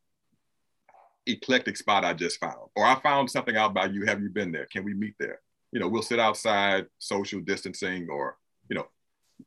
eclectic 1.27 1.77
spot 1.77 2.05
I 2.05 2.15
just 2.15 2.39
found. 2.39 2.69
Or 2.77 2.87
I 2.87 2.95
found 3.01 3.29
something 3.29 3.57
out 3.57 3.75
by 3.75 3.87
you. 3.87 4.07
Have 4.07 4.23
you 4.23 4.31
been 4.31 4.53
there? 4.53 4.67
Can 4.67 4.85
we 4.85 4.95
meet 4.95 5.15
there? 5.19 5.41
You 5.73 5.81
know, 5.81 5.89
we'll 5.89 6.03
sit 6.03 6.21
outside, 6.21 6.87
social 6.99 7.41
distancing, 7.41 8.09
or, 8.09 8.37
you 8.69 8.77
know, 8.77 8.87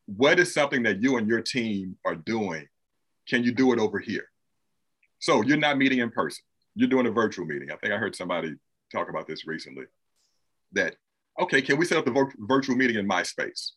what 0.05 0.39
is 0.39 0.53
something 0.53 0.83
that 0.83 1.01
you 1.01 1.17
and 1.17 1.29
your 1.29 1.41
team 1.41 1.97
are 2.03 2.15
doing? 2.15 2.67
Can 3.27 3.43
you 3.43 3.53
do 3.53 3.71
it 3.71 3.79
over 3.79 3.99
here? 3.99 4.25
So 5.19 5.43
you're 5.43 5.57
not 5.57 5.77
meeting 5.77 5.99
in 5.99 6.11
person. 6.11 6.43
You're 6.75 6.89
doing 6.89 7.07
a 7.07 7.11
virtual 7.11 7.45
meeting. 7.45 7.71
I 7.71 7.77
think 7.77 7.93
I 7.93 7.97
heard 7.97 8.15
somebody 8.15 8.55
talk 8.91 9.09
about 9.09 9.27
this 9.27 9.47
recently. 9.47 9.85
That, 10.73 10.95
okay, 11.39 11.61
can 11.61 11.77
we 11.77 11.85
set 11.85 11.97
up 11.97 12.05
the 12.05 12.31
virtual 12.37 12.75
meeting 12.75 12.97
in 12.97 13.07
my 13.07 13.23
space? 13.23 13.73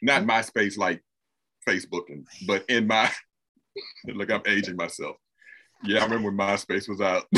Not 0.00 0.18
mm-hmm. 0.18 0.28
my 0.28 0.40
space 0.42 0.78
like 0.78 1.02
Facebook, 1.68 2.04
and, 2.08 2.26
but 2.46 2.64
in 2.68 2.86
my, 2.86 3.10
look, 4.06 4.30
I'm 4.30 4.42
aging 4.46 4.76
myself. 4.76 5.16
Yeah, 5.82 6.00
I 6.00 6.04
remember 6.04 6.30
when 6.30 6.36
MySpace 6.38 6.88
was 6.88 7.00
out. 7.00 7.24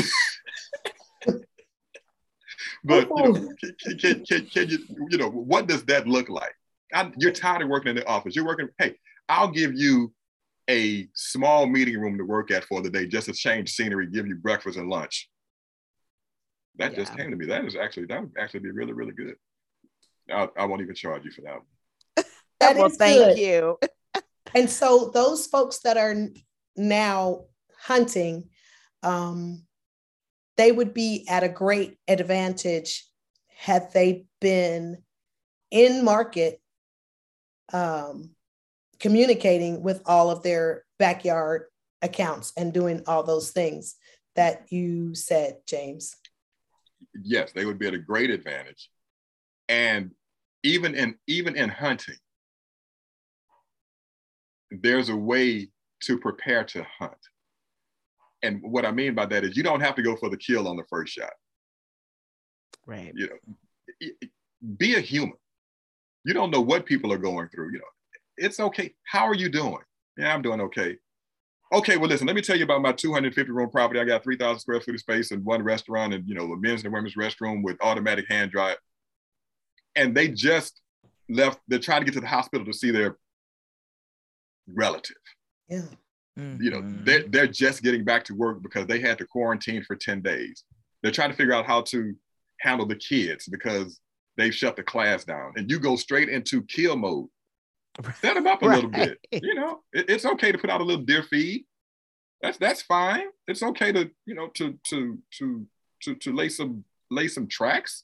but 2.83 3.09
you 3.09 3.23
know, 3.23 3.33
can, 3.33 3.97
can, 3.99 4.25
can, 4.25 4.45
can, 4.45 4.69
you, 4.69 4.79
you 5.09 5.17
know, 5.17 5.29
what 5.29 5.67
does 5.67 5.83
that 5.85 6.07
look 6.07 6.29
like? 6.29 6.53
I, 6.93 7.11
you're 7.17 7.33
tired 7.33 7.63
of 7.63 7.67
working 7.67 7.89
in 7.89 7.95
the 7.97 8.07
office. 8.07 8.35
You're 8.35 8.45
working, 8.45 8.69
hey, 8.77 8.95
I'll 9.27 9.51
give 9.51 9.73
you 9.75 10.13
a 10.69 11.07
small 11.13 11.65
meeting 11.65 11.99
room 11.99 12.17
to 12.17 12.23
work 12.23 12.51
at 12.51 12.65
for 12.65 12.81
the 12.81 12.89
day 12.89 13.07
just 13.07 13.27
to 13.27 13.33
change 13.33 13.71
scenery, 13.71 14.07
give 14.07 14.27
you 14.27 14.35
breakfast 14.35 14.77
and 14.77 14.89
lunch. 14.89 15.29
That 16.77 16.91
yeah. 16.91 16.99
just 16.99 17.15
came 17.17 17.31
to 17.31 17.37
me. 17.37 17.45
That 17.47 17.65
is 17.65 17.75
actually, 17.75 18.05
that 18.07 18.21
would 18.21 18.33
actually 18.37 18.61
be 18.61 18.71
really, 18.71 18.93
really 18.93 19.13
good. 19.13 19.35
I, 20.29 20.47
I 20.57 20.65
won't 20.65 20.81
even 20.81 20.95
charge 20.95 21.23
you 21.25 21.31
for 21.31 21.41
that. 21.41 22.25
that 22.59 22.75
well, 22.75 22.89
thank 22.89 23.35
good. 23.35 23.37
you. 23.37 23.79
and 24.55 24.69
so 24.69 25.11
those 25.13 25.47
folks 25.47 25.79
that 25.79 25.97
are 25.97 26.15
now 26.75 27.45
hunting, 27.79 28.49
um, 29.03 29.63
they 30.57 30.71
would 30.71 30.93
be 30.93 31.25
at 31.29 31.43
a 31.43 31.49
great 31.49 31.97
advantage 32.07 33.05
had 33.55 33.91
they 33.93 34.25
been 34.41 34.97
in 35.71 36.03
market 36.03 36.61
um, 37.73 38.31
communicating 38.99 39.81
with 39.81 40.01
all 40.05 40.29
of 40.29 40.43
their 40.43 40.83
backyard 40.99 41.65
accounts 42.01 42.53
and 42.57 42.73
doing 42.73 43.03
all 43.07 43.23
those 43.23 43.51
things 43.51 43.95
that 44.35 44.71
you 44.71 45.15
said, 45.15 45.57
James. 45.67 46.15
Yes, 47.23 47.51
they 47.53 47.65
would 47.65 47.79
be 47.79 47.87
at 47.87 47.93
a 47.93 47.99
great 47.99 48.29
advantage. 48.29 48.89
And 49.67 50.11
even 50.63 50.95
in 50.95 51.15
even 51.27 51.55
in 51.55 51.69
hunting, 51.69 52.15
there's 54.71 55.09
a 55.09 55.15
way 55.15 55.69
to 56.03 56.19
prepare 56.19 56.63
to 56.65 56.85
hunt. 56.99 57.17
And 58.43 58.61
what 58.61 58.85
I 58.85 58.91
mean 58.91 59.15
by 59.15 59.25
that 59.25 59.43
is 59.43 59.57
you 59.57 59.63
don't 59.63 59.81
have 59.81 59.95
to 59.95 60.03
go 60.03 60.15
for 60.15 60.29
the 60.29 60.37
kill 60.37 60.67
on 60.67 60.77
the 60.77 60.83
first 60.89 61.13
shot. 61.13 61.33
Right. 62.85 63.11
You 63.15 63.29
know, 63.29 64.09
be 64.77 64.95
a 64.95 64.99
human. 64.99 65.33
You 66.23 66.33
don't 66.33 66.51
know 66.51 66.61
what 66.61 66.85
people 66.85 67.11
are 67.11 67.17
going 67.17 67.49
through. 67.49 67.71
You 67.71 67.79
know, 67.79 67.85
it's 68.37 68.59
okay. 68.59 68.93
How 69.05 69.25
are 69.25 69.35
you 69.35 69.49
doing? 69.49 69.79
Yeah, 70.17 70.33
I'm 70.33 70.41
doing 70.41 70.61
okay. 70.61 70.97
Okay, 71.73 71.97
well, 71.97 72.09
listen, 72.09 72.27
let 72.27 72.35
me 72.35 72.41
tell 72.41 72.55
you 72.55 72.63
about 72.63 72.81
my 72.81 72.93
250 72.93 73.51
room 73.51 73.69
property. 73.69 73.99
I 73.99 74.05
got 74.05 74.23
3,000 74.23 74.59
square 74.59 74.79
feet 74.79 74.95
of 74.95 75.01
space 75.01 75.31
and 75.31 75.43
one 75.43 75.61
restaurant 75.61 76.13
and, 76.13 76.27
you 76.27 76.33
know, 76.33 76.47
the 76.47 76.55
men's 76.55 76.83
and 76.83 76.93
women's 76.93 77.15
restroom 77.15 77.61
with 77.61 77.77
automatic 77.81 78.25
hand 78.29 78.51
dry. 78.51 78.75
And 79.95 80.15
they 80.15 80.29
just 80.29 80.79
left, 81.27 81.59
they're 81.67 81.79
trying 81.79 82.01
to 82.01 82.05
get 82.05 82.13
to 82.13 82.21
the 82.21 82.27
hospital 82.27 82.65
to 82.65 82.73
see 82.73 82.91
their 82.91 83.17
relative. 84.73 85.17
Yeah. 85.67 85.81
Mm-hmm. 86.39 86.63
You 86.63 86.71
know, 86.71 86.81
mm-hmm. 86.81 87.03
they're, 87.03 87.23
they're 87.27 87.47
just 87.47 87.83
getting 87.83 88.05
back 88.05 88.23
to 88.25 88.35
work 88.35 88.61
because 88.61 88.87
they 88.87 88.99
had 88.99 89.17
to 89.17 89.25
quarantine 89.25 89.83
for 89.83 89.95
10 89.95 90.21
days. 90.21 90.63
They're 91.03 91.11
trying 91.11 91.31
to 91.31 91.35
figure 91.35 91.53
out 91.53 91.65
how 91.65 91.81
to 91.81 92.15
handle 92.61 92.85
the 92.85 92.95
kids 92.95 93.47
because 93.47 93.99
they've 94.37 94.55
shut 94.55 94.77
the 94.77 94.83
class 94.83 95.25
down. 95.25 95.53
And 95.57 95.69
you 95.69 95.79
go 95.79 95.97
straight 95.97 96.29
into 96.29 96.61
kill 96.63 96.95
mode. 96.95 97.27
Set 98.21 98.35
them 98.35 98.47
up 98.47 98.61
a 98.61 98.67
right. 98.67 98.75
little 98.75 98.89
bit. 98.89 99.19
You 99.31 99.55
know, 99.55 99.81
it, 99.93 100.09
it's 100.09 100.25
okay 100.25 100.51
to 100.51 100.57
put 100.57 100.69
out 100.69 100.81
a 100.81 100.83
little 100.83 101.03
deer 101.03 101.23
feed. 101.23 101.65
That's 102.41 102.57
that's 102.57 102.81
fine. 102.81 103.27
It's 103.47 103.63
okay 103.63 103.91
to, 103.91 104.11
you 104.25 104.35
know, 104.35 104.49
to 104.55 104.77
to 104.89 105.17
to 105.39 105.65
to 106.03 106.15
to 106.15 106.33
lay 106.33 106.49
some 106.49 106.83
lay 107.09 107.27
some 107.27 107.47
tracks, 107.47 108.03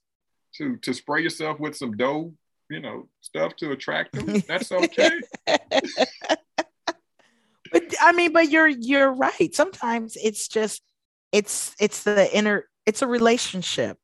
to 0.55 0.77
to 0.77 0.93
spray 0.93 1.21
yourself 1.21 1.59
with 1.59 1.75
some 1.75 1.95
doe, 1.95 2.33
you 2.69 2.79
know, 2.79 3.07
stuff 3.21 3.55
to 3.57 3.71
attract 3.71 4.13
them. 4.13 4.41
That's 4.47 4.71
okay. 4.71 5.11
but 7.71 7.83
I 8.01 8.11
mean, 8.13 8.33
but 8.33 8.49
you're 8.49 8.67
you're 8.67 9.11
right. 9.11 9.53
Sometimes 9.53 10.17
it's 10.21 10.47
just 10.47 10.81
it's 11.31 11.75
it's 11.79 12.03
the 12.03 12.35
inner 12.35 12.67
it's 12.85 13.01
a 13.01 13.07
relationship. 13.07 13.97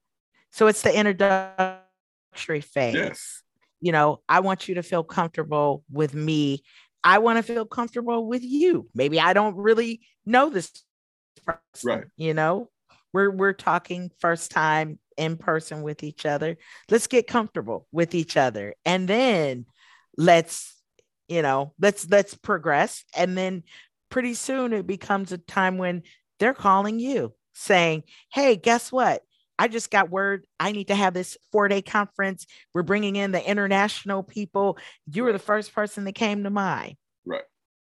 So 0.51 0.67
it's 0.67 0.81
the 0.81 0.95
introductory 0.95 2.61
phase. 2.61 2.95
Yes. 2.95 3.43
You 3.81 3.91
know, 3.91 4.21
I 4.27 4.41
want 4.41 4.67
you 4.67 4.75
to 4.75 4.83
feel 4.83 5.03
comfortable 5.03 5.83
with 5.91 6.13
me. 6.13 6.63
I 7.03 7.19
want 7.19 7.37
to 7.37 7.43
feel 7.43 7.65
comfortable 7.65 8.27
with 8.27 8.43
you. 8.43 8.89
Maybe 8.93 9.19
I 9.19 9.33
don't 9.33 9.55
really 9.55 10.01
know 10.25 10.49
this 10.49 10.71
person, 11.45 11.61
right. 11.83 12.03
you 12.17 12.33
know. 12.33 12.69
We're 13.11 13.31
we're 13.31 13.53
talking 13.53 14.11
first 14.19 14.51
time 14.51 14.99
in 15.17 15.37
person 15.37 15.81
with 15.81 16.03
each 16.03 16.25
other. 16.25 16.57
Let's 16.89 17.07
get 17.07 17.25
comfortable 17.25 17.87
with 17.91 18.13
each 18.13 18.37
other 18.37 18.75
and 18.85 19.07
then 19.07 19.65
let's 20.19 20.75
you 21.29 21.41
know 21.41 21.73
let's 21.79 22.09
let's 22.09 22.35
progress 22.35 23.05
and 23.15 23.37
then 23.37 23.63
pretty 24.09 24.33
soon 24.33 24.73
it 24.73 24.85
becomes 24.85 25.31
a 25.31 25.37
time 25.37 25.77
when 25.77 26.03
they're 26.39 26.53
calling 26.53 26.99
you 26.99 27.33
saying 27.53 28.03
hey 28.33 28.57
guess 28.57 28.91
what 28.91 29.21
i 29.59 29.67
just 29.67 29.91
got 29.91 30.09
word 30.09 30.45
i 30.59 30.71
need 30.71 30.87
to 30.87 30.95
have 30.95 31.13
this 31.13 31.37
four 31.51 31.67
day 31.67 31.81
conference 31.81 32.47
we're 32.73 32.81
bringing 32.81 33.15
in 33.15 33.31
the 33.31 33.49
international 33.49 34.23
people 34.23 34.77
you 35.11 35.23
were 35.23 35.31
the 35.31 35.39
first 35.39 35.73
person 35.73 36.03
that 36.05 36.15
came 36.15 36.43
to 36.43 36.49
mind 36.49 36.95
right 37.25 37.43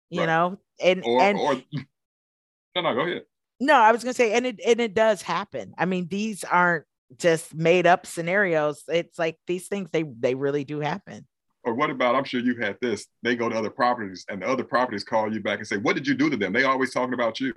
you 0.09 0.21
right. 0.21 0.25
know 0.25 0.57
and 0.81 1.03
or, 1.05 1.21
and 1.21 1.37
or 1.37 1.53
no 2.75 2.81
no 2.81 2.93
go 2.95 3.01
ahead 3.01 3.21
no 3.59 3.75
i 3.75 3.91
was 3.91 4.03
going 4.03 4.13
to 4.13 4.17
say 4.17 4.33
and 4.33 4.47
it 4.47 4.59
and 4.65 4.79
it 4.79 4.95
does 4.95 5.21
happen 5.21 5.73
i 5.77 5.85
mean 5.85 6.07
these 6.09 6.43
aren't 6.43 6.85
just 7.17 7.53
made 7.53 7.85
up 7.85 8.05
scenarios 8.05 8.83
it's 8.87 9.19
like 9.19 9.37
these 9.45 9.67
things 9.67 9.89
they 9.91 10.03
they 10.03 10.33
really 10.33 10.63
do 10.63 10.79
happen 10.79 11.27
or 11.67 11.73
what 11.73 11.89
about, 11.89 12.15
I'm 12.15 12.23
sure 12.23 12.39
you've 12.39 12.59
had 12.59 12.77
this, 12.81 13.07
they 13.23 13.35
go 13.35 13.49
to 13.49 13.57
other 13.57 13.69
properties 13.69 14.25
and 14.29 14.41
the 14.41 14.47
other 14.47 14.63
properties 14.63 15.03
call 15.03 15.33
you 15.33 15.41
back 15.41 15.59
and 15.59 15.67
say, 15.67 15.75
what 15.75 15.97
did 15.97 16.07
you 16.07 16.13
do 16.13 16.29
to 16.29 16.37
them? 16.37 16.53
They 16.53 16.63
always 16.63 16.93
talking 16.93 17.13
about 17.13 17.41
you. 17.41 17.53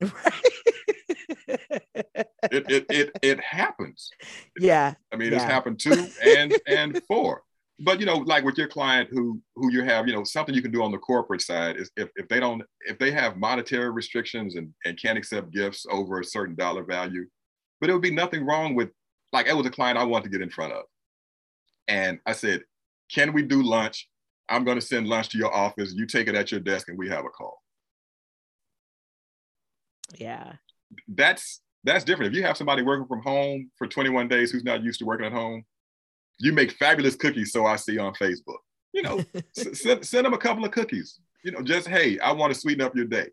Right. 1.48 2.26
it, 2.44 2.70
it, 2.70 2.86
it, 2.88 3.10
it 3.22 3.40
happens. 3.40 4.10
Yeah. 4.58 4.94
I 5.12 5.16
mean, 5.16 5.30
yeah. 5.30 5.36
it's 5.36 5.44
happened 5.44 5.78
two 5.78 6.06
and, 6.24 6.56
and 6.66 7.02
four. 7.06 7.42
But, 7.82 7.98
you 7.98 8.04
know, 8.04 8.16
like 8.16 8.44
with 8.44 8.58
your 8.58 8.68
client 8.68 9.08
who, 9.10 9.40
who 9.56 9.72
you 9.72 9.82
have, 9.82 10.06
you 10.06 10.12
know, 10.12 10.22
something 10.22 10.54
you 10.54 10.60
can 10.60 10.70
do 10.70 10.82
on 10.82 10.92
the 10.92 10.98
corporate 10.98 11.40
side 11.40 11.76
is 11.76 11.90
if, 11.96 12.10
if 12.16 12.28
they 12.28 12.38
don't, 12.38 12.62
if 12.82 12.98
they 12.98 13.10
have 13.10 13.38
monetary 13.38 13.90
restrictions 13.90 14.56
and, 14.56 14.72
and 14.84 15.00
can't 15.00 15.16
accept 15.16 15.50
gifts 15.50 15.86
over 15.90 16.20
a 16.20 16.24
certain 16.24 16.54
dollar 16.54 16.84
value, 16.84 17.26
but 17.80 17.88
it 17.88 17.94
would 17.94 18.02
be 18.02 18.10
nothing 18.10 18.44
wrong 18.44 18.74
with, 18.74 18.90
like, 19.32 19.46
it 19.46 19.56
was 19.56 19.66
a 19.66 19.70
client 19.70 19.96
I 19.96 20.04
wanted 20.04 20.24
to 20.24 20.30
get 20.30 20.42
in 20.42 20.50
front 20.50 20.74
of. 20.74 20.84
And 21.88 22.20
I 22.26 22.32
said, 22.32 22.64
can 23.10 23.32
we 23.32 23.42
do 23.42 23.62
lunch? 23.62 24.08
I'm 24.48 24.64
going 24.64 24.78
to 24.78 24.84
send 24.84 25.08
lunch 25.08 25.30
to 25.30 25.38
your 25.38 25.54
office. 25.54 25.94
You 25.94 26.06
take 26.06 26.28
it 26.28 26.34
at 26.34 26.50
your 26.50 26.60
desk 26.60 26.88
and 26.88 26.98
we 26.98 27.08
have 27.08 27.24
a 27.24 27.30
call. 27.30 27.62
Yeah. 30.18 30.54
That's 31.08 31.62
that's 31.84 32.04
different. 32.04 32.32
If 32.32 32.36
you 32.36 32.44
have 32.44 32.56
somebody 32.56 32.82
working 32.82 33.06
from 33.06 33.22
home 33.22 33.70
for 33.76 33.86
21 33.86 34.28
days 34.28 34.50
who's 34.50 34.64
not 34.64 34.82
used 34.82 34.98
to 35.00 35.06
working 35.06 35.26
at 35.26 35.32
home, 35.32 35.64
you 36.38 36.52
make 36.52 36.72
fabulous 36.72 37.16
cookies. 37.16 37.52
So 37.52 37.66
I 37.66 37.76
see 37.76 37.98
on 37.98 38.14
Facebook. 38.14 38.58
You 38.92 39.02
know, 39.02 39.24
send, 39.52 40.04
send 40.04 40.26
them 40.26 40.34
a 40.34 40.38
couple 40.38 40.64
of 40.64 40.72
cookies. 40.72 41.20
You 41.44 41.52
know, 41.52 41.62
just 41.62 41.88
hey, 41.88 42.18
I 42.18 42.32
want 42.32 42.52
to 42.52 42.58
sweeten 42.58 42.82
up 42.82 42.94
your 42.94 43.06
day. 43.06 43.28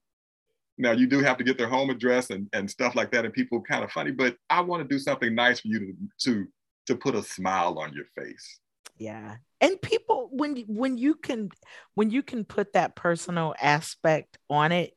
Now 0.77 0.91
you 0.91 1.07
do 1.07 1.19
have 1.19 1.37
to 1.37 1.43
get 1.43 1.57
their 1.57 1.67
home 1.67 1.89
address 1.89 2.29
and, 2.29 2.47
and 2.53 2.69
stuff 2.69 2.95
like 2.95 3.11
that, 3.11 3.25
and 3.25 3.33
people 3.33 3.61
kind 3.61 3.83
of 3.83 3.91
funny, 3.91 4.11
but 4.11 4.35
I 4.49 4.61
want 4.61 4.83
to 4.83 4.87
do 4.87 4.99
something 4.99 5.33
nice 5.33 5.61
for 5.61 5.69
you 5.69 5.79
to 5.79 5.93
to 6.25 6.47
to 6.85 6.95
put 6.95 7.15
a 7.15 7.23
smile 7.23 7.79
on 7.79 7.93
your 7.93 8.05
face. 8.15 8.59
Yeah 8.97 9.37
and 9.61 9.81
people 9.81 10.29
when 10.31 10.57
when 10.67 10.97
you 10.97 11.15
can 11.15 11.49
when 11.95 12.11
you 12.11 12.21
can 12.21 12.43
put 12.43 12.73
that 12.73 12.95
personal 12.95 13.55
aspect 13.61 14.37
on 14.49 14.71
it 14.71 14.96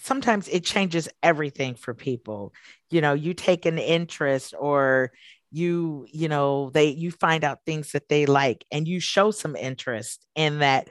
sometimes 0.00 0.48
it 0.48 0.64
changes 0.64 1.08
everything 1.22 1.74
for 1.74 1.94
people. 1.94 2.52
You 2.90 3.00
know, 3.00 3.14
you 3.14 3.34
take 3.34 3.66
an 3.66 3.78
interest 3.78 4.54
or 4.58 5.12
you 5.54 6.04
you 6.12 6.28
know 6.28 6.70
they 6.70 6.88
you 6.88 7.12
find 7.12 7.44
out 7.44 7.60
things 7.64 7.92
that 7.92 8.08
they 8.08 8.26
like 8.26 8.64
and 8.72 8.88
you 8.88 8.98
show 8.98 9.30
some 9.30 9.54
interest 9.54 10.26
in 10.34 10.58
that 10.58 10.88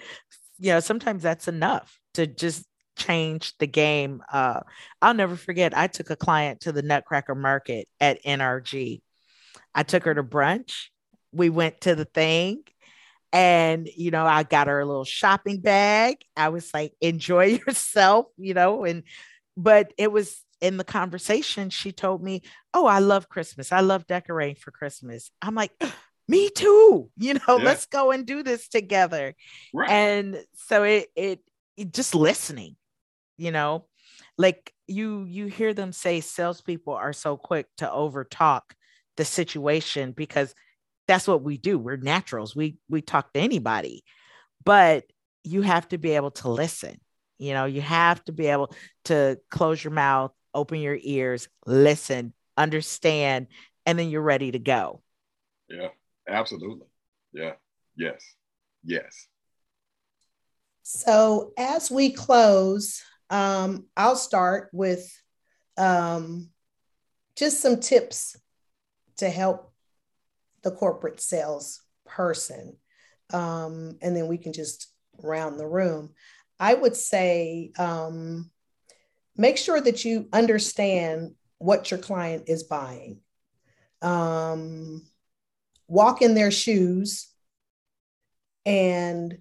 you 0.57 0.71
know 0.71 0.79
sometimes 0.79 1.21
that's 1.21 1.49
enough 1.49 1.99
to 2.13 2.25
just 2.25 2.65
change 2.95 3.53
the 3.57 3.67
game. 3.67 4.21
Uh 4.31 4.61
i'll 5.01 5.13
never 5.13 5.35
forget 5.35 5.77
i 5.77 5.87
took 5.87 6.09
a 6.11 6.15
client 6.15 6.61
to 6.61 6.71
the 6.71 6.81
nutcracker 6.81 7.35
market 7.35 7.89
at 7.99 8.23
nrg 8.23 9.01
i 9.75 9.83
took 9.83 10.03
her 10.03 10.13
to 10.13 10.23
brunch. 10.23 10.85
We 11.33 11.49
went 11.49 11.81
to 11.81 11.95
the 11.95 12.05
thing 12.05 12.63
and 13.33 13.89
you 13.97 14.11
know 14.11 14.25
i 14.25 14.43
got 14.43 14.67
her 14.67 14.79
a 14.79 14.85
little 14.85 15.03
shopping 15.03 15.59
bag 15.59 16.17
i 16.37 16.49
was 16.49 16.73
like 16.73 16.93
enjoy 17.01 17.45
yourself 17.67 18.27
you 18.37 18.53
know 18.53 18.85
and 18.85 19.03
but 19.57 19.91
it 19.97 20.11
was 20.11 20.43
in 20.63 20.77
the 20.77 20.83
conversation, 20.85 21.69
she 21.69 21.91
told 21.91 22.23
me, 22.23 22.41
Oh, 22.73 22.85
I 22.85 22.99
love 22.99 23.27
Christmas. 23.27 23.73
I 23.73 23.81
love 23.81 24.07
decorating 24.07 24.55
for 24.55 24.71
Christmas. 24.71 25.29
I'm 25.41 25.55
like, 25.55 25.71
me 26.27 26.49
too. 26.49 27.09
You 27.17 27.35
know, 27.35 27.57
yeah. 27.57 27.65
let's 27.65 27.85
go 27.85 28.11
and 28.11 28.25
do 28.25 28.43
this 28.43 28.69
together. 28.69 29.35
Right. 29.73 29.89
And 29.89 30.43
so 30.53 30.83
it, 30.83 31.07
it, 31.15 31.39
it 31.75 31.93
just 31.93 32.15
listening, 32.15 32.77
you 33.37 33.51
know, 33.51 33.85
like 34.37 34.73
you 34.87 35.25
you 35.25 35.45
hear 35.47 35.73
them 35.73 35.91
say 35.91 36.21
salespeople 36.21 36.93
are 36.93 37.13
so 37.13 37.37
quick 37.37 37.67
to 37.77 37.85
overtalk 37.85 38.61
the 39.17 39.25
situation 39.25 40.11
because 40.11 40.55
that's 41.07 41.27
what 41.27 41.43
we 41.43 41.57
do. 41.57 41.77
We're 41.77 41.97
naturals. 41.97 42.55
We 42.55 42.77
we 42.89 43.01
talk 43.01 43.33
to 43.33 43.39
anybody, 43.39 44.03
but 44.63 45.05
you 45.43 45.61
have 45.61 45.87
to 45.89 45.97
be 45.97 46.11
able 46.11 46.31
to 46.31 46.49
listen. 46.49 46.99
You 47.37 47.53
know, 47.53 47.65
you 47.65 47.81
have 47.81 48.23
to 48.25 48.31
be 48.31 48.47
able 48.47 48.73
to 49.05 49.37
close 49.49 49.83
your 49.83 49.91
mouth 49.91 50.31
open 50.53 50.79
your 50.79 50.97
ears, 51.01 51.47
listen, 51.65 52.33
understand, 52.57 53.47
and 53.85 53.97
then 53.97 54.09
you're 54.09 54.21
ready 54.21 54.51
to 54.51 54.59
go. 54.59 55.01
Yeah, 55.69 55.89
absolutely. 56.27 56.87
Yeah, 57.31 57.53
yes, 57.95 58.23
yes. 58.83 59.27
So 60.83 61.53
as 61.57 61.89
we 61.89 62.11
close, 62.11 63.01
um, 63.29 63.87
I'll 63.97 64.15
start 64.15 64.69
with 64.73 65.09
um, 65.77 66.49
just 67.35 67.61
some 67.61 67.79
tips 67.79 68.37
to 69.17 69.29
help 69.29 69.72
the 70.63 70.71
corporate 70.71 71.21
sales 71.21 71.81
person. 72.05 72.77
Um, 73.31 73.97
and 74.01 74.15
then 74.15 74.27
we 74.27 74.37
can 74.37 74.53
just 74.53 74.87
round 75.21 75.59
the 75.59 75.67
room. 75.67 76.11
I 76.59 76.73
would 76.73 76.95
say 76.95 77.71
um, 77.77 78.49
make 79.35 79.57
sure 79.57 79.81
that 79.81 80.05
you 80.05 80.27
understand 80.31 81.35
what 81.57 81.91
your 81.91 81.99
client 81.99 82.43
is 82.47 82.63
buying. 82.63 83.19
Um, 84.01 85.05
walk 85.87 86.21
in 86.21 86.35
their 86.35 86.51
shoes 86.51 87.29
and 88.65 89.37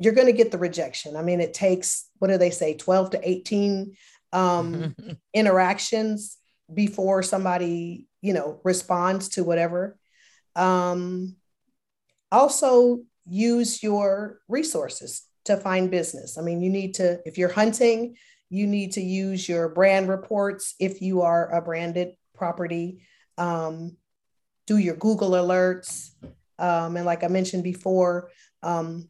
you're 0.00 0.14
going 0.14 0.26
to 0.26 0.32
get 0.32 0.50
the 0.50 0.58
rejection. 0.58 1.16
I 1.16 1.22
mean, 1.22 1.40
it 1.40 1.54
takes, 1.54 2.08
what 2.18 2.28
do 2.28 2.38
they 2.38 2.50
say, 2.50 2.74
12 2.74 3.10
to 3.10 3.28
18 3.28 3.94
um, 4.32 4.94
interactions 5.34 6.36
before 6.72 7.22
somebody, 7.22 8.06
you 8.20 8.32
know, 8.32 8.60
responds 8.62 9.30
to 9.30 9.44
whatever. 9.44 9.98
Um, 10.58 11.36
also, 12.30 13.00
use 13.24 13.82
your 13.82 14.40
resources 14.48 15.22
to 15.44 15.56
find 15.56 15.90
business. 15.90 16.36
I 16.36 16.42
mean, 16.42 16.60
you 16.60 16.70
need 16.70 16.94
to, 16.94 17.20
if 17.24 17.38
you're 17.38 17.52
hunting, 17.52 18.16
you 18.50 18.66
need 18.66 18.92
to 18.92 19.00
use 19.00 19.48
your 19.48 19.68
brand 19.68 20.08
reports 20.08 20.74
if 20.78 21.00
you 21.00 21.22
are 21.22 21.50
a 21.54 21.62
branded 21.62 22.14
property. 22.34 23.02
Um, 23.36 23.96
do 24.66 24.76
your 24.76 24.96
Google 24.96 25.30
alerts. 25.30 26.10
Um, 26.58 26.96
and 26.96 27.06
like 27.06 27.24
I 27.24 27.28
mentioned 27.28 27.64
before, 27.64 28.30
um, 28.62 29.08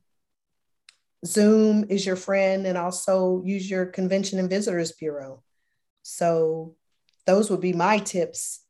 Zoom 1.27 1.87
is 1.89 2.07
your 2.07 2.17
friend, 2.17 2.67
and 2.67 2.79
also 2.79 3.43
use 3.45 3.69
your 3.69 3.87
Convention 3.87 4.39
and 4.39 4.49
Visitors 4.49 4.93
Bureau. 4.93 5.43
So 6.03 6.77
those 7.27 7.51
would 7.51 7.61
be 7.61 7.73
my 7.73 7.99
tips 7.99 8.61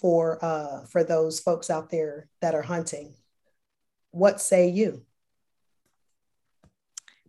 for 0.00 0.42
uh, 0.44 0.84
for 0.86 1.04
those 1.04 1.40
folks 1.40 1.70
out 1.70 1.90
there 1.90 2.28
that 2.40 2.54
are 2.54 2.62
hunting. 2.62 3.14
What 4.10 4.40
say 4.40 4.68
you? 4.68 5.04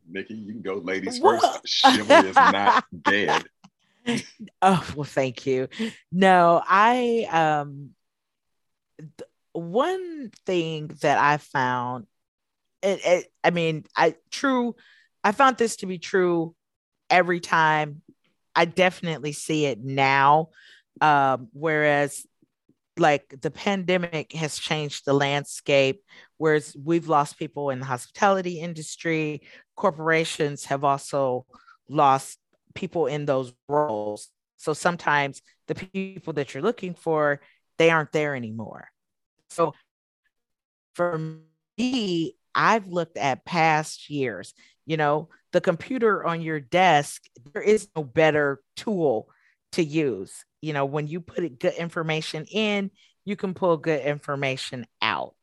Nikki, 0.07 0.35
you 0.35 0.53
can 0.53 0.61
go 0.61 0.75
ladies 0.75 1.19
first. 1.19 1.67
Chivalry 1.67 2.29
is 2.29 2.35
not 2.35 2.83
dead. 3.03 3.45
Oh, 4.61 4.87
well, 4.95 5.03
thank 5.03 5.45
you. 5.45 5.67
No, 6.11 6.61
I 6.65 7.27
um 7.31 7.91
th- 8.97 9.29
one 9.53 10.31
thing 10.45 10.87
that 11.01 11.17
I 11.17 11.37
found 11.37 12.07
it, 12.81 13.01
it 13.03 13.31
I 13.43 13.49
mean, 13.51 13.85
I 13.95 14.15
true 14.31 14.75
I 15.23 15.31
found 15.31 15.57
this 15.57 15.77
to 15.77 15.85
be 15.85 15.99
true 15.99 16.55
every 17.09 17.39
time. 17.39 18.01
I 18.55 18.65
definitely 18.65 19.33
see 19.33 19.65
it 19.65 19.83
now. 19.83 20.49
Um, 21.01 21.47
whereas 21.53 22.25
like 22.99 23.35
the 23.41 23.51
pandemic 23.51 24.33
has 24.33 24.57
changed 24.57 25.05
the 25.05 25.13
landscape 25.13 26.03
whereas 26.37 26.75
we've 26.81 27.07
lost 27.07 27.37
people 27.37 27.69
in 27.69 27.79
the 27.79 27.85
hospitality 27.85 28.59
industry. 28.59 29.41
Corporations 29.75 30.65
have 30.65 30.83
also 30.83 31.45
lost 31.89 32.39
people 32.73 33.07
in 33.07 33.25
those 33.25 33.53
roles. 33.67 34.29
So 34.57 34.73
sometimes 34.73 35.41
the 35.67 35.75
people 35.75 36.33
that 36.33 36.53
you're 36.53 36.63
looking 36.63 36.93
for 36.93 37.41
they 37.77 37.89
aren't 37.89 38.11
there 38.11 38.35
anymore. 38.35 38.89
So 39.49 39.73
for 40.99 41.17
me 41.77 42.35
i've 42.53 42.87
looked 42.87 43.15
at 43.15 43.45
past 43.45 44.09
years 44.09 44.53
you 44.85 44.97
know 44.97 45.29
the 45.53 45.61
computer 45.61 46.25
on 46.25 46.41
your 46.41 46.59
desk 46.59 47.23
there 47.53 47.61
is 47.61 47.87
no 47.95 48.03
better 48.03 48.59
tool 48.75 49.29
to 49.73 49.83
use. 49.83 50.45
You 50.61 50.73
know 50.73 50.85
when 50.85 51.07
you 51.07 51.21
put 51.21 51.59
good 51.59 51.75
information 51.75 52.45
in 52.45 52.91
you 53.25 53.35
can 53.35 53.53
pull 53.53 53.77
good 53.77 54.01
information 54.01 54.87
out. 55.01 55.35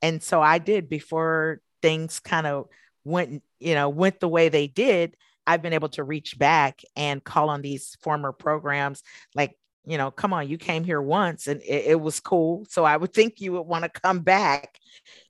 And 0.00 0.22
so 0.22 0.40
i 0.40 0.58
did 0.58 0.88
before 0.88 1.60
things 1.82 2.20
kind 2.20 2.46
of 2.46 2.68
went 3.04 3.42
you 3.60 3.74
know 3.74 3.88
went 3.88 4.20
the 4.20 4.28
way 4.28 4.48
they 4.48 4.66
did 4.66 5.16
i've 5.46 5.62
been 5.62 5.72
able 5.72 5.88
to 5.88 6.04
reach 6.04 6.38
back 6.38 6.82
and 6.96 7.22
call 7.22 7.48
on 7.48 7.62
these 7.62 7.96
former 8.00 8.32
programs 8.32 9.02
like 9.34 9.56
you 9.86 9.96
know 9.96 10.10
come 10.10 10.32
on 10.32 10.48
you 10.48 10.58
came 10.58 10.84
here 10.84 11.00
once 11.00 11.46
and 11.46 11.60
it, 11.62 11.86
it 11.86 12.00
was 12.00 12.20
cool. 12.20 12.66
So 12.68 12.84
i 12.84 12.96
would 12.96 13.12
think 13.18 13.40
you 13.40 13.52
would 13.52 13.62
want 13.62 13.84
to 13.84 14.00
come 14.00 14.20
back 14.20 14.78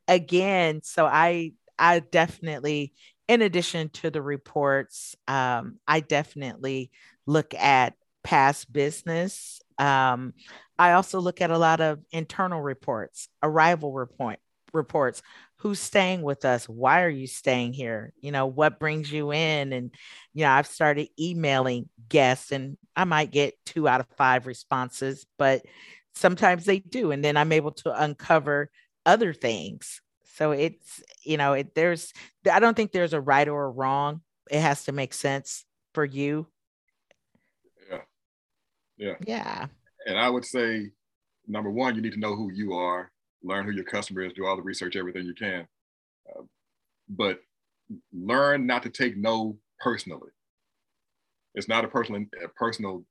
again. 0.07 0.81
So 0.83 1.07
i 1.07 1.53
i 1.79 2.01
definitely 2.01 2.93
in 3.27 3.43
addition 3.43 3.91
to 3.91 4.11
the 4.11 4.23
reports 4.23 5.15
um, 5.27 5.79
i 5.87 6.01
definitely 6.01 6.91
look 7.27 7.55
at 7.55 7.95
past 8.29 8.71
business. 8.71 9.59
Um, 9.79 10.35
I 10.79 10.93
also 10.93 11.19
look 11.19 11.41
at 11.41 11.51
a 11.51 11.57
lot 11.57 11.81
of 11.81 12.01
internal 12.13 12.61
reports, 12.61 13.27
arrival 13.43 13.91
report 13.95 14.39
reports. 14.75 15.23
Who's 15.61 15.81
staying 15.81 16.21
with 16.21 16.45
us? 16.45 16.69
Why 16.69 17.05
are 17.05 17.09
you 17.09 17.27
staying 17.27 17.73
here? 17.73 18.13
You 18.21 18.31
know, 18.31 18.45
what 18.45 18.79
brings 18.79 19.11
you 19.11 19.33
in? 19.33 19.73
And, 19.73 19.91
you 20.35 20.45
know, 20.45 20.51
I've 20.51 20.67
started 20.67 21.09
emailing 21.19 21.89
guests 22.07 22.53
and 22.53 22.77
I 22.95 23.05
might 23.05 23.31
get 23.31 23.55
two 23.65 23.89
out 23.89 24.01
of 24.01 24.07
five 24.19 24.47
responses, 24.47 25.25
but 25.39 25.63
sometimes 26.15 26.67
they 26.67 26.81
do. 26.81 27.13
And 27.13 27.25
then 27.25 27.39
I'm 27.39 27.53
able 27.53 27.73
to 27.73 28.03
uncover 28.03 28.71
other 29.07 29.33
things. 29.33 30.03
So 30.35 30.51
it's, 30.51 31.03
you 31.25 31.39
know, 31.39 31.55
it, 31.55 31.75
there's, 31.75 32.13
I 32.53 32.61
don't 32.61 32.77
think 32.77 32.93
there's 32.93 33.15
a 33.15 33.23
right 33.23 33.49
or 33.49 33.65
a 33.65 33.71
wrong. 33.71 34.21
It 34.51 34.61
has 34.61 34.85
to 34.85 34.93
make 34.93 35.15
sense 35.15 35.65
for 35.95 36.05
you 36.05 36.47
yeah. 38.99 39.15
Yeah. 39.27 39.67
And 40.07 40.19
I 40.19 40.29
would 40.29 40.45
say, 40.45 40.91
number 41.47 41.71
one, 41.71 41.95
you 41.95 42.03
need 42.03 42.13
to 42.13 42.21
know 42.21 42.37
who 42.37 42.51
you 42.53 42.73
are, 42.75 43.11
learn 43.43 43.65
who 43.65 43.73
your 43.73 43.85
customer 43.85 44.23
is, 44.23 44.33
do 44.33 44.47
all 44.47 44.57
the 44.57 44.63
research, 44.63 44.97
everything 44.97 45.25
you 45.25 45.35
can. 45.35 45.67
Uh, 46.29 46.43
but 47.09 47.41
learn 48.13 48.67
not 48.67 48.83
to 48.83 48.91
take 48.91 49.17
no 49.17 49.57
personally. 49.81 50.31
It's 51.55 51.69
not 51.69 51.85
a 51.85 51.89
personal, 51.89 52.25
a 52.43 52.49
personal, 52.49 53.05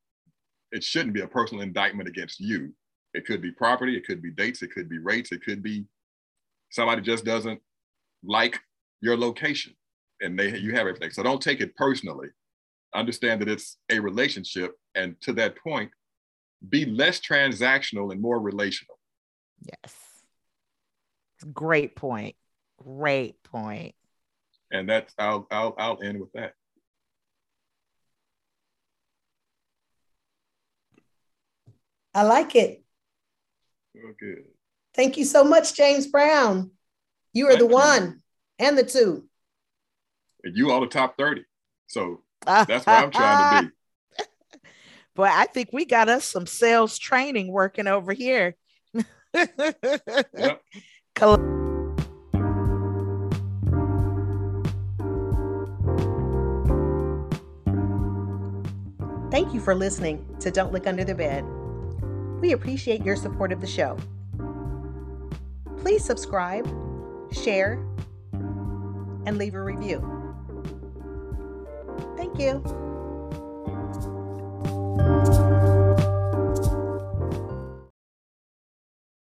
it 0.72 0.84
shouldn't 0.84 1.14
be 1.14 1.22
a 1.22 1.28
personal 1.28 1.64
indictment 1.64 2.08
against 2.08 2.40
you. 2.40 2.74
It 3.14 3.26
could 3.26 3.42
be 3.42 3.52
property, 3.52 3.98
it 3.98 4.06
could 4.06 4.22
be 4.22 4.32
dates, 4.32 4.62
it 4.62 4.72
could 4.72 4.90
be 4.90 5.00
rates, 5.00 5.32
it 5.32 5.44
could 5.44 5.64
be 5.64 5.86
somebody 6.70 7.02
just 7.02 7.26
doesn't 7.26 7.60
like 8.24 8.60
your 9.02 9.18
location 9.18 9.74
and 10.22 10.38
they 10.38 10.58
you 10.58 10.72
have 10.72 10.82
everything. 10.88 11.12
So 11.12 11.24
don't 11.24 11.42
take 11.42 11.62
it 11.62 11.76
personally 11.76 12.28
understand 12.96 13.42
that 13.42 13.50
it's 13.50 13.78
a 13.92 14.00
relationship 14.00 14.74
and 14.98 15.20
to 15.22 15.34
that 15.34 15.56
point, 15.58 15.92
be 16.68 16.86
less 16.86 17.20
transactional 17.20 18.12
and 18.12 18.20
more 18.20 18.40
relational. 18.40 19.00
Yes. 19.62 19.96
Great 21.54 21.96
point. 21.96 22.36
Great 22.84 23.42
point. 23.44 23.96
And 24.72 24.90
that's 24.90 25.14
I'll 25.18 25.48
I'll 25.52 25.76
I'll 25.78 26.02
end 26.04 26.20
with 26.20 26.32
that. 26.34 26.54
I 32.14 32.24
like 32.24 32.56
it. 32.56 32.84
Okay. 33.96 34.42
Thank 34.96 35.18
you 35.18 35.26
so 35.26 35.44
much, 35.44 35.76
James 35.76 36.08
Brown. 36.08 36.72
You 37.34 37.46
are 37.46 37.50
Thank 37.50 37.60
the 37.60 37.68
you. 37.68 37.74
one 37.74 38.22
and 38.58 38.78
the 38.78 38.84
two. 38.84 39.28
And 40.44 40.58
you 40.58 40.72
are 40.72 40.82
the 40.82 40.88
top 40.88 41.18
30. 41.18 41.44
So 41.86 42.24
that's 42.46 42.88
what 42.88 43.04
I'm 43.04 43.12
trying 43.12 43.38
to 43.38 43.62
be. 43.62 43.70
Boy, 45.18 45.30
I 45.32 45.48
think 45.48 45.70
we 45.74 45.84
got 45.84 46.10
us 46.10 46.26
some 46.26 46.46
sales 46.46 47.00
training 47.00 47.52
working 47.52 47.88
over 47.88 48.14
here. 48.14 48.56
yep. 48.94 49.08
Thank 59.32 59.56
you 59.56 59.60
for 59.60 59.74
listening 59.74 60.24
to 60.40 60.52
Don't 60.52 60.72
Look 60.72 60.86
Under 60.86 61.04
the 61.04 61.16
Bed. 61.16 61.44
We 62.40 62.52
appreciate 62.52 63.04
your 63.04 63.16
support 63.16 63.52
of 63.52 63.60
the 63.60 63.66
show. 63.66 63.98
Please 65.78 66.06
subscribe, 66.06 66.68
share, 67.32 67.84
and 69.26 69.40
leave 69.40 69.56
a 69.56 69.64
review. 69.64 70.00
Thank 72.16 72.38
you. 72.40 72.64